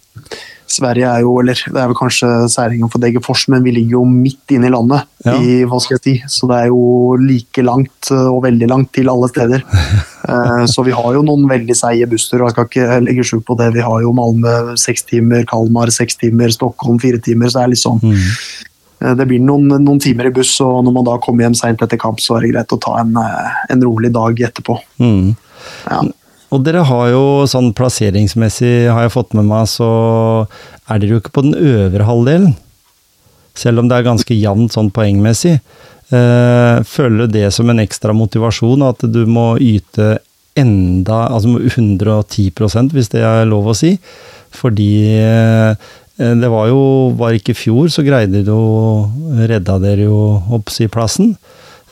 Sverige 0.75 1.09
er 1.11 1.23
jo, 1.25 1.37
eller 1.41 1.59
det 1.59 1.81
er 1.81 1.91
vel 1.91 1.99
kanskje 1.99 2.29
særingen 2.53 2.91
for 2.91 3.03
Degerfors, 3.03 3.47
men 3.53 3.63
vi 3.65 3.75
ligger 3.77 4.01
jo 4.01 4.05
midt 4.09 4.55
inne 4.57 4.69
i 4.69 4.75
landet. 4.75 5.11
Ja. 5.25 5.39
i 5.41 5.63
hva 5.65 5.79
skal 5.81 5.97
jeg 5.97 6.03
si, 6.05 6.13
Så 6.29 6.45
det 6.51 6.57
er 6.59 6.67
jo 6.69 7.15
like 7.17 7.63
langt 7.65 8.11
eh, 8.13 8.27
og 8.29 8.43
veldig 8.45 8.67
langt 8.69 8.91
til 8.97 9.13
alle 9.13 9.31
steder. 9.33 9.65
Eh, 10.25 10.63
så 10.73 10.81
vi 10.81 10.95
har 10.97 11.11
jo 11.13 11.21
noen 11.21 11.43
veldig 11.45 11.75
seige 11.77 12.07
busser, 12.09 12.41
og 12.41 12.47
jeg 12.47 12.55
skal 12.55 12.69
ikke 12.71 13.01
legge 13.05 13.27
skjul 13.29 13.43
på 13.45 13.59
det. 13.61 13.67
Vi 13.75 13.83
har 13.85 13.99
jo 14.01 14.15
Malmö 14.17 14.73
seks 14.81 15.05
timer, 15.05 15.43
Kalmar 15.51 15.93
seks 15.93 16.17
timer, 16.17 16.49
Stockholm 16.49 16.97
fire 17.03 17.21
timer. 17.21 17.51
Så 17.53 17.59
det 17.59 17.65
er 17.67 17.73
liksom 17.75 18.01
mm. 18.01 18.23
Det 19.21 19.27
blir 19.29 19.45
noen, 19.45 19.69
noen, 19.85 20.01
timer 20.01 20.31
i 20.31 20.33
buss, 20.33 20.55
og 20.65 20.79
når 20.87 20.97
man 20.97 21.05
da 21.11 21.19
kommer 21.21 21.45
hjem 21.45 21.59
seint 21.59 21.85
etter 21.85 22.01
kamp, 22.01 22.25
så 22.25 22.39
er 22.39 22.47
det 22.47 22.55
greit 22.55 22.73
å 22.73 22.81
ta 22.81 22.97
en, 23.03 23.13
en 23.21 23.85
rolig 23.85 24.15
dag 24.17 24.41
etterpå. 24.49 24.79
Mm. 25.05 25.35
Ja. 25.91 26.01
Og 26.55 26.63
dere 26.63 26.85
har 26.87 27.09
jo 27.11 27.23
sånn 27.51 27.73
plasseringsmessig, 27.75 28.87
har 28.87 29.07
jeg 29.07 29.15
fått 29.17 29.35
med 29.35 29.49
meg, 29.49 29.67
så 29.67 29.89
er 30.87 31.01
dere 31.01 31.17
jo 31.17 31.23
ikke 31.23 31.35
på 31.35 31.43
den 31.49 31.57
øvre 31.59 32.07
halvdelen. 32.07 32.55
Selv 33.59 33.83
om 33.83 33.89
det 33.91 33.99
er 33.99 34.07
ganske 34.07 34.37
jevnt 34.37 34.75
sånn 34.75 34.93
poengmessig. 34.95 35.57
Eh, 36.15 36.77
føler 36.87 37.25
du 37.25 37.35
det 37.39 37.49
som 37.57 37.71
en 37.71 37.83
ekstra 37.83 38.15
motivasjon, 38.15 38.87
at 38.87 39.03
du 39.11 39.25
må 39.27 39.55
yte 39.63 40.19
enda 40.55 41.25
Altså 41.35 41.57
110% 41.59 42.93
hvis 42.95 43.11
det 43.11 43.25
er 43.27 43.49
lov 43.51 43.73
å 43.73 43.75
si. 43.75 43.97
Fordi 44.55 44.93
eh, 45.19 45.75
det 46.15 46.51
var 46.53 46.69
jo 46.71 46.83
Var 47.19 47.35
ikke 47.35 47.57
i 47.57 47.59
fjor, 47.59 47.89
så 47.91 48.05
greide 48.07 48.45
du 48.47 48.53
å 48.55 49.43
Redda 49.49 49.81
dere 49.83 50.07
jo 50.07 50.21
opp 50.55 50.71
si 50.71 50.87
plassen. 50.87 51.35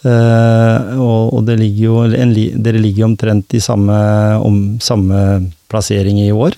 Uh, 0.03 0.99
og, 0.99 1.37
og 1.39 1.51
ligger 1.55 1.83
jo, 1.85 1.99
en, 2.19 2.33
dere 2.35 2.81
ligger 2.83 3.07
omtrent 3.07 3.55
i 3.55 3.61
samme, 3.63 3.95
om, 4.43 4.57
samme 4.83 5.19
plassering 5.71 6.19
i 6.25 6.33
år. 6.35 6.57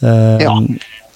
Uh, 0.00 0.40
ja. 0.40 0.54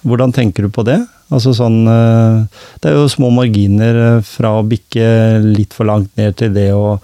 Hvordan 0.05 0.33
tenker 0.35 0.67
du 0.67 0.73
på 0.73 0.85
det? 0.85 0.99
Altså 1.33 1.55
sånn, 1.57 1.81
uh, 1.89 2.45
det 2.83 2.91
er 2.91 2.99
jo 2.99 3.09
små 3.09 3.31
marginer 3.33 4.21
fra 4.27 4.53
å 4.59 4.67
bikke 4.67 5.41
litt 5.41 5.73
for 5.73 5.89
langt 5.89 6.13
ned 6.19 6.37
til 6.37 6.53
det 6.53 6.69
å, 6.77 6.99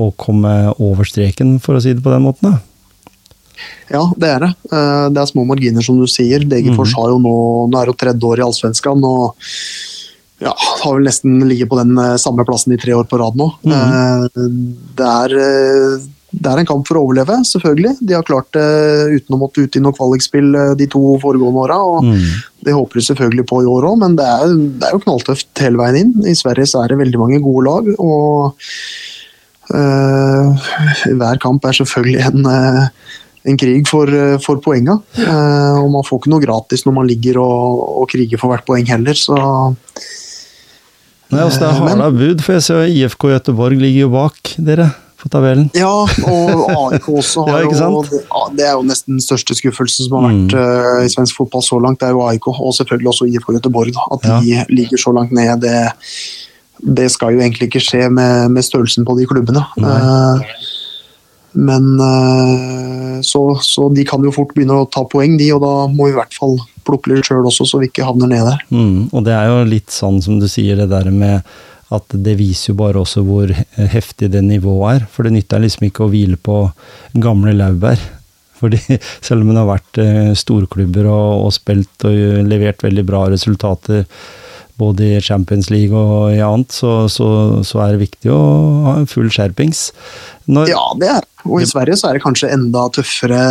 å 0.00 0.10
komme 0.16 0.56
over 0.78 1.08
streken, 1.08 1.58
for 1.60 1.76
å 1.76 1.84
si 1.84 1.92
det 1.92 2.04
på 2.04 2.14
den 2.14 2.24
måten. 2.24 2.54
da. 2.54 2.62
Ja, 3.92 4.06
det 4.16 4.28
er 4.32 4.46
det. 4.46 4.52
Det 5.12 5.20
er 5.20 5.28
små 5.28 5.44
marginer, 5.46 5.84
som 5.84 5.98
du 6.00 6.08
sier. 6.08 6.42
Degerfors 6.48 6.94
mm. 6.94 6.98
har 6.98 7.10
jo 7.12 7.18
nå, 7.20 7.34
nå 7.68 7.78
er 7.78 7.90
jo 7.90 7.98
tredje 8.00 8.24
år 8.26 8.40
i 8.40 8.46
Allsvenskan. 8.46 9.04
og 9.04 9.36
ja, 10.42 10.54
har 10.56 10.96
vel 10.96 11.06
nesten 11.06 11.38
ligget 11.46 11.70
på 11.70 11.78
den 11.78 11.94
eh, 12.00 12.16
samme 12.20 12.44
plassen 12.46 12.74
i 12.74 12.80
tre 12.80 12.96
år 12.96 13.06
på 13.08 13.20
rad 13.20 13.38
nå. 13.38 13.48
Mm. 13.62 14.26
Det, 14.98 15.06
er, 15.08 15.34
eh, 15.38 15.94
det, 16.32 16.48
er, 16.48 16.62
en 16.62 16.68
kamp 16.68 16.88
for 16.88 16.98
å 16.98 17.04
overleve, 17.06 17.38
selvfølgelig. 17.48 17.94
De 18.00 18.16
har 18.16 18.26
klart 18.26 18.50
det 18.56 18.66
uten 19.18 19.36
å 19.36 19.40
måtte 19.44 19.64
ut 19.64 19.78
i 19.78 19.82
noe 19.84 19.96
kvalikspill 19.96 20.50
de 20.80 20.88
to 20.90 21.02
foregående 21.22 21.64
åra. 21.66 21.78
Mm. 22.02 22.26
Det 22.66 22.76
håper 22.76 23.00
de 23.00 23.06
selvfølgelig 23.10 23.48
på 23.50 23.62
i 23.62 23.70
år 23.70 23.88
òg, 23.92 23.98
men 24.02 24.18
det 24.18 24.28
er, 24.28 24.56
det 24.80 24.88
er, 24.88 24.96
jo 24.96 25.04
knalltøft 25.06 25.64
hele 25.64 25.82
veien 25.82 26.00
inn. 26.02 26.30
I 26.32 26.38
Sverige 26.38 26.70
så 26.72 26.82
er 26.82 26.92
det 26.92 27.02
veldig 27.02 27.22
mange 27.22 27.42
gode 27.44 27.66
lag. 27.68 27.92
og 27.98 28.58
uh, 29.74 30.70
Hver 31.06 31.42
kamp 31.42 31.66
er 31.68 31.78
selvfølgelig 31.82 32.30
en 32.30 32.48
uh, 32.48 32.86
en 33.42 33.56
krig 33.58 33.88
for, 33.90 34.06
for 34.38 34.60
poenga. 34.62 34.94
Uh, 35.18 35.82
og 35.82 35.88
man 35.90 36.04
får 36.06 36.20
ikke 36.20 36.30
noe 36.30 36.44
gratis 36.44 36.84
når 36.86 36.94
man 36.94 37.08
ligger 37.10 37.40
og, 37.42 37.80
og 38.02 38.10
kriger 38.12 38.38
for 38.38 38.52
hvert 38.52 38.66
poeng 38.68 38.86
heller, 38.86 39.18
så 39.18 39.34
Nei, 41.32 41.46
altså 41.46 41.62
Det 41.62 41.68
er 41.70 41.78
harde 41.80 42.10
bud, 42.18 42.44
for 42.44 42.58
jeg 42.58 42.66
ser 42.66 42.82
IFK 42.92 43.30
Gøteborg 43.30 43.80
ligger 43.80 44.06
jo 44.06 44.12
bak 44.12 44.52
dere 44.60 44.90
på 45.22 45.30
tabellen. 45.30 45.68
Ja, 45.78 45.90
og 46.26 46.62
AIK 46.92 47.08
også 47.08 47.44
har 47.48 47.62
ja, 47.62 47.88
jo 47.88 48.02
Det 48.56 48.66
er 48.66 48.72
jo 48.74 48.82
nesten 48.86 49.16
den 49.16 49.22
største 49.22 49.54
skuffelsen 49.56 50.08
som 50.08 50.18
har 50.18 50.26
vært 50.26 50.54
mm. 50.56 50.58
uh, 50.58 51.00
i 51.06 51.12
svensk 51.12 51.38
fotball 51.38 51.64
så 51.64 51.78
langt. 51.82 52.00
Det 52.02 52.10
er 52.10 52.16
jo 52.16 52.24
AIK, 52.26 52.50
og 52.52 52.74
selvfølgelig 52.76 53.12
også 53.14 53.28
IFK 53.30 53.52
Gøteborg. 53.56 53.94
Da. 53.94 54.06
At 54.16 54.28
de 54.42 54.64
ligger 54.74 55.00
så 55.00 55.14
langt 55.14 55.32
ned, 55.36 55.54
det, 55.62 55.76
det, 56.82 57.08
skal 57.14 57.36
jo 57.36 57.44
egentlig 57.44 57.70
ikke 57.70 57.84
skje 57.84 58.10
med, 58.10 58.50
med 58.52 58.66
størrelsen 58.66 59.06
på 59.08 59.16
de 59.20 59.28
klubbene. 59.30 59.62
Uh, 59.78 60.42
men 61.52 61.88
uh, 62.00 63.22
så, 63.22 63.44
så, 63.62 63.88
de 63.94 64.04
kan 64.08 64.24
jo 64.24 64.34
fort 64.34 64.52
begynne 64.56 64.82
å 64.82 64.90
ta 64.90 65.06
poeng, 65.08 65.38
de, 65.38 65.52
og 65.54 65.62
da 65.62 65.74
må 65.92 66.10
vi 66.10 66.16
i 66.16 66.18
hvert 66.18 66.34
fall 66.34 66.58
plukke 66.86 67.12
litt 67.12 67.28
sjøl 67.28 67.46
også, 67.48 67.66
så 67.68 67.82
vi 67.82 67.90
ikke 67.90 68.06
havner 68.06 68.30
nede. 68.30 68.56
Mm, 68.70 69.10
og 69.12 69.26
det 69.26 69.36
er 69.36 69.50
jo 69.50 69.60
litt 69.68 69.92
sånn 69.94 70.20
som 70.24 70.40
du 70.42 70.48
sier, 70.50 70.78
det 70.80 70.90
der 70.92 71.10
med 71.14 71.46
at 71.92 72.14
det 72.24 72.38
viser 72.38 72.70
jo 72.72 72.78
bare 72.78 73.02
også 73.02 73.20
hvor 73.26 73.50
heftig 73.76 74.30
det 74.32 74.40
nivået 74.46 74.94
er. 74.96 75.08
For 75.12 75.26
det 75.26 75.34
nytter 75.34 75.60
liksom 75.60 75.88
ikke 75.88 76.06
å 76.06 76.12
hvile 76.12 76.38
på 76.40 76.64
gamle 77.20 77.54
laurbær. 77.58 78.00
Fordi 78.62 78.78
selv 79.20 79.42
om 79.42 79.50
det 79.50 79.58
har 79.58 79.68
vært 79.72 79.98
eh, 80.00 80.30
storklubber 80.38 81.08
og, 81.10 81.48
og 81.48 81.52
spilt 81.56 82.06
og 82.08 82.46
levert 82.46 82.84
veldig 82.84 83.04
bra 83.08 83.26
resultater 83.32 84.06
både 84.82 85.08
i 85.16 85.20
Champions 85.20 85.68
League 85.70 85.96
og 85.96 86.32
i 86.32 86.40
annet, 86.42 86.72
så, 86.72 87.08
så, 87.12 87.26
så 87.66 87.82
er 87.84 87.94
det 87.94 88.06
viktig 88.06 88.30
å 88.32 88.40
ha 88.86 88.94
full 89.10 89.28
skjerpings. 89.32 89.90
Når, 90.50 90.70
ja, 90.72 90.84
det 90.98 91.10
er 91.18 91.28
Og 91.46 91.62
i 91.62 91.68
Sverige 91.68 91.98
så 91.98 92.08
er 92.08 92.16
det 92.16 92.24
kanskje 92.24 92.52
enda 92.54 92.86
tøffere 92.94 93.42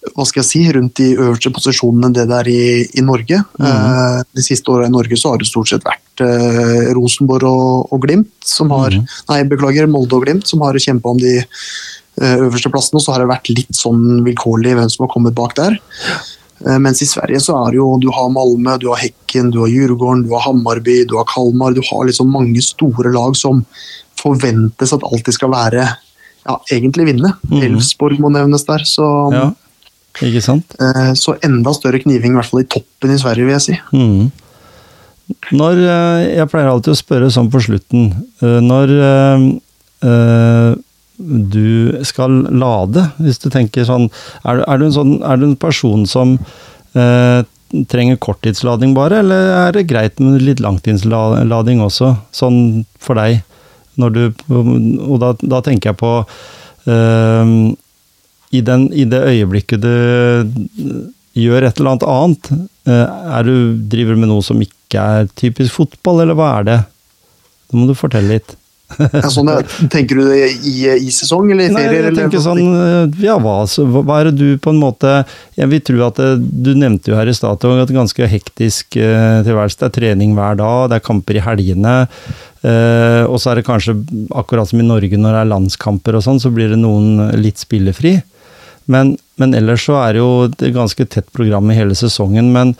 hva 0.00 0.24
skal 0.24 0.40
jeg 0.40 0.48
si, 0.48 0.60
rundt 0.72 0.96
de 0.96 1.10
øverste 1.12 1.52
posisjonene 1.52 2.08
enn 2.08 2.14
det 2.16 2.24
det 2.30 2.36
er 2.38 2.48
i, 2.48 2.62
i 2.96 3.04
Norge. 3.04 3.42
Mm. 3.60 3.66
Uh, 3.66 4.22
de 4.36 4.44
siste 4.44 4.72
åra 4.72 4.88
i 4.88 4.92
Norge 4.92 5.18
så 5.20 5.34
har 5.34 5.40
det 5.40 5.48
stort 5.50 5.68
sett 5.68 5.84
vært 5.84 6.24
uh, 6.24 6.88
Rosenborg 6.96 7.44
og, 7.50 7.92
og, 7.92 8.00
Glimt 8.06 8.32
som 8.46 8.72
har 8.72 8.96
mm. 8.96 9.04
Nei, 9.28 9.40
beklager, 9.50 9.90
Molde 9.92 10.16
og 10.16 10.24
Glimt 10.24 10.48
som 10.48 10.64
har 10.64 10.78
kjempa 10.80 11.12
om 11.12 11.20
de 11.20 11.36
uh, 11.44 12.36
øverste 12.46 12.72
plassene. 12.72 12.96
Og 12.96 13.04
så 13.04 13.14
har 13.14 13.24
det 13.24 13.30
vært 13.32 13.52
litt 13.52 13.76
sånn 13.76 14.22
vilkårlig 14.24 14.76
hvem 14.78 14.92
som 14.92 15.04
har 15.04 15.12
kommet 15.12 15.36
bak 15.36 15.56
der. 15.60 15.76
Mens 16.60 16.98
i 17.00 17.06
Sverige 17.08 17.38
så 17.40 17.54
er 17.56 17.72
det 17.72 17.78
jo 17.78 17.94
du 18.02 18.10
har 18.12 18.26
Malmö, 18.28 18.74
du 18.76 18.90
har 18.90 18.98
Hekken, 19.00 19.48
du 19.48 19.62
har 19.62 19.70
Djurgården, 19.72 20.26
du 20.26 20.34
har 20.34 20.42
Hammarby, 20.44 20.98
du 21.08 21.14
har 21.16 21.24
Kalmar. 21.28 21.72
Du 21.72 21.80
har 21.86 22.04
liksom 22.04 22.28
mange 22.28 22.60
store 22.60 23.12
lag 23.14 23.32
som 23.40 23.62
forventes 24.20 24.92
at 24.92 25.06
alltid 25.08 25.38
skal 25.38 25.54
være 25.54 25.86
ja, 25.86 26.58
egentlig 26.68 27.06
vinne. 27.08 27.32
Mm. 27.48 27.62
Elfsborg 27.70 28.20
må 28.20 28.32
nevnes 28.32 28.68
der. 28.68 28.84
så... 28.88 29.08
Ja. 29.36 29.48
Ikke 30.18 30.42
sant? 30.44 30.76
Eh, 30.82 31.12
så 31.18 31.36
enda 31.46 31.72
større 31.76 32.02
kniving, 32.02 32.34
i 32.34 32.40
hvert 32.40 32.50
fall 32.50 32.64
i 32.64 32.70
toppen 32.76 33.14
i 33.14 33.18
Sverige, 33.20 33.46
vil 33.46 33.56
jeg 33.56 33.66
si. 33.66 33.78
Mm. 33.94 34.30
Når, 35.54 35.82
eh, 35.86 36.28
jeg 36.40 36.50
pleier 36.50 36.70
alltid 36.72 36.94
å 36.96 37.00
spørre 37.00 37.32
sånn 37.32 37.50
på 37.52 37.62
slutten. 37.62 38.12
Når 38.42 38.94
når 41.20 41.50
du 41.52 42.04
skal 42.08 42.46
lade, 42.48 43.04
hvis 43.20 43.40
du 43.42 43.50
tenker 43.52 43.84
sånn 43.84 44.08
Er, 44.40 44.62
er, 44.64 44.80
du, 44.80 44.86
en 44.86 44.94
sånn, 44.94 45.16
er 45.20 45.40
du 45.40 45.50
en 45.50 45.58
person 45.60 46.06
som 46.08 46.38
øh, 46.96 47.42
trenger 47.90 48.18
korttidslading 48.22 48.94
bare, 48.96 49.20
eller 49.22 49.52
er 49.60 49.76
det 49.76 49.88
greit 49.90 50.20
med 50.22 50.42
litt 50.42 50.62
langtidslading 50.64 51.82
også, 51.84 52.14
sånn 52.34 52.86
for 52.98 53.20
deg? 53.20 53.44
Du, 54.00 54.22
og 54.48 55.16
da, 55.20 55.34
da 55.44 55.60
tenker 55.64 55.92
jeg 55.92 56.00
på 56.00 56.12
eh, 56.88 57.54
i, 58.50 58.60
den, 58.66 58.88
i 58.92 59.06
det 59.08 59.22
øyeblikket 59.30 59.84
du 59.84 61.10
gjør 61.38 61.66
et 61.66 61.78
eller 61.78 61.92
annet 61.94 62.06
annet, 62.10 62.50
eh, 62.90 63.18
er 63.38 63.46
du, 63.46 63.54
driver 63.92 64.18
med 64.18 64.32
noe 64.32 64.44
som 64.44 64.60
ikke 64.62 65.02
er 65.20 65.28
typisk 65.38 65.78
fotball, 65.78 66.24
eller 66.24 66.38
hva 66.38 66.54
er 66.58 66.66
det? 66.66 66.80
Da 67.70 67.78
må 67.78 67.86
du 67.86 67.94
fortelle 67.98 68.38
litt. 68.38 68.56
sånn, 69.30 69.46
tenker 69.86 70.18
du 70.18 70.24
det 70.26 70.48
i, 70.66 70.72
i 71.06 71.12
sesong 71.14 71.52
eller 71.52 71.68
i 71.68 71.70
ferier? 71.70 72.08
Nei, 72.08 72.08
jeg 72.08 72.16
tenker 72.16 72.42
sånn, 72.42 72.62
eh, 72.74 73.20
ja 73.22 73.36
hva, 73.38 73.60
hva, 73.62 74.16
er 74.16 74.30
det 74.30 74.40
du 74.40 74.58
på 74.58 74.72
en 74.74 74.80
måte 74.82 75.12
Jeg 75.54 75.70
vil 75.70 75.84
tro 75.86 76.00
at 76.08 76.18
det, 76.18 76.30
Du 76.50 76.72
nevnte 76.74 77.12
jo 77.12 77.18
her 77.18 77.30
i 77.30 77.34
stad 77.36 77.62
er 77.62 77.92
ganske 77.94 78.26
hektisk 78.32 78.98
uh, 78.98 79.46
tilværelse. 79.46 79.78
Det 79.78 79.86
er 79.86 79.94
trening 79.94 80.34
hver 80.34 80.58
dag, 80.58 80.90
det 80.90 80.98
er 80.98 81.06
kamper 81.06 81.38
i 81.38 81.44
helgene. 81.44 81.94
Uh, 82.64 83.24
og 83.30 83.38
så 83.40 83.52
er 83.52 83.60
det 83.60 83.68
kanskje, 83.68 83.94
akkurat 84.36 84.68
som 84.68 84.82
i 84.82 84.88
Norge 84.88 85.16
når 85.16 85.36
det 85.36 85.44
er 85.44 85.52
landskamper 85.54 86.18
og 86.18 86.26
sånn, 86.26 86.42
så 86.42 86.50
blir 86.54 86.74
det 86.74 86.82
noen 86.82 87.30
litt 87.38 87.62
spillefri. 87.62 88.18
Men, 88.90 89.14
men, 89.40 89.54
ellers 89.56 89.86
så 89.86 89.98
er 90.02 90.16
det 90.16 90.22
jo 90.22 90.32
et 90.48 90.64
ganske 90.74 91.06
tett 91.06 91.28
program 91.36 91.70
i 91.70 91.78
hele 91.78 91.96
sesongen. 91.98 92.50
Men 92.54 92.74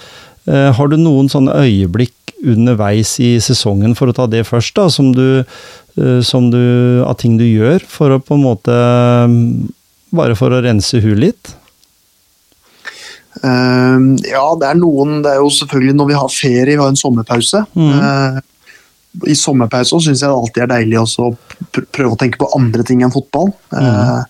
eh, 0.50 0.70
har 0.76 0.90
du 0.90 0.98
noen 0.98 1.30
sånne 1.32 1.54
øyeblikk 1.62 2.16
underveis 2.40 3.18
i 3.20 3.34
sesongen, 3.42 3.94
for 3.98 4.10
å 4.10 4.16
ta 4.16 4.26
det 4.30 4.46
først, 4.48 4.74
da, 4.78 4.88
som 4.92 5.12
du, 5.16 5.42
eh, 5.42 6.20
som 6.24 6.50
du 6.52 7.04
Av 7.04 7.16
ting 7.20 7.36
du 7.40 7.44
gjør 7.44 7.84
for 7.88 8.16
å 8.16 8.20
på 8.22 8.38
en 8.38 8.46
måte 8.46 8.76
Bare 10.10 10.36
for 10.38 10.52
å 10.52 10.62
rense 10.64 11.00
huet 11.04 11.20
litt? 11.20 11.52
Uh, 13.40 14.18
ja, 14.26 14.42
det 14.58 14.66
er 14.68 14.76
noen 14.76 15.20
Det 15.22 15.30
er 15.30 15.38
jo 15.38 15.52
selvfølgelig 15.54 15.94
når 15.96 16.08
vi 16.08 16.16
har 16.18 16.32
ferie, 16.34 16.72
vi 16.72 16.80
har 16.80 16.90
en 16.90 16.98
sommerpause. 16.98 17.62
Mm. 17.78 17.92
Uh, 17.94 18.40
I 19.30 19.36
sommerpause 19.38 20.00
syns 20.02 20.24
jeg 20.24 20.26
det 20.26 20.34
alltid 20.34 20.64
er 20.64 20.72
deilig 20.72 20.98
å 20.98 21.30
prøve 21.70 22.16
å 22.16 22.18
tenke 22.18 22.40
på 22.42 22.50
andre 22.58 22.84
ting 22.86 23.04
enn 23.06 23.14
fotball. 23.14 23.52
Mm. 23.70 23.86
Uh, 23.86 24.29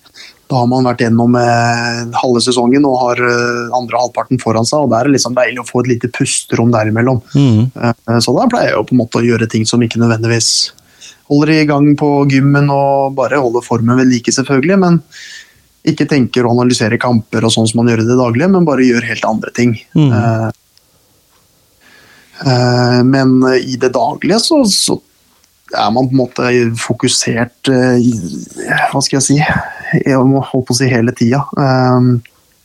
da 0.50 0.58
har 0.58 0.66
man 0.66 0.86
vært 0.88 1.04
gjennom 1.04 1.36
eh, 1.38 2.00
halve 2.18 2.40
sesongen 2.42 2.86
og 2.88 2.96
har 3.04 3.20
eh, 3.22 3.74
andre 3.76 4.00
halvparten 4.02 4.40
foran 4.42 4.66
seg. 4.66 4.82
og 4.82 4.90
Da 4.90 4.98
er 4.98 5.06
det 5.06 5.14
liksom 5.14 5.36
deilig 5.36 5.62
å 5.62 5.68
få 5.68 5.84
et 5.84 5.90
lite 5.92 6.10
pusterom 6.10 6.72
derimellom. 6.74 7.20
Mm. 7.38 7.68
Eh, 7.78 8.18
så 8.24 8.34
da 8.34 8.48
pleier 8.50 8.72
jeg 8.72 8.78
jo 8.80 8.86
på 8.88 8.96
en 8.96 9.02
måte 9.04 9.20
å 9.20 9.26
gjøre 9.26 9.46
ting 9.50 9.66
som 9.68 9.82
ikke 9.86 10.00
nødvendigvis 10.02 10.50
holder 11.30 11.52
i 11.54 11.68
gang 11.70 11.86
på 11.98 12.08
gymmen 12.32 12.72
og 12.74 13.14
bare 13.18 13.38
holder 13.38 13.62
formen 13.62 14.00
ved 14.00 14.10
like, 14.10 14.34
selvfølgelig. 14.34 14.80
Men 14.82 14.98
ikke 15.86 16.08
tenker 16.10 16.46
å 16.46 16.54
analysere 16.56 16.98
kamper 17.00 17.46
og 17.46 17.54
sånn 17.54 17.70
som 17.70 17.80
man 17.80 17.92
gjør 17.92 18.02
i 18.02 18.08
det 18.10 18.18
daglige, 18.18 18.50
men 18.50 18.66
bare 18.66 18.88
gjør 18.88 19.06
helt 19.06 19.28
andre 19.28 19.54
ting. 19.54 19.76
Mm. 19.94 20.50
Men 23.06 23.32
i 23.54 23.78
det 23.80 23.92
daglige 23.94 24.40
så, 24.42 24.58
så 24.66 24.96
er 25.76 25.90
man 25.94 26.08
på 26.08 26.16
en 26.16 26.20
måte 26.22 26.52
fokusert 26.80 27.68
Hva 27.68 29.02
skal 29.04 29.18
jeg 29.18 29.26
si 29.26 29.36
holde 29.90 30.66
på 30.66 30.74
å 30.74 30.76
si 30.76 30.90
hele 30.90 31.14
tida. 31.16 31.44
Um, 31.56 32.20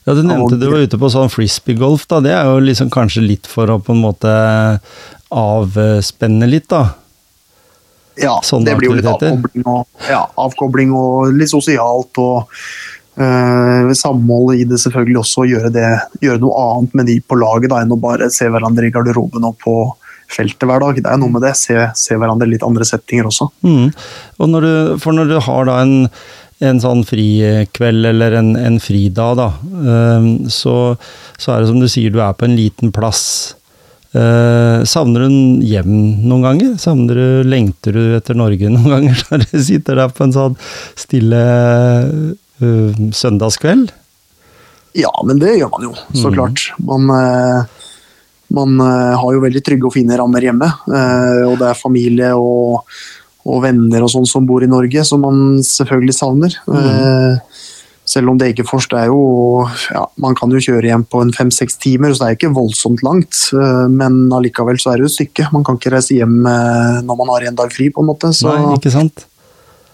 ja, 0.05 0.13
Du 0.13 0.21
nevnte 0.23 0.59
du 0.61 0.67
var 0.69 0.83
ute 0.85 0.99
på 1.01 1.09
sånn 1.09 1.31
frisbeegolf. 1.33 2.07
da, 2.07 2.21
Det 2.21 2.33
er 2.35 2.45
jo 2.45 2.59
liksom 2.61 2.91
kanskje 2.93 3.25
litt 3.25 3.47
for 3.49 3.71
å 3.73 3.79
på 3.81 3.95
en 3.95 4.03
måte 4.03 4.35
avspenne 5.33 6.49
litt, 6.49 6.69
da? 6.69 6.83
Ja, 8.15 8.37
Sånne 8.43 8.69
det 8.69 8.77
blir 8.79 8.93
jo 8.93 8.99
litt 8.99 9.09
avkobling 9.11 9.65
og, 9.67 9.87
ja, 10.07 10.21
avkobling 10.39 10.93
og 10.95 11.33
litt 11.35 11.51
sosialt. 11.51 12.15
og 12.21 12.47
uh, 13.19 13.91
samhold 13.93 14.55
i 14.55 14.63
det 14.67 14.79
selvfølgelig 14.81 15.21
også, 15.21 15.45
gjøre, 15.49 15.73
det, 15.73 15.89
gjøre 16.23 16.43
noe 16.43 16.63
annet 16.63 16.97
med 16.99 17.09
de 17.11 17.19
på 17.23 17.37
laget 17.39 17.71
da, 17.71 17.81
enn 17.83 17.93
å 17.95 17.99
bare 17.99 18.29
se 18.33 18.47
hverandre 18.51 18.87
i 18.87 18.93
garderoben 18.95 19.47
og 19.47 19.57
på 19.63 19.75
feltet 20.31 20.65
hver 20.67 20.81
dag. 20.81 21.01
Det 21.01 21.11
er 21.11 21.19
noe 21.21 21.33
med 21.33 21.45
det. 21.45 21.53
Se, 21.59 21.75
se 21.97 22.17
hverandre 22.17 22.47
i 22.49 22.55
litt 22.55 22.65
andre 22.65 22.87
settinger 22.87 23.29
også. 23.29 23.49
Mm. 23.65 23.91
Og 24.41 24.49
når 24.51 24.65
du, 24.65 24.73
for 25.03 25.15
når 25.15 25.29
du 25.31 25.37
har 25.47 25.69
da 25.69 25.79
en 25.83 25.95
en 26.63 26.79
sånn 26.79 27.03
frikveld 27.07 28.07
eller 28.07 28.37
en, 28.39 28.53
en 28.55 28.79
fridag, 28.79 29.35
da, 29.39 29.49
ehm, 29.91 30.29
så, 30.51 30.95
så, 31.35 31.51
er 31.51 31.61
det 31.61 31.69
som 31.71 31.81
du 31.81 31.87
sier, 31.91 32.13
du 32.13 32.21
er 32.23 32.35
på 32.37 32.47
en 32.47 32.55
liten 32.55 32.93
plass. 32.95 33.55
Eh, 34.15 34.85
savner 34.87 35.25
du 35.25 35.65
hjem 35.67 35.91
noen 36.23 36.45
ganger? 36.45 36.75
Savner 36.79 37.19
du, 37.19 37.27
Lengter 37.51 37.97
du 37.97 38.15
etter 38.15 38.37
Norge 38.39 38.71
noen 38.71 38.87
ganger 38.93 39.25
når 39.31 39.43
du 39.49 39.57
sitter 39.59 39.99
der 39.99 40.13
på 40.15 40.23
en 40.23 40.35
sånn 40.35 40.55
stille 40.95 41.41
uh, 42.63 43.01
søndagskveld? 43.11 43.91
Ja, 44.95 45.11
men 45.27 45.41
det 45.41 45.57
gjør 45.57 45.73
man 45.73 45.89
jo, 45.89 45.91
så 46.15 46.31
mm. 46.31 46.37
klart. 46.37 46.69
Man, 46.87 47.11
uh, 47.11 47.91
man 48.55 48.79
har 48.79 49.35
jo 49.35 49.43
veldig 49.43 49.65
trygge 49.67 49.89
og 49.89 49.97
fine 49.97 50.15
rammer 50.15 50.47
hjemme. 50.47 50.69
og 50.87 51.57
det 51.59 51.67
er 51.67 51.75
familie 51.75 52.29
og 52.39 52.85
og 53.45 53.61
venner 53.61 54.01
og 54.01 54.09
sånn 54.09 54.25
som 54.27 54.45
bor 54.49 54.63
i 54.65 54.69
Norge, 54.69 55.03
som 55.05 55.21
man 55.21 55.59
selvfølgelig 55.65 56.17
savner. 56.17 56.55
Mm. 56.65 56.77
Eh, 56.81 57.61
selv 58.05 58.31
om 58.31 58.39
det 58.41 58.51
ikke 58.51 58.67
først 58.67 58.93
er 58.93 59.07
jo 59.09 59.65
ja, 59.89 60.03
Man 60.21 60.35
kan 60.37 60.51
jo 60.53 60.61
kjøre 60.61 60.91
hjem 60.91 61.07
på 61.09 61.23
en 61.23 61.33
fem-seks 61.33 61.79
timer, 61.81 62.13
så 62.13 62.21
det 62.21 62.27
er 62.27 62.37
ikke 62.39 62.53
voldsomt 62.57 63.03
langt. 63.05 63.37
Eh, 63.53 63.85
men 63.93 64.33
allikevel 64.33 64.81
så 64.81 64.91
er 64.91 64.97
det 64.97 65.05
jo 65.05 65.11
et 65.11 65.17
stykke. 65.17 65.49
Man 65.53 65.65
kan 65.65 65.77
ikke 65.77 65.93
reise 65.93 66.17
hjem 66.17 66.39
eh, 66.49 67.03
når 67.05 67.19
man 67.21 67.33
har 67.35 67.49
en 67.49 67.59
dag 67.61 67.73
fri, 67.73 67.91
på 67.93 68.01
en 68.01 68.09
måte. 68.09 68.33
Så, 68.33 68.49
Nei, 68.49 68.79
ikke 68.79 68.93
sant? 68.93 69.27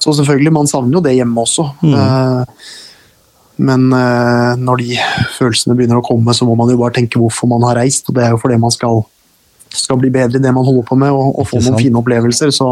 så 0.02 0.16
selvfølgelig, 0.18 0.54
man 0.56 0.70
savner 0.70 0.98
jo 0.98 1.04
det 1.06 1.12
hjemme 1.14 1.44
også. 1.44 1.68
Mm. 1.86 2.48
Men 3.62 3.84
når 4.58 4.80
de 4.82 4.96
følelsene 5.36 5.76
begynner 5.78 6.00
å 6.00 6.06
komme, 6.08 6.34
så 6.34 6.48
må 6.48 6.56
man 6.58 6.72
jo 6.74 6.80
bare 6.80 6.96
tenke 6.96 7.22
hvorfor 7.22 7.46
man 7.52 7.62
har 7.68 7.78
reist. 7.78 8.10
Og 8.10 8.18
det 8.18 8.24
er 8.26 8.34
jo 8.34 8.40
fordi 8.42 8.58
man 8.58 8.74
skal, 8.74 9.04
skal 9.70 10.00
bli 10.02 10.10
bedre 10.10 10.40
i 10.40 10.42
det 10.42 10.56
man 10.56 10.66
holder 10.66 10.88
på 10.88 10.98
med, 10.98 11.14
og, 11.14 11.36
og 11.36 11.46
få 11.52 11.62
noen 11.62 11.78
fine 11.78 12.02
opplevelser. 12.02 12.50
Så 12.50 12.72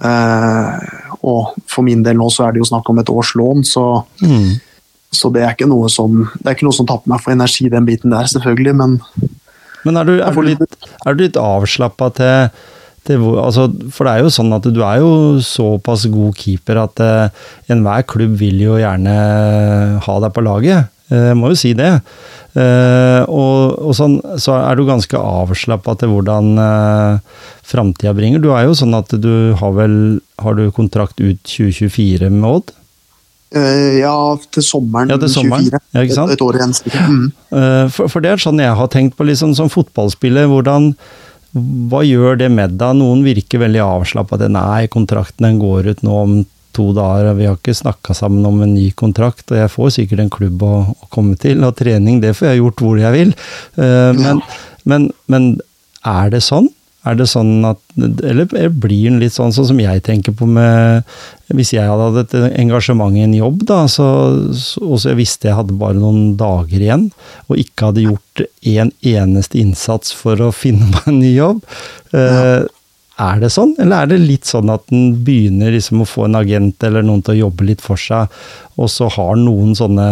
og 0.00 1.52
for 1.68 1.84
min 1.86 2.02
del 2.06 2.18
nå 2.18 2.30
så 2.32 2.46
er 2.46 2.54
det 2.54 2.62
jo 2.62 2.70
snakk 2.70 2.88
om 2.90 3.00
et 3.02 3.12
års 3.12 3.34
lån, 3.36 3.64
så, 3.68 3.84
mm. 4.24 4.50
så 5.12 5.30
det, 5.34 5.44
er 5.44 5.54
ikke 5.56 5.68
noe 5.70 5.90
som, 5.92 6.22
det 6.38 6.46
er 6.46 6.56
ikke 6.56 6.68
noe 6.68 6.78
som 6.78 6.88
tapper 6.88 7.12
meg 7.12 7.22
for 7.24 7.34
energi, 7.34 7.68
den 7.72 7.88
biten 7.88 8.14
der, 8.14 8.30
selvfølgelig, 8.32 8.76
men 8.80 8.98
Men 9.84 9.96
er 9.96 10.04
du, 10.04 10.14
er 10.20 10.34
du 10.36 10.42
litt, 10.44 10.76
er 11.06 11.16
du 11.16 11.22
litt 11.24 11.36
avslappa 11.40 12.10
til, 12.12 12.50
til 13.08 13.22
altså, 13.40 13.62
For 13.88 14.04
det 14.04 14.12
er 14.12 14.26
jo 14.26 14.32
sånn 14.34 14.52
at 14.52 14.66
du 14.68 14.82
er 14.84 15.00
jo 15.00 15.12
såpass 15.40 16.04
god 16.12 16.36
keeper 16.36 16.82
at 16.82 17.00
uh, 17.00 17.46
enhver 17.72 18.04
klubb 18.04 18.34
vil 18.42 18.60
jo 18.60 18.76
gjerne 18.76 19.14
ha 20.04 20.18
deg 20.20 20.34
på 20.36 20.44
laget. 20.44 20.92
Jeg 21.10 21.38
må 21.38 21.50
jo 21.50 21.58
si 21.58 21.72
det. 21.76 21.90
Uh, 22.50 23.22
og, 23.30 23.76
og 23.78 23.94
sånn, 23.94 24.16
så 24.42 24.56
er 24.58 24.78
du 24.78 24.82
ganske 24.88 25.14
avslappa 25.14 25.94
til 26.00 26.10
hvordan 26.10 26.50
uh, 26.58 27.44
framtida 27.66 28.14
bringer. 28.16 28.42
Du 28.42 28.50
er 28.54 28.66
jo 28.66 28.74
sånn 28.78 28.96
at 28.98 29.14
du 29.22 29.54
har 29.60 29.74
vel 29.76 29.94
Har 30.42 30.56
du 30.58 30.64
kontrakt 30.74 31.20
ut 31.22 31.38
2024 31.46 32.30
med 32.34 32.48
Odd? 32.50 32.76
Ja, 33.50 34.14
til 34.54 34.62
sommeren, 34.62 35.10
ja, 35.10 35.18
til 35.18 35.30
sommeren 35.32 35.66
24. 35.66 35.80
Ja, 35.94 36.02
ikke 36.06 36.16
sant? 36.16 36.30
Et, 36.30 36.38
et 36.38 36.44
år 36.46 36.58
igjen. 36.58 36.74
Mm. 37.10 37.24
For, 37.90 38.06
for, 38.06 38.22
det 38.22 38.30
er 38.30 38.42
sånn 38.42 38.62
jeg 38.62 38.76
har 38.78 38.90
tenkt 38.94 39.16
på 39.18 39.26
liksom, 39.26 39.56
som 39.58 39.70
fotballspiller. 39.72 40.46
hvordan 40.46 40.92
hva 41.90 42.04
gjør 42.06 42.38
det 42.38 42.46
med 42.54 42.76
deg? 42.78 42.94
Noen 43.00 43.24
virker 43.26 43.64
veldig 43.64 43.82
avslappa. 43.82 44.38
Nei, 44.46 44.86
kontrakten 44.92 45.48
den 45.48 45.58
går 45.58 45.90
ut 45.90 46.04
nå 46.06 46.18
om 46.22 46.36
to 46.76 46.90
dager, 46.96 47.30
og 47.30 47.38
vi 47.40 47.48
har 47.48 47.58
ikke 47.58 47.76
snakka 47.76 48.16
sammen 48.16 48.46
om 48.48 48.60
en 48.64 48.74
ny 48.74 48.88
kontrakt, 48.98 49.46
og 49.50 49.60
jeg 49.60 49.72
får 49.72 49.94
sikkert 49.96 50.24
en 50.24 50.32
klubb 50.32 50.64
å, 50.66 50.74
å 50.90 51.10
komme 51.12 51.38
til, 51.40 51.64
og 51.66 51.78
trening 51.80 52.20
det 52.22 52.36
får 52.38 52.52
jeg 52.52 52.62
gjort 52.62 52.84
hvor 52.84 53.00
jeg 53.00 53.16
vil. 53.16 53.32
Uh, 53.78 54.10
men, 54.18 54.44
men, 54.84 55.08
men, 55.30 55.50
er 56.06 56.30
det 56.32 56.40
sånn? 56.46 56.70
Er 57.08 57.16
det 57.16 57.26
sånn 57.30 57.64
at 57.64 57.80
Eller 57.96 58.48
blir 58.68 59.06
den 59.06 59.20
litt 59.22 59.32
sånn, 59.32 59.54
sånn 59.56 59.70
som 59.70 59.78
jeg 59.80 60.02
tenker 60.04 60.34
på 60.36 60.44
med 60.44 61.06
Hvis 61.48 61.70
jeg 61.72 61.88
hadde 61.88 62.08
hatt 62.12 62.34
et 62.36 62.58
engasjement 62.60 63.16
i 63.16 63.22
en 63.24 63.36
jobb, 63.36 63.62
da, 63.68 63.82
så, 63.88 64.06
og 64.84 65.00
så 65.00 65.12
jeg 65.12 65.20
visste 65.22 65.48
jeg 65.48 65.56
hadde 65.56 65.78
bare 65.80 65.96
noen 65.96 66.34
dager 66.40 66.76
igjen, 66.80 67.06
og 67.48 67.60
ikke 67.60 67.88
hadde 67.88 68.04
gjort 68.04 68.44
en 68.72 68.92
eneste 69.12 69.60
innsats 69.60 70.12
for 70.16 70.40
å 70.44 70.52
finne 70.52 70.90
meg 70.92 71.08
en 71.08 71.22
ny 71.22 71.32
jobb 71.32 71.64
ja. 72.12 72.60
Eh, 73.20 73.26
er 73.26 73.40
det 73.42 73.50
sånn, 73.52 73.74
eller 73.80 74.04
er 74.04 74.10
det 74.10 74.18
litt 74.22 74.48
sånn 74.48 74.70
at 74.72 74.90
en 74.94 75.14
begynner 75.24 75.72
liksom 75.74 76.02
å 76.04 76.08
få 76.08 76.26
en 76.26 76.38
agent 76.40 76.82
eller 76.86 77.04
noen 77.06 77.22
til 77.24 77.36
å 77.36 77.42
jobbe 77.46 77.68
litt 77.68 77.84
for 77.84 78.00
seg, 78.00 78.32
og 78.80 78.90
så 78.90 79.10
har 79.12 79.38
noen 79.38 79.74
sånne 79.76 80.08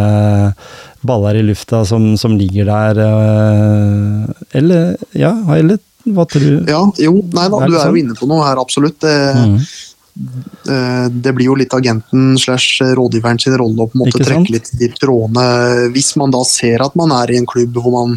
baller 1.08 1.38
i 1.38 1.44
lufta 1.46 1.84
som, 1.88 2.10
som 2.20 2.36
ligger 2.38 2.68
der, 2.68 3.02
eh, 3.06 4.46
eller 4.60 4.96
ja, 5.16 5.34
eller 5.56 5.80
hva 6.08 6.24
tror 6.28 6.44
du? 6.44 6.70
Ja, 6.70 6.82
jo, 7.04 7.20
nei 7.34 7.50
da, 7.52 7.60
er 7.62 7.68
du 7.68 7.76
er 7.78 7.92
jo 7.92 8.00
inne 8.00 8.16
på 8.16 8.28
noe 8.30 8.46
her, 8.46 8.60
absolutt. 8.60 8.96
Det, 9.02 9.16
mm. 9.36 11.10
det 11.20 11.34
blir 11.36 11.50
jo 11.50 11.56
litt 11.58 11.74
agenten 11.76 12.30
slash 12.40 12.86
rådgiveren 12.96 13.40
sin 13.42 13.58
rolle 13.60 13.84
å 13.84 13.90
på 13.90 13.98
en 13.98 14.04
måte 14.06 14.22
trekke 14.22 14.54
litt 14.54 14.70
de 14.80 14.88
trådene, 14.94 15.90
hvis 15.92 16.14
man 16.20 16.32
da 16.32 16.40
ser 16.48 16.86
at 16.86 16.96
man 16.96 17.12
er 17.18 17.34
i 17.34 17.42
en 17.42 17.50
klubb 17.50 17.76
hvor 17.76 17.92
man 17.98 18.16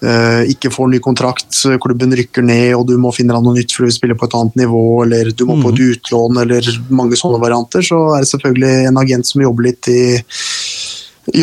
ikke 0.00 0.70
får 0.72 0.88
ny 0.88 0.98
kontrakt, 1.04 1.48
klubben 1.82 2.14
rykker 2.16 2.44
ned 2.46 2.70
og 2.78 2.86
du 2.88 2.94
må 3.00 3.12
finne 3.12 3.34
deg 3.36 3.44
noe 3.44 3.58
nytt 3.58 3.74
for 3.76 3.84
du 3.84 3.92
spiller 3.92 4.16
på 4.16 4.28
et 4.28 4.36
annet 4.38 4.56
nivå, 4.62 4.84
eller 5.04 5.32
du 5.36 5.44
må 5.44 5.58
på 5.60 5.74
et 5.74 5.80
mm. 5.80 5.88
utlån, 5.94 6.42
eller 6.44 6.70
mange 6.88 7.18
sånne 7.20 7.40
varianter, 7.42 7.84
så 7.84 7.98
er 8.16 8.24
det 8.24 8.30
selvfølgelig 8.32 8.88
en 8.88 9.00
agent 9.02 9.28
som 9.28 9.44
jobber 9.44 9.68
litt 9.68 9.90
i, 9.92 10.04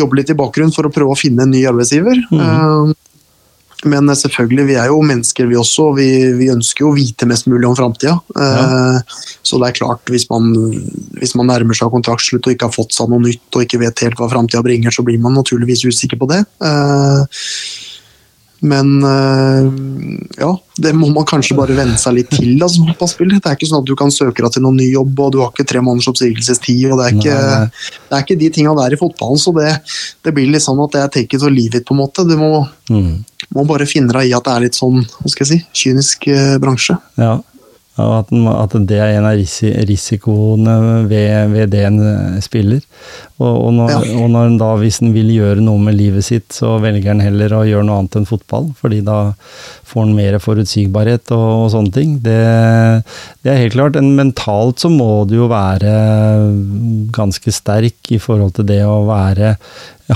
jobber 0.00 0.20
litt 0.20 0.32
i 0.34 0.38
bakgrunnen 0.38 0.74
for 0.74 0.88
å 0.88 0.94
prøve 0.94 1.14
å 1.14 1.20
finne 1.20 1.46
en 1.46 1.54
ny 1.54 1.62
arbeidsgiver. 1.70 2.24
Mm. 2.34 2.96
Men 3.86 4.10
selvfølgelig, 4.10 4.64
vi 4.66 4.76
er 4.80 4.88
jo 4.90 4.98
mennesker 5.06 5.46
vi 5.46 5.58
også, 5.58 5.92
vi, 5.94 6.08
vi 6.34 6.48
ønsker 6.50 6.82
jo 6.82 6.90
å 6.90 6.96
vite 6.96 7.28
mest 7.30 7.46
mulig 7.46 7.68
om 7.68 7.76
framtida. 7.78 8.16
Ja. 8.34 8.62
Uh, 8.98 9.18
så 9.46 9.60
det 9.62 9.68
er 9.68 9.76
klart, 9.78 10.02
hvis 10.10 10.26
man, 10.32 10.50
hvis 11.20 11.36
man 11.38 11.46
nærmer 11.52 11.78
seg 11.78 11.92
kontraktslutt 11.94 12.48
og 12.48 12.56
ikke 12.56 12.66
har 12.66 12.74
fått 12.74 12.96
seg 12.96 13.12
noe 13.12 13.22
nytt 13.22 13.54
og 13.54 13.62
ikke 13.62 13.80
vet 13.84 14.02
helt 14.02 14.18
hva 14.18 14.30
framtida 14.32 14.64
bringer, 14.66 14.94
så 14.94 15.06
blir 15.06 15.22
man 15.22 15.38
naturligvis 15.38 15.86
usikker 15.86 16.18
på 16.18 16.30
det. 16.32 16.42
Men 18.60 19.04
eh, 19.04 19.66
ja, 20.40 20.50
det 20.82 20.92
må 20.96 21.08
man 21.14 21.26
kanskje 21.28 21.56
bare 21.58 21.76
venne 21.78 21.98
seg 22.00 22.16
litt 22.16 22.32
til 22.34 22.56
Altså. 22.58 22.82
Det 22.90 23.38
er 23.38 23.54
ikke 23.54 23.68
sånn 23.70 23.84
at 23.84 23.88
du 23.88 23.94
kan 23.98 24.10
søke 24.14 24.42
deg 24.42 24.54
til 24.54 24.64
noen 24.64 24.80
ny 24.80 24.88
jobb, 24.90 25.12
og 25.22 25.32
du 25.34 25.40
har 25.42 25.52
ikke 25.52 25.66
tre 25.68 25.82
måneders 25.84 26.10
oppsigelsestid. 26.10 26.88
og 26.90 26.98
Det 26.98 27.06
er 27.06 27.16
ikke, 27.18 27.38
det 28.08 28.16
er 28.18 28.26
ikke 28.26 28.38
de 28.40 28.50
tinga 28.54 28.74
der 28.80 28.96
i 28.96 29.00
fotballen. 29.00 29.40
Så 29.40 29.54
det, 29.56 29.76
det, 30.26 30.34
blir 30.34 30.50
litt 30.50 30.64
sånn 30.64 30.82
at 30.82 30.96
det 30.96 31.04
er 31.04 31.12
take 31.18 31.38
it 31.38 31.46
or 31.46 31.54
leave 31.54 31.78
it, 31.78 31.86
på 31.86 31.94
en 31.94 32.02
måte. 32.02 32.26
Du 32.26 32.34
må, 32.40 32.64
mm. 32.90 33.12
må 33.54 33.66
bare 33.68 33.86
finne 33.90 34.14
deg 34.16 34.30
i 34.30 34.34
at 34.36 34.48
det 34.48 34.56
er 34.56 34.66
litt 34.66 34.78
sånn, 34.78 35.04
hva 35.06 35.32
skal 35.32 35.46
jeg 35.46 35.52
si, 35.52 35.60
kynisk 35.84 36.28
eh, 36.34 36.56
bransje. 36.62 36.98
Ja, 37.20 37.36
at, 37.98 38.28
at, 38.30 38.74
det 38.86 38.98
er 39.02 39.16
en 39.16 39.26
av 39.26 39.38
risikoene 39.88 40.74
ved, 41.10 41.50
ved 41.50 41.72
det 41.72 41.80
en 41.88 41.98
eh, 42.04 42.36
spiller. 42.44 42.84
Og, 43.38 43.50
og, 43.50 43.72
når, 43.74 44.06
og 44.18 44.30
når 44.34 44.54
da, 44.60 44.68
hvis 44.78 45.00
en 45.02 45.10
vil 45.14 45.32
gjøre 45.34 45.62
noe 45.64 45.82
med 45.82 45.98
livet 45.98 46.26
sitt, 46.26 46.46
så 46.54 46.76
velger 46.82 47.12
en 47.12 47.22
heller 47.22 47.54
å 47.54 47.64
gjøre 47.66 47.86
noe 47.88 47.98
annet 48.02 48.20
enn 48.20 48.28
fotball. 48.28 48.70
Fordi 48.78 49.00
da 49.06 49.18
får 49.88 50.06
en 50.06 50.14
mer 50.14 50.38
forutsigbarhet 50.42 51.34
og, 51.34 51.46
og 51.64 51.68
sånne 51.74 51.94
ting. 51.94 52.16
Det, 52.22 52.38
det, 53.42 53.52
er 53.52 53.62
helt 53.64 53.74
klart. 53.74 53.98
En 53.98 54.14
mentalt 54.18 54.82
så 54.82 54.90
må 54.92 55.24
du 55.26 55.38
jo 55.40 55.50
være 55.50 55.92
ganske 57.14 57.54
sterk 57.54 58.14
i 58.14 58.22
forhold 58.22 58.58
til 58.58 58.68
det 58.70 58.82
å 58.86 59.04
være 59.10 59.56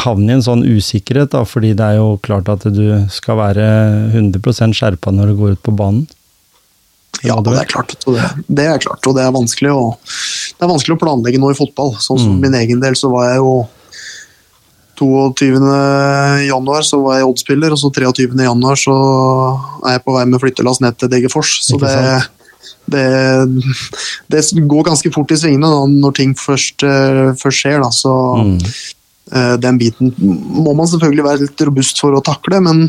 havne 0.06 0.30
i 0.30 0.38
en 0.38 0.44
sånn 0.44 0.62
usikkerhet, 0.64 1.34
da, 1.34 1.42
fordi 1.44 1.74
det 1.76 1.84
er 1.84 1.98
jo 1.98 2.16
klart 2.24 2.48
at 2.48 2.64
du 2.72 2.86
skal 3.12 3.36
være 3.42 3.66
100 4.14 4.72
skjerpa 4.72 5.12
når 5.12 5.32
du 5.32 5.40
går 5.40 5.56
ut 5.58 5.64
på 5.66 5.74
banen. 5.76 6.06
Ja, 7.22 7.36
det 7.44 7.54
er 7.54 7.68
klart. 7.70 7.94
Det, 8.02 8.24
det, 8.48 8.66
er 8.66 8.82
klart, 8.82 9.06
og 9.06 9.14
det 9.16 9.22
er 9.24 9.34
vanskelig 9.34 9.70
å, 9.74 9.84
det 10.56 10.66
er 10.66 10.72
vanskelig 10.72 10.96
å 10.96 11.02
planlegge 11.02 11.40
noe 11.42 11.54
i 11.54 11.58
fotball. 11.58 11.94
Sånn 12.02 12.20
som 12.20 12.34
mm. 12.34 12.42
min 12.42 12.58
egen 12.58 12.82
del, 12.82 12.98
så 12.98 13.12
var 13.12 13.30
jeg 13.30 13.42
jo 13.42 13.54
22. 15.02 15.58
januar 16.46 16.84
så 16.86 17.00
var 17.02 17.18
jeg 17.18 17.26
oddspiller, 17.30 17.74
og 17.74 17.80
så 17.80 17.90
23. 17.90 18.28
januar 18.46 18.78
så 18.78 18.96
er 19.86 19.96
jeg 19.96 20.04
på 20.06 20.14
vei 20.14 20.24
med 20.30 20.42
flyttelass 20.42 20.82
ned 20.84 20.98
til 21.00 21.10
Degerfors. 21.10 21.56
Så 21.66 21.78
det, 21.82 21.94
det, 22.92 23.06
det, 24.30 24.42
går 24.70 24.90
ganske 24.90 25.14
fort 25.14 25.34
i 25.34 25.38
svingene 25.40 25.70
når 25.96 26.18
ting 26.18 26.34
først, 26.38 26.84
eh, 26.86 27.32
først 27.40 27.64
skjer. 27.64 27.80
Da. 27.82 27.90
Så 27.94 28.12
mm. 28.42 28.58
Eh, 29.32 29.54
den 29.56 29.78
biten 29.80 30.10
må 30.18 30.74
man 30.76 30.88
selvfølgelig 30.90 31.24
være 31.24 31.46
litt 31.46 31.62
robust 31.64 32.00
for 32.02 32.12
å 32.12 32.24
takle, 32.24 32.58
men 32.60 32.82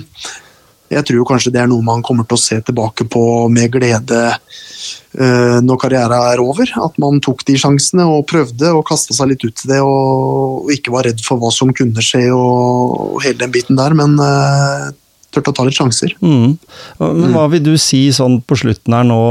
jeg 0.93 1.07
tror 1.09 1.27
kanskje 1.27 1.53
det 1.53 1.63
er 1.63 1.69
noe 1.71 1.85
man 1.85 2.03
kommer 2.05 2.27
til 2.27 2.37
å 2.37 2.43
se 2.43 2.59
tilbake 2.65 3.07
på 3.11 3.23
med 3.53 3.71
glede 3.73 4.21
uh, 4.33 5.59
når 5.63 5.79
karrieren 5.81 6.15
er 6.33 6.43
over. 6.43 6.69
At 6.85 6.97
man 7.01 7.21
tok 7.23 7.45
de 7.49 7.57
sjansene 7.59 8.05
og 8.09 8.27
prøvde 8.31 8.73
og 8.73 8.85
kasta 8.89 9.15
seg 9.17 9.33
litt 9.33 9.45
ut 9.45 9.65
i 9.65 9.71
det 9.73 9.81
og, 9.83 10.71
ikke 10.73 10.93
var 10.93 11.09
redd 11.09 11.23
for 11.25 11.41
hva 11.41 11.51
som 11.53 11.73
kunne 11.75 12.03
skje 12.03 12.27
og, 12.31 13.15
og 13.15 13.23
hele 13.25 13.41
den 13.43 13.53
biten 13.53 13.79
der. 13.79 13.97
Men 13.97 14.15
uh, 14.21 14.93
turte 15.33 15.53
å 15.53 15.57
ta 15.57 15.67
litt 15.67 15.79
sjanser. 15.79 16.15
Mm. 16.21 16.57
Men 17.01 17.35
hva 17.35 17.49
vil 17.51 17.63
du 17.65 17.75
si 17.81 18.05
sånn 18.13 18.41
på 18.45 18.59
slutten 18.63 18.93
her 18.93 19.07
nå, 19.07 19.21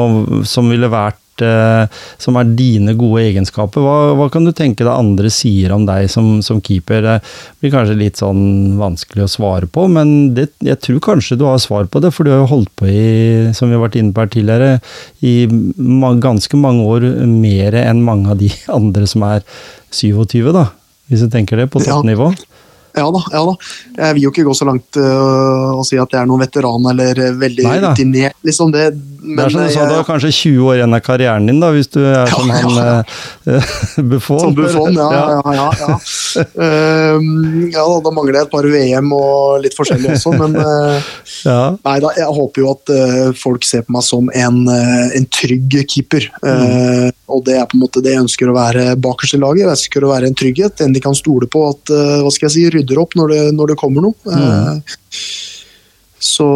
som 0.48 0.70
ville 0.72 0.90
vært 0.90 1.21
Eh, 1.21 1.21
som 1.40 2.36
er 2.36 2.50
dine 2.58 2.92
gode 2.98 3.22
egenskaper. 3.24 3.80
Hva, 3.80 3.96
hva, 4.18 4.28
kan 4.32 4.44
du 4.44 4.52
tenke 4.52 4.84
deg 4.84 4.92
andre 4.92 5.30
sier 5.32 5.72
om 5.72 5.86
deg 5.88 6.10
som, 6.12 6.42
som, 6.44 6.60
keeper? 6.64 7.02
Det 7.06 7.16
blir 7.62 7.72
kanskje 7.72 7.98
litt 7.98 8.20
sånn 8.20 8.76
vanskelig 8.80 9.24
å 9.24 9.32
svare 9.32 9.70
på, 9.70 9.86
men 9.92 10.34
det, 10.36 10.50
jeg 10.64 10.80
tror 10.84 11.02
kanskje 11.08 11.38
du 11.40 11.46
har 11.48 11.60
svar 11.62 11.88
på 11.90 12.02
det, 12.04 12.12
for 12.14 12.26
du 12.26 12.34
har 12.34 12.42
jo 12.44 12.52
holdt 12.52 12.72
på 12.78 12.90
i, 12.90 13.06
som 13.56 13.70
vi 13.70 13.78
har 13.78 13.84
vært 13.84 13.98
inne 14.00 14.12
på 14.12 14.24
her 14.24 14.32
tidligere, 14.32 14.72
i 15.24 15.48
ganske 16.22 16.60
mange 16.60 16.86
år 16.86 17.08
mer 17.28 17.78
enn 17.80 18.04
mange 18.04 18.32
av 18.32 18.40
de 18.42 18.52
andre 18.78 19.08
som 19.08 19.26
er 19.28 19.46
27, 19.92 20.52
da. 20.52 20.68
Hvis 21.10 21.24
du 21.24 21.32
tenker 21.32 21.60
det, 21.60 21.70
på 21.72 21.82
toppnivå. 21.82 22.32
Ja. 22.32 22.48
Ja 22.92 23.06
da, 23.08 23.22
ja 23.32 23.40
da. 23.48 23.54
Jeg 23.96 24.16
vil 24.16 24.26
jo 24.26 24.30
ikke 24.32 24.44
gå 24.44 24.54
så 24.56 24.66
langt 24.68 24.98
uh, 25.00 25.78
og 25.78 25.84
si 25.88 25.96
at 26.00 26.12
jeg 26.12 26.20
er 26.20 26.28
noen 26.28 26.42
veteran 26.44 26.90
eller 26.92 27.20
veldig 27.40 27.68
rutinert. 27.86 28.36
Liksom 28.44 28.72
det, 28.74 28.90
det 29.22 29.38
er 29.44 29.52
som 29.54 29.62
du 29.62 29.70
sa, 29.70 29.84
du 29.86 29.94
har 29.94 30.06
kanskje 30.06 30.30
20 30.34 30.64
år 30.66 30.78
igjen 30.80 30.96
av 30.96 31.02
karrieren 31.06 31.44
din, 31.46 31.60
da, 31.62 31.68
hvis 31.70 31.88
du 31.94 32.00
er 32.02 32.16
ja, 32.16 32.24
som 32.32 32.48
han 32.50 32.74
ja. 32.74 32.94
uh, 33.46 33.74
Buffon. 34.10 34.40
Som 34.42 34.56
Buffon, 34.56 34.98
ja. 34.98 35.08
ja, 35.14 35.52
ja, 35.54 35.66
ja. 35.78 35.98
uh, 36.58 37.28
ja 37.70 37.84
da, 37.84 38.00
da, 38.02 38.12
mangler 38.14 38.40
jeg 38.40 38.48
et 38.48 38.52
par 38.54 38.66
VM 38.66 39.12
og 39.14 39.62
litt 39.62 39.76
forskjellig 39.78 40.16
også, 40.16 40.34
men 40.40 40.58
uh, 40.62 41.12
Nei 41.86 41.96
da, 42.02 42.10
jeg 42.18 42.34
håper 42.38 42.64
jo 42.64 42.72
at 42.72 42.92
folk 43.38 43.66
ser 43.66 43.86
på 43.86 43.94
meg 43.94 44.06
som 44.06 44.28
en, 44.34 44.58
en 44.70 45.26
trygg 45.32 45.78
keeper. 45.90 46.26
Mm. 46.42 47.10
Og 47.32 47.42
det 47.46 47.56
er 47.58 47.66
på 47.68 47.78
en 47.78 47.82
måte 47.82 48.02
det 48.04 48.14
jeg 48.14 48.24
ønsker 48.24 48.50
å 48.50 48.56
være 48.56 48.84
bakerst 49.02 49.36
i 49.38 49.40
laget. 49.42 49.64
Jeg 49.64 49.72
ønsker 49.74 50.06
å 50.06 50.12
være 50.12 50.30
en 50.30 50.38
trygghet, 50.38 50.82
en 50.84 50.94
de 50.94 51.02
kan 51.02 51.16
stole 51.18 51.48
på 51.50 51.64
at 51.70 51.92
hva 51.92 52.30
skal 52.34 52.48
jeg 52.48 52.54
si, 52.54 52.66
rydder 52.76 53.00
opp 53.02 53.16
når 53.18 53.34
det, 53.34 53.42
når 53.58 53.72
det 53.72 53.78
kommer 53.82 54.06
noe. 54.06 54.14
Mm. 54.26 54.82
Så 56.22 56.48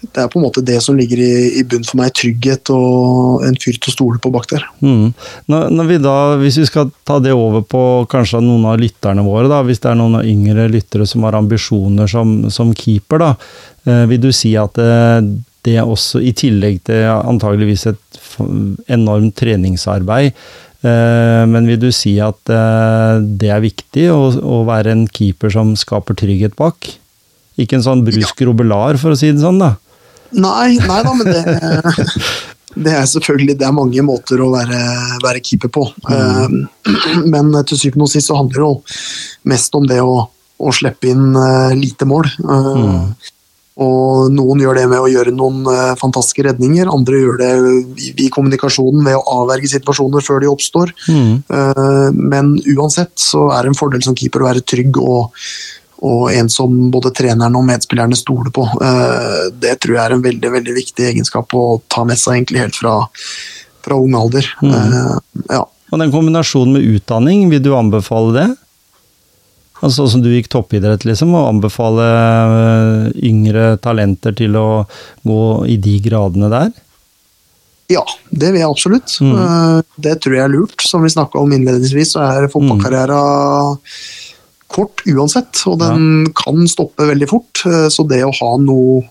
det 0.00 0.22
er 0.22 0.30
på 0.32 0.38
en 0.40 0.46
måte 0.46 0.62
det 0.64 0.78
som 0.82 0.96
ligger 0.96 1.20
i, 1.20 1.32
i 1.60 1.64
bunn 1.68 1.84
for 1.84 2.00
meg. 2.00 2.14
Trygghet 2.16 2.72
og 2.72 3.44
en 3.46 3.58
fyr 3.60 3.76
til 3.76 3.92
å 3.92 3.94
stole 3.94 4.20
på 4.22 4.32
bak 4.32 4.48
der. 4.52 4.64
Mm. 4.80 5.10
Når, 5.52 5.66
når, 5.76 5.90
vi 5.90 5.98
da, 6.00 6.14
Hvis 6.40 6.60
vi 6.62 6.68
skal 6.70 6.92
ta 7.06 7.18
det 7.22 7.34
over 7.36 7.64
på 7.66 7.82
kanskje 8.10 8.40
noen 8.44 8.64
av 8.70 8.80
lytterne 8.80 9.24
våre, 9.26 9.50
da, 9.52 9.60
hvis 9.66 9.82
det 9.82 9.92
er 9.92 10.00
noen 10.00 10.22
yngre 10.24 10.70
lyttere 10.72 11.08
som 11.08 11.26
har 11.28 11.36
ambisjoner 11.38 12.10
som, 12.10 12.48
som 12.52 12.72
keeper, 12.76 13.20
da, 13.22 13.30
eh, 13.84 14.06
vil 14.10 14.24
du 14.24 14.30
si 14.34 14.54
at 14.60 14.80
det, 14.80 14.88
eh, 14.88 15.30
det 15.68 15.76
også, 15.82 16.22
i 16.24 16.32
tillegg 16.32 16.78
til 16.88 17.04
antageligvis 17.04 17.82
et 17.90 18.20
enormt 18.88 19.34
treningsarbeid, 19.36 20.32
eh, 20.80 21.42
men 21.44 21.68
vil 21.68 21.76
du 21.82 21.90
si 21.92 22.14
at 22.24 22.48
eh, 22.48 23.20
det 23.20 23.50
er 23.52 23.60
viktig 23.66 24.06
å, 24.14 24.22
å 24.40 24.62
være 24.64 24.94
en 24.94 25.04
keeper 25.12 25.52
som 25.52 25.74
skaper 25.76 26.16
trygghet 26.16 26.56
bak? 26.56 26.94
Ikke 27.60 27.76
en 27.76 27.84
sånn 27.84 28.06
brusk 28.06 28.40
robelar, 28.48 28.96
for 28.96 29.12
å 29.12 29.20
si 29.20 29.28
det 29.34 29.44
sånn, 29.44 29.60
da? 29.60 29.74
Nei, 30.30 30.78
nei 30.78 31.00
da, 31.04 31.14
men 31.16 31.26
det, 31.26 31.42
det 32.86 32.94
er 32.94 33.08
selvfølgelig 33.10 33.58
det 33.58 33.66
er 33.66 33.74
mange 33.76 34.04
måter 34.06 34.42
å 34.42 34.52
være, 34.54 34.80
være 35.24 35.42
keeper 35.44 35.72
på. 35.74 35.88
Mm. 36.06 36.62
Eh, 36.86 37.26
men 37.34 37.52
til 37.66 37.80
syvende 37.80 38.06
og 38.06 38.12
sist 38.12 38.30
så 38.30 38.38
handler 38.38 38.60
det 38.60 38.68
jo 38.68 39.50
mest 39.50 39.76
om 39.78 39.90
det 39.90 40.00
å, 40.04 40.22
å 40.60 40.72
slippe 40.76 41.10
inn 41.10 41.34
uh, 41.34 41.74
lite 41.74 42.08
mål. 42.08 42.28
Mm. 42.44 43.04
Og 43.80 44.28
noen 44.34 44.60
gjør 44.60 44.76
det 44.76 44.88
med 44.90 45.00
å 45.00 45.08
gjøre 45.08 45.32
noen 45.32 45.64
fantastiske 45.96 46.42
redninger, 46.44 46.90
andre 46.92 47.20
gjør 47.22 47.38
det 47.40 47.50
i, 47.96 48.10
i, 48.26 48.26
kommunikasjonen 48.28 49.06
ved 49.06 49.16
å 49.16 49.38
avverge 49.38 49.70
situasjoner 49.72 50.26
før 50.26 50.42
de 50.42 50.50
oppstår. 50.50 50.92
Mm. 51.08 51.38
men 52.18 52.50
uansett 52.74 53.14
så 53.22 53.46
er 53.54 53.64
det 53.64 53.72
en 53.72 53.78
fordel 53.78 54.04
som 54.04 54.18
keeper 54.18 54.44
å 54.44 54.50
være 54.50 54.66
trygg 54.68 55.00
og 55.00 55.32
og 56.00 56.30
en 56.32 56.48
som 56.52 56.72
både 56.92 57.12
treneren 57.16 57.56
og 57.58 57.66
medspillerne 57.68 58.16
stoler 58.16 58.52
på. 58.54 58.64
Eh, 58.80 59.50
det 59.60 59.76
tror 59.82 59.96
jeg 59.96 60.02
er 60.04 60.16
en 60.16 60.24
veldig 60.24 60.52
veldig 60.56 60.76
viktig 60.78 61.10
egenskap 61.12 61.52
å 61.56 61.80
ta 61.92 62.06
med 62.08 62.20
seg 62.20 62.38
egentlig 62.38 62.64
helt 62.64 62.78
fra, 62.78 62.94
fra 63.84 64.00
ung 64.00 64.16
alder. 64.16 64.48
Mm. 64.64 64.72
Eh, 64.72 65.44
ja. 65.52 65.62
Og 65.90 66.00
den 66.00 66.12
kombinasjonen 66.14 66.78
med 66.78 66.96
utdanning, 66.96 67.48
vil 67.52 67.62
du 67.64 67.72
anbefale 67.76 68.34
det? 68.36 68.48
Altså 69.84 70.06
som 70.12 70.22
du 70.24 70.30
gikk 70.32 70.50
toppidrett, 70.52 71.04
liksom, 71.08 71.34
og 71.36 71.48
anbefale 71.54 72.06
eh, 72.06 73.10
yngre 73.28 73.74
talenter 73.84 74.36
til 74.36 74.56
å 74.60 74.68
gå 75.26 75.42
i 75.68 75.76
de 75.80 75.98
gradene 76.04 76.48
der? 76.52 76.72
Ja, 77.90 78.04
det 78.30 78.52
vil 78.52 78.60
jeg 78.62 78.70
absolutt. 78.70 79.16
Mm. 79.18 79.82
Det 79.98 80.14
tror 80.22 80.36
jeg 80.36 80.44
er 80.44 80.52
lurt. 80.52 80.84
Som 80.86 81.02
vi 81.02 81.10
snakka 81.10 81.40
om 81.40 81.50
innledningsvis, 81.56 82.12
så 82.14 82.22
er 82.22 82.46
fotballkarriera 82.52 83.18
kort 84.70 85.02
uansett, 85.08 85.62
og 85.68 85.80
den 85.80 86.04
ja. 86.24 86.32
kan 86.38 86.62
stoppe 86.70 87.08
veldig 87.10 87.28
fort. 87.30 87.62
Så 87.92 88.04
det 88.08 88.22
å 88.24 88.32
ha 88.34 88.50
noe, 88.62 89.02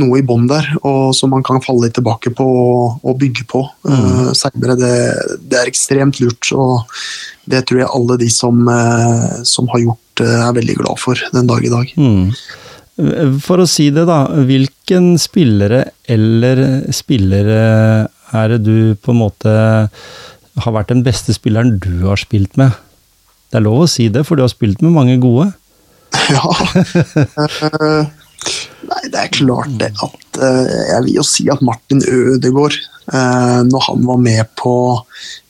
noe 0.00 0.18
i 0.20 0.24
bånn 0.26 0.48
der, 0.50 0.70
og 0.82 1.12
som 1.16 1.32
man 1.34 1.44
kan 1.46 1.62
falle 1.64 1.86
litt 1.86 1.96
tilbake 1.98 2.32
på 2.36 2.48
og 2.94 3.20
bygge 3.20 3.46
på 3.50 3.62
mm. 3.84 3.92
uh, 3.92 4.32
seinere, 4.36 4.78
det, 4.80 4.96
det, 5.44 5.60
er 5.60 5.70
ekstremt 5.70 6.20
lurt. 6.22 6.50
Og 6.56 6.84
det 7.50 7.64
tror 7.68 7.84
jeg 7.84 7.92
alle 8.00 8.18
de 8.24 8.30
som, 8.32 8.64
uh, 8.68 9.40
som 9.46 9.68
har 9.74 9.84
gjort 9.84 10.24
uh, 10.24 10.36
er 10.48 10.58
veldig 10.60 10.78
glad 10.80 11.00
for 11.02 11.26
den 11.36 11.50
dag 11.50 11.64
i 11.64 11.72
dag. 11.72 11.96
Mm. 12.00 12.30
For 13.42 13.58
å 13.58 13.68
si 13.68 13.88
det, 13.90 14.06
da. 14.06 14.24
Hvilken 14.46 15.14
spillere 15.18 15.88
eller 16.10 16.64
spillere 16.94 17.64
er 18.34 18.54
det 18.54 18.62
du 18.66 18.94
på 19.02 19.12
en 19.12 19.20
måte 19.24 19.54
har 20.54 20.74
vært 20.74 20.92
den 20.92 21.02
beste 21.06 21.34
spilleren 21.34 21.76
du 21.82 22.06
har 22.06 22.20
spilt 22.20 22.54
med? 22.60 22.74
Det 23.54 23.60
er 23.60 23.68
lov 23.68 23.84
å 23.84 23.86
si 23.86 24.08
det, 24.10 24.24
for 24.26 24.34
du 24.34 24.42
har 24.42 24.50
spilt 24.50 24.82
med 24.82 24.96
mange 24.96 25.14
gode. 25.22 25.52
Ja. 26.30 26.40
uh, 26.46 28.06
nei, 28.86 29.00
det 29.12 29.18
er 29.18 29.30
klart 29.34 29.72
det 29.80 29.90
at 29.92 30.38
uh, 30.38 30.62
Jeg 30.62 31.00
vil 31.04 31.16
jo 31.18 31.24
si 31.26 31.44
at 31.52 31.60
Martin 31.66 32.00
Ødegaard, 32.06 32.76
uh, 33.10 33.60
når 33.66 33.84
han 33.88 34.06
var 34.08 34.20
med 34.22 34.50
på 34.56 34.74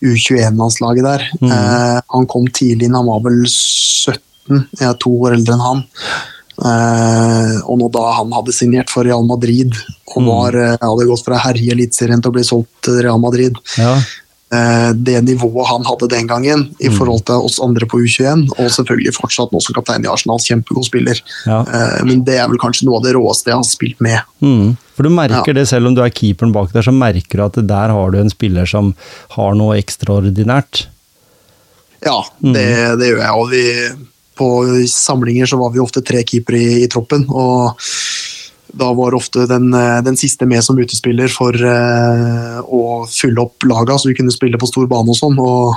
U21-landslaget 0.02 1.06
der 1.06 1.26
mm. 1.36 1.52
Han 2.16 2.26
kom 2.32 2.48
tidlig 2.48 2.88
inn, 2.88 2.96
han 2.96 3.06
var 3.06 3.22
vel 3.28 3.44
17, 3.46 4.64
jeg 4.80 4.88
er 4.88 4.98
to 5.04 5.12
år 5.20 5.36
eldre 5.36 5.56
enn 5.56 5.64
han. 5.68 5.84
Og 6.54 7.78
nå 7.80 7.92
da 7.94 8.02
han 8.18 8.34
hadde 8.34 8.56
signert 8.56 8.92
for 8.92 9.06
Real 9.06 9.24
Madrid 9.26 9.74
og 10.14 10.20
mm. 10.22 10.28
var, 10.28 10.58
hadde 10.82 11.08
gått 11.12 11.24
fra 11.26 11.40
herje 11.44 11.76
Eliteserien 11.76 12.22
til 12.22 12.32
å 12.32 12.36
bli 12.36 12.44
solgt 12.46 12.72
til 12.86 13.00
Real 13.04 13.22
Madrid 13.22 13.58
ja. 13.78 13.96
Uh, 14.54 14.90
Det 14.94 15.18
nivået 15.26 15.68
han 15.68 15.86
hadde 15.88 16.08
den 16.12 16.30
gangen 16.30 16.64
i 16.78 16.88
mm. 16.88 16.96
forhold 16.98 17.24
til 17.28 17.48
oss 17.48 17.58
andre 17.64 17.88
på 17.90 18.00
U21, 18.04 18.46
og 18.54 18.70
selvfølgelig 18.78 19.16
fortsatt 19.18 19.52
nå 19.52 19.60
som 19.64 19.76
kaptein 19.76 20.06
i 20.06 20.10
Arsenal, 20.10 20.42
kjempegod 20.42 20.86
spiller. 20.86 21.20
Ja. 21.48 21.60
men 22.06 22.22
det 22.26 22.38
er 22.38 22.48
vel 22.48 22.60
kanskje 22.60 22.86
noe 22.88 23.00
av 23.00 23.04
det 23.06 23.14
råeste 23.16 23.50
jeg 23.50 23.58
har 23.58 23.66
spilt 23.66 24.00
med. 24.04 24.22
Mm. 24.44 24.74
For 24.94 25.06
du 25.06 25.10
merker 25.12 25.52
ja. 25.52 25.58
det, 25.58 25.66
selv 25.70 25.90
om 25.90 25.96
du 25.96 26.02
er 26.04 26.12
keeperen 26.14 26.54
bak 26.54 26.72
der, 26.74 26.86
så 26.86 26.94
merker 26.94 27.40
du 27.40 27.44
at 27.46 27.60
der 27.68 27.94
har 27.96 28.14
du 28.14 28.18
en 28.20 28.32
spiller 28.32 28.68
som 28.68 28.92
har 29.34 29.56
noe 29.58 29.78
ekstraordinært. 29.80 30.86
Ja, 32.04 32.18
det, 32.38 32.66
mm. 32.68 32.98
det 33.00 33.08
gjør 33.10 33.22
jeg. 33.24 33.32
og 33.34 33.50
vi 33.50 33.64
på 34.34 34.48
samlinger 34.90 35.46
så 35.46 35.58
var 35.60 35.72
vi 35.74 35.82
ofte 35.82 36.02
tre 36.02 36.24
keepere 36.26 36.60
i, 36.60 36.82
i, 36.84 36.90
troppen. 36.90 37.26
og 37.30 37.80
da 38.74 38.90
var 38.96 39.14
ofte 39.14 39.46
den, 39.50 39.72
eh, 39.74 40.02
den 40.02 40.16
siste 40.18 40.46
med 40.46 40.64
som 40.64 40.78
utespiller 40.78 41.30
for 41.32 41.54
uh, 41.54 42.60
å 42.64 43.04
fylle 43.10 43.42
opp 43.44 43.66
laga, 43.68 43.98
så 43.98 44.10
vi 44.10 44.18
kunne 44.18 44.34
spille 44.34 44.58
på 44.60 44.70
stor 44.70 44.88
bane 44.90 45.14
og 45.14 45.18
sånn. 45.18 45.38
og 45.38 45.74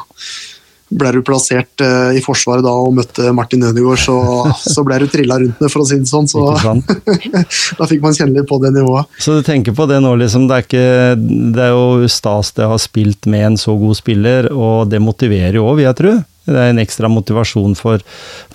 ble 0.87 1.09
du 1.11 1.19
plassert 1.25 1.83
uh, 1.83 2.15
i 2.15 2.21
Forsvaret 2.23 2.63
da 2.63 2.71
og 2.71 2.93
møtte 2.95 3.33
Martin 3.35 3.65
Ødegaard, 3.67 3.99
så, 3.99 4.15
så 4.73 4.85
ble 4.87 5.01
du 5.03 5.09
trilla 5.11 5.39
rundt 5.41 5.59
med, 5.59 5.71
for 5.73 5.83
å 5.83 5.87
si 5.89 5.99
det 5.99 6.07
sånn. 6.09 6.29
Så 6.31 6.45
da 7.79 7.89
fikk 7.89 8.05
man 8.05 8.15
kjenne 8.15 8.39
litt 8.39 8.47
på 8.49 8.61
det 8.63 8.71
nivået. 8.75 9.11
Så 9.19 9.37
du 9.37 9.43
tenker 9.45 9.75
på 9.75 9.89
det 9.89 9.99
nå, 10.03 10.15
liksom. 10.21 10.47
Det 10.47 10.57
er, 10.57 10.65
ikke, 10.65 10.87
det 11.57 11.67
er 11.67 11.75
jo 11.75 12.09
stas 12.11 12.53
det 12.55 12.65
å 12.65 12.73
ha 12.75 12.79
spilt 12.81 13.27
med 13.29 13.51
en 13.51 13.59
så 13.59 13.75
god 13.77 13.99
spiller, 13.99 14.49
og 14.55 14.87
det 14.91 15.03
motiverer 15.03 15.59
jo 15.59 15.67
òg, 15.67 15.81
vil 15.81 15.89
jeg 15.89 15.99
tro. 16.01 16.15
Det 16.47 16.57
er 16.57 16.71
en 16.71 16.81
ekstra 16.81 17.09
motivasjon 17.11 17.75
for, 17.77 18.03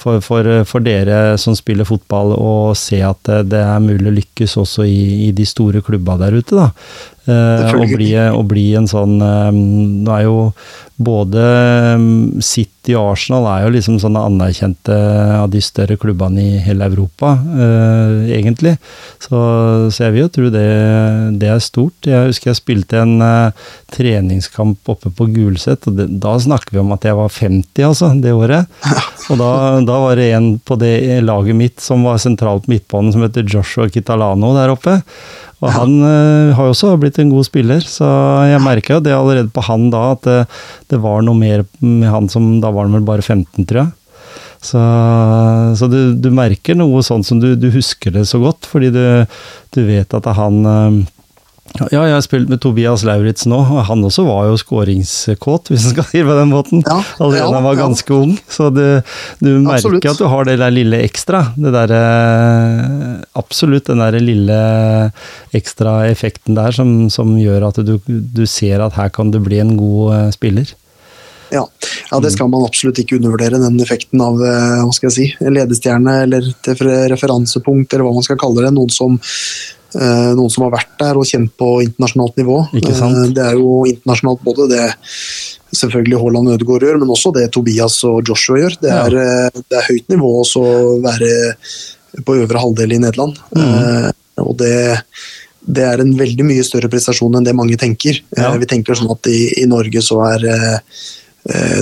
for, 0.01 0.20
for, 0.24 0.49
for, 0.68 0.84
dere 0.84 1.36
som 1.40 1.57
spiller 1.59 1.88
fotball, 1.88 2.34
å 2.34 2.72
se 2.78 3.03
at 3.05 3.32
det 3.49 3.61
er 3.62 3.84
mulig 3.84 4.09
å 4.09 4.16
lykkes 4.16 4.57
også 4.64 4.86
i, 4.88 5.28
i 5.28 5.32
de 5.36 5.47
store 5.49 5.84
klubba 5.84 6.18
der 6.24 6.40
ute. 6.40 6.57
da. 6.57 6.70
Å, 7.23 7.85
bli, 7.87 8.09
å, 8.18 8.41
bli, 8.43 8.73
en 8.75 8.89
sånn 8.91 9.20
eh, 9.23 9.51
Nå 9.55 10.11
er 10.11 10.25
jo 10.27 10.39
både 11.03 11.43
mm, 11.99 12.41
City 12.45 12.95
og 12.99 13.12
Arsenal 13.12 13.47
er 13.51 13.64
jo 13.64 13.73
liksom 13.77 13.99
sånne 14.03 14.23
anerkjente 14.27 14.97
av 15.39 15.49
de 15.53 15.61
større 15.62 15.97
klubbene 16.01 16.43
i 16.43 16.61
hele 16.62 16.87
Europa, 16.91 17.33
eh, 17.39 18.33
egentlig. 18.37 18.75
Så, 19.23 19.39
så, 19.89 20.05
jeg 20.05 20.14
vil 20.14 20.25
jo 20.25 20.33
tro 20.37 20.51
det, 20.53 20.66
det, 21.43 21.51
er 21.51 21.62
stort. 21.64 22.09
Jeg 22.09 22.33
husker 22.33 22.53
jeg 22.53 22.61
spilte 22.61 23.03
en 23.03 23.16
eh, 23.25 23.66
treningskamp 23.95 24.93
oppe 24.95 25.12
på 25.14 25.29
Gulset, 25.33 25.89
og 25.91 25.99
det, 25.99 26.09
da 26.23 26.37
snakker 26.43 26.77
vi 26.77 26.83
om 26.83 26.95
at 26.95 27.07
jeg 27.09 27.18
var 27.18 27.33
50, 27.35 27.87
altså, 27.89 28.12
det 28.23 28.35
året. 28.37 28.83
Og 29.31 29.39
da, 29.39 29.53
da 29.87 29.97
var 30.03 30.18
det 30.18 30.33
en 30.35 30.49
på 30.59 30.75
det 30.81 31.23
laget 31.23 31.57
mitt 31.57 31.81
som 31.81 32.03
var 32.05 32.18
sentralt 32.20 32.66
midtbanen, 32.68 33.14
som 33.14 33.23
heter 33.23 33.47
Joshua 33.47 33.87
Kitalano 33.89 34.51
der 34.59 34.75
oppe. 34.75 34.99
Og 35.63 35.71
han 35.71 35.97
uh, 36.03 36.53
har 36.57 36.69
jo 36.69 36.75
også 36.75 36.97
blitt 37.01 37.21
en 37.23 37.31
god 37.31 37.47
spiller, 37.47 37.83
så 37.87 38.07
jeg 38.51 38.63
merka 38.65 38.97
jo 38.97 39.05
det 39.05 39.15
allerede 39.15 39.53
på 39.55 39.63
han 39.69 39.91
da, 39.95 40.05
at 40.17 40.27
det, 40.27 40.39
det, 40.91 41.01
var 41.03 41.23
noe 41.23 41.39
mer 41.39 41.63
med 41.79 42.09
han 42.11 42.31
som 42.33 42.57
Da 42.63 42.73
var 42.75 42.89
han 42.89 42.97
vel 42.99 43.07
bare 43.07 43.23
15, 43.23 43.67
tror 43.71 43.85
jeg. 43.85 43.93
Så, 44.63 44.79
så 45.79 45.89
du, 45.91 46.15
du, 46.23 46.29
merker 46.35 46.77
noe 46.79 47.03
sånn 47.03 47.25
som 47.27 47.41
du, 47.43 47.53
du, 47.59 47.67
husker 47.75 48.15
det 48.15 48.29
så 48.31 48.39
godt, 48.43 48.67
fordi 48.71 48.93
du, 48.95 49.03
du 49.75 49.81
vet 49.87 50.15
at 50.19 50.29
han 50.39 50.61
uh, 50.67 51.01
ja, 51.73 51.87
jeg 52.05 52.13
har 52.13 52.23
spilt 52.25 52.51
med 52.51 52.59
Tobias 52.61 53.05
Lauritz 53.07 53.47
nå, 53.49 53.57
og 53.63 53.85
han 53.87 54.03
også 54.05 54.25
var 54.27 54.49
jo 54.51 54.57
skåringskåt, 54.61 55.71
hvis 55.71 55.87
en 55.87 55.95
skal 55.95 56.07
si 56.09 56.19
det 56.19 56.27
på 56.27 56.35
den 56.37 56.51
måten. 56.51 56.83
Ja, 56.85 56.99
Allerede 57.23 57.39
ja, 57.39 57.53
han 57.55 57.67
var 57.69 57.79
ganske 57.79 58.13
ja. 58.13 58.19
ung, 58.19 58.35
så 58.51 58.67
du, 58.75 58.83
du 59.39 59.49
merker 59.63 59.79
absolutt. 59.79 60.09
at 60.11 60.21
du 60.21 60.27
har 60.35 60.49
det 60.49 60.59
der 60.61 60.75
lille 60.75 61.01
ekstra. 61.07 61.45
Det 61.55 61.73
der, 61.73 61.95
absolutt 63.39 63.89
den 63.89 64.03
der 64.03 64.19
lille 64.21 64.59
ekstra 65.57 65.97
effekten 66.11 66.59
der 66.59 66.75
som, 66.77 67.07
som 67.15 67.37
gjør 67.39 67.71
at 67.71 67.79
du, 67.87 67.95
du, 68.05 68.45
ser 68.51 68.83
at 68.83 68.99
her 68.99 69.13
kan 69.15 69.31
du 69.33 69.39
bli 69.43 69.63
en 69.63 69.77
god 69.79 70.17
eh, 70.19 70.31
spiller. 70.35 70.75
Ja. 71.53 71.63
ja, 72.11 72.19
det 72.25 72.33
skal 72.33 72.49
man 72.49 72.65
absolutt 72.65 72.99
ikke 73.01 73.19
undervurdere, 73.21 73.61
den 73.63 73.79
effekten 73.85 74.21
av 74.25 74.41
eh, 74.43 74.83
hva 74.83 74.91
skal 74.97 75.11
jeg 75.13 75.15
si, 75.15 75.31
ledestjerne 75.47 76.25
eller 76.27 76.51
referansepunkt, 77.13 77.93
eller 77.93 78.09
hva 78.09 78.19
man 78.19 78.27
skal 78.27 78.41
kalle 78.41 78.67
det. 78.67 78.75
Noen 78.75 78.93
som 78.93 79.17
Eh, 79.17 79.82
noen 79.95 80.53
som 80.53 80.66
har 80.66 80.72
vært 80.76 80.95
der 81.01 81.18
og 81.20 81.28
kjent 81.28 81.53
på 81.61 81.68
internasjonalt 81.84 82.38
nivå. 82.40 82.59
Eh, 82.78 83.28
det 83.36 83.45
er 83.45 83.59
jo 83.59 83.82
internasjonalt 83.88 84.43
både 84.47 84.68
det 84.70 84.86
selvfølgelig 85.72 86.20
Haaland 86.20 86.49
og 86.49 86.57
Ødegaard 86.57 86.86
gjør, 86.86 86.99
men 87.03 87.12
også 87.12 87.32
det 87.36 87.47
Tobias 87.53 87.99
og 88.09 88.28
Joshua 88.28 88.61
gjør. 88.62 88.78
Det 88.82 88.93
er, 88.93 89.16
ja. 89.18 89.36
Eh, 89.49 89.62
det 89.68 89.78
er 89.78 89.88
høyt 89.90 90.12
nivå 90.12 90.34
å 90.43 90.66
være 91.05 91.30
på 92.26 92.36
øvre 92.43 92.64
halvdel 92.64 92.97
i 92.97 93.01
Nederland. 93.05 93.38
Mm. 93.57 94.11
Og 94.43 94.53
det, 94.61 94.74
det, 95.64 95.86
er 95.88 96.03
en 96.03 96.12
veldig 96.18 96.45
mye 96.49 96.64
større 96.66 96.90
prestasjon 96.93 97.38
enn 97.38 97.47
det 97.47 97.57
mange 97.57 97.78
tenker. 97.80 98.20
Ja. 98.36 98.53
Vi 98.61 98.68
tenker 98.68 98.99
sånn 98.99 99.12
at 99.12 99.28
i, 99.32 99.47
i 99.62 99.68
Norge 99.68 100.05
så 100.05 100.20
er 100.28 100.45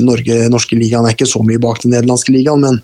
Norge, 0.01 0.37
norske 0.49 0.79
ligaen 0.79 1.05
er 1.05 1.13
ikke 1.13 1.29
så 1.29 1.43
mye 1.45 1.61
bak 1.61 1.83
den 1.83 1.93
nederlandske 1.93 2.33
ligaen, 2.33 2.63
men 2.65 2.79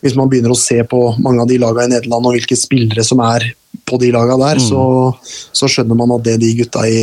hvis 0.00 0.14
man 0.16 0.30
begynner 0.32 0.54
å 0.54 0.56
se 0.56 0.78
på 0.88 1.00
mange 1.20 1.44
av 1.44 1.50
de 1.50 1.58
lagene 1.60 1.90
i 1.90 1.92
Nederland 1.98 2.30
og 2.30 2.38
hvilke 2.38 2.56
spillere 2.56 3.04
som 3.04 3.20
er 3.26 3.50
på 3.92 4.00
de 4.02 4.10
laga 4.14 4.36
der, 4.40 4.60
mm. 4.60 4.66
så, 4.66 4.82
så, 5.52 5.70
skjønner 5.70 5.98
man 5.98 6.16
at 6.16 6.26
det 6.26 6.38
de 6.42 6.52
gutta 6.62 6.84
i, 6.88 7.02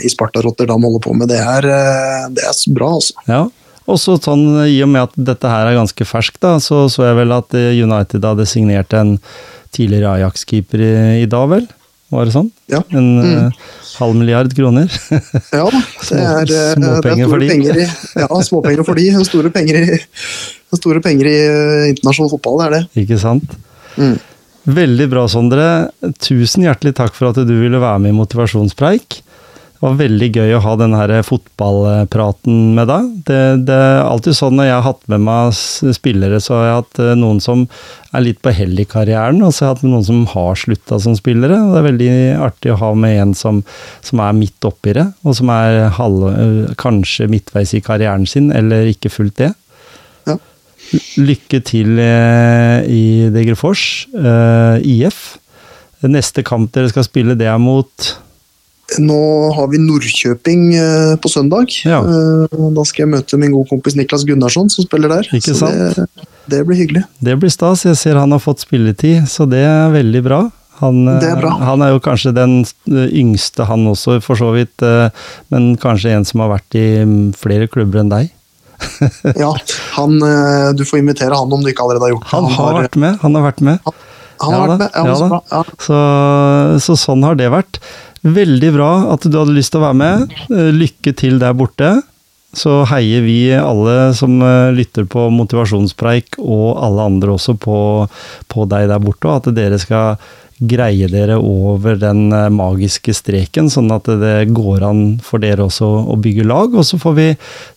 i 0.00 0.10
Sparta 0.12 0.42
Rotterdam 0.44 0.88
holder 0.88 1.04
på 1.04 1.14
med, 1.16 1.30
det 1.30 1.40
er, 1.40 1.68
eh, 1.68 2.28
det 2.34 2.46
er 2.48 2.60
bra, 2.76 2.94
altså. 2.98 3.26
Ja. 3.28 3.46
Og 3.90 3.98
så 3.98 4.14
sånn, 4.22 4.44
I 4.70 4.78
og 4.84 4.90
med 4.92 5.08
at 5.08 5.16
dette 5.30 5.50
her 5.50 5.70
er 5.70 5.78
ganske 5.80 6.06
ferskt, 6.06 6.40
da, 6.44 6.56
så 6.62 6.84
så 6.92 7.08
jeg 7.08 7.18
vel 7.22 7.34
at 7.34 7.56
eh, 7.58 7.74
United 7.80 8.24
hadde 8.26 8.48
signert 8.48 8.94
en 8.96 9.16
tidligere 9.74 10.16
Ajax-keeper 10.18 10.82
i, 10.82 10.94
i, 11.24 11.28
dag, 11.30 11.48
vel? 11.50 11.66
Var 12.10 12.26
det 12.26 12.34
sånn? 12.34 12.48
Ja. 12.70 12.80
En 12.90 13.08
mm. 13.22 13.26
uh, 13.30 13.74
halv 14.00 14.16
milliard 14.18 14.54
kroner? 14.54 14.90
ja, 15.58 15.66
det 15.70 16.18
er, 16.18 16.54
småpenger 16.74 17.30
for 17.30 17.42
de. 17.42 17.50
Penger 17.52 17.78
i, 17.78 17.84
ja, 18.18 18.28
småpenger 18.48 18.86
for 18.88 18.98
de. 18.98 19.06
Store 19.28 19.52
penger 19.54 19.78
i, 19.78 20.00
store 20.74 21.02
penger 21.04 21.30
i 21.30 21.38
internasjonal 21.92 22.32
fotball, 22.34 22.58
det 22.58 22.66
er 22.66 22.76
det. 22.76 22.82
Ikke 23.04 23.20
sant. 23.22 23.54
Mm. 23.94 24.16
Veldig 24.68 25.08
bra, 25.08 25.24
Sondre. 25.30 25.66
Tusen 26.20 26.66
hjertelig 26.66 26.94
takk 26.98 27.16
for 27.16 27.30
at 27.30 27.40
du 27.48 27.54
ville 27.62 27.80
være 27.80 28.02
med 28.04 28.12
i 28.12 28.18
Motivasjonspreik. 28.18 29.22
Det 29.80 29.86
var 29.86 29.94
veldig 29.96 30.26
gøy 30.36 30.50
å 30.58 30.60
ha 30.60 30.72
denne 30.76 31.22
fotballpraten 31.24 32.56
med 32.76 32.90
deg. 32.90 33.06
Det, 33.24 33.38
det, 33.70 33.78
er 33.80 34.02
alltid 34.02 34.36
sånn 34.36 34.58
når 34.58 34.66
jeg 34.68 34.74
har 34.74 34.84
hatt 34.84 35.06
med 35.08 35.22
meg 35.24 35.60
spillere, 35.96 36.40
så 36.44 36.58
har 36.58 36.66
jeg 36.66 36.74
hatt 36.82 37.00
eh, 37.00 37.14
noen 37.16 37.40
som 37.40 37.62
er 38.12 38.26
litt 38.26 38.42
på 38.44 38.52
hell 38.52 38.76
i 38.76 38.84
karrieren, 38.84 39.40
og 39.40 39.54
så 39.56 39.64
har 39.64 39.70
jeg 39.70 39.78
hatt 39.78 39.86
med 39.86 39.94
noen 39.94 40.04
som 40.10 40.20
har 40.34 40.60
slutta 40.60 41.00
som 41.00 41.16
spillere. 41.16 41.56
Det 41.70 41.80
er 41.80 41.88
veldig 41.88 42.10
artig 42.50 42.74
å 42.74 42.78
ha 42.82 42.92
med 43.06 43.22
en 43.22 43.32
som, 43.32 43.62
som 44.04 44.20
er 44.20 44.36
midt 44.36 44.68
oppi 44.68 44.98
det, 45.00 45.06
og 45.24 45.38
som 45.40 45.54
er 45.56 45.86
halv, 45.96 46.28
eh, 46.34 46.76
kanskje 46.84 47.30
midtveis 47.32 47.72
i 47.72 47.80
karrieren 47.88 48.28
sin, 48.28 48.52
eller 48.52 48.92
ikke 48.92 49.14
fullt 49.16 49.38
det. 49.40 49.54
Lykke 51.20 51.60
til 51.66 52.00
eh, 52.02 52.88
i 52.90 53.04
Degerfors, 53.34 54.08
eh, 54.16 54.80
IF. 54.82 55.38
Neste 56.06 56.42
kamp 56.46 56.72
dere 56.74 56.90
skal 56.90 57.06
spille, 57.06 57.38
det 57.38 57.48
er 57.50 57.60
mot 57.60 58.10
nå 58.98 59.16
har 59.54 59.68
vi 59.70 59.78
Nordkjøping 59.78 60.62
eh, 60.74 61.12
på 61.22 61.30
søndag. 61.30 61.70
Ja. 61.86 62.00
Da 62.02 62.84
skal 62.88 63.04
jeg 63.04 63.10
møte 63.12 63.38
min 63.38 63.52
gode 63.54 63.70
kompis 63.70 63.94
Niklas 63.94 64.24
Gunnarsson, 64.26 64.66
som 64.66 64.82
spiller 64.82 65.12
der. 65.12 65.28
Ikke 65.36 65.54
sant? 65.54 65.78
Det, 65.94 66.24
det 66.50 66.64
blir 66.66 66.80
hyggelig. 66.80 67.04
Det 67.22 67.36
blir 67.38 67.52
stas. 67.54 67.84
Jeg 67.86 68.00
ser 68.00 68.18
han 68.18 68.34
har 68.34 68.42
fått 68.42 68.64
spilletid, 68.64 69.28
så 69.30 69.46
det 69.46 69.62
er 69.62 69.94
veldig 69.94 70.24
bra. 70.26 70.40
Han, 70.80 71.04
Det 71.06 71.28
er 71.28 71.38
bra. 71.38 71.52
han 71.60 71.86
er 71.86 71.92
jo 71.94 72.02
kanskje 72.02 72.34
den 72.34 72.64
yngste, 72.90 73.68
han 73.70 73.86
også, 73.92 74.18
for 74.26 74.42
så 74.42 74.50
vidt. 74.56 74.82
Men 75.54 75.76
kanskje 75.78 76.16
en 76.16 76.26
som 76.26 76.42
har 76.42 76.56
vært 76.56 76.80
i 76.80 76.86
mm, 77.06 77.18
flere 77.38 77.70
klubber 77.70 78.02
enn 78.02 78.10
deg. 78.10 78.34
Ja, 79.36 79.50
han, 79.96 80.16
eh, 80.22 80.70
Du 80.76 80.84
får 80.88 81.00
invitere 81.02 81.36
han 81.36 81.52
om 81.52 81.62
du 81.64 81.70
ikke 81.72 81.84
allerede 81.86 82.06
har 82.08 82.14
gjort 82.14 82.26
det. 82.26 82.30
Han 82.34 82.50
har 82.56 82.78
vært 82.82 82.96
med. 83.04 83.18
Han 83.24 83.34
har 83.38 83.46
vært 83.50 83.60
med. 83.70 83.78
han 84.40 84.54
har 84.54 84.60
Ja 84.60 84.68
vært 84.68 84.78
med. 84.84 84.90
Ja, 84.94 85.16
så 85.20 85.28
bra. 85.32 85.40
Ja. 85.50 85.62
Så, 85.86 85.98
så 86.86 86.96
sånn 86.96 87.24
har 87.26 87.36
det 87.40 87.50
vært. 87.52 87.80
Veldig 88.24 88.70
bra 88.76 88.90
at 89.14 89.24
du 89.24 89.36
hadde 89.38 89.56
lyst 89.56 89.72
til 89.74 89.80
å 89.80 89.86
være 89.88 90.00
med. 90.00 90.34
Eh, 90.52 90.70
Lykke 90.76 91.14
til 91.16 91.38
der 91.42 91.56
borte. 91.56 91.90
Så 92.56 92.80
heier 92.90 93.22
vi 93.22 93.38
alle 93.54 94.10
som 94.18 94.40
eh, 94.42 94.72
lytter 94.74 95.04
på 95.06 95.28
Motivasjonspreik, 95.30 96.40
og 96.42 96.80
alle 96.82 97.04
andre 97.12 97.36
også 97.36 97.54
på, 97.62 97.76
på 98.50 98.64
deg 98.72 98.88
der 98.90 99.02
borte, 99.04 99.28
og 99.30 99.36
at 99.44 99.54
dere 99.54 99.78
skal 99.78 100.16
greie 100.60 101.08
dere 101.08 101.38
over 101.40 101.96
den 102.00 102.28
eh, 102.36 102.48
magiske 102.52 103.14
streken, 103.16 103.70
sånn 103.72 103.90
at 103.94 104.08
det 104.20 104.50
går 104.52 104.84
an 104.90 105.02
for 105.24 105.42
dere 105.42 105.64
også 105.66 105.88
å 106.12 106.18
bygge 106.20 106.46
lag. 106.48 106.76
Og 106.76 106.86
så 106.86 107.00
får 107.00 107.16
vi 107.16 107.28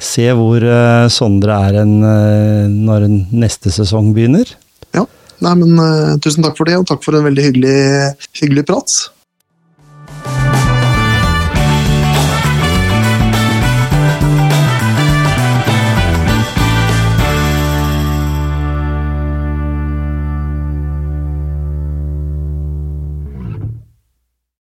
se 0.04 0.28
hvor 0.36 0.64
eh, 0.64 1.08
Sondre 1.14 1.58
er 1.70 1.82
en, 1.84 1.96
eh, 2.04 2.68
når 2.68 3.08
neste 3.32 3.74
sesong 3.74 4.12
begynner. 4.16 4.52
Ja. 4.96 5.08
Nei, 5.44 5.58
men 5.60 6.20
Tusen 6.24 6.46
takk 6.46 6.60
for 6.60 6.70
det, 6.70 6.78
og 6.80 6.88
takk 6.88 7.04
for 7.04 7.18
en 7.18 7.28
veldig 7.28 7.50
hyggelig, 7.50 7.80
hyggelig 8.40 8.68
prat. 8.70 9.02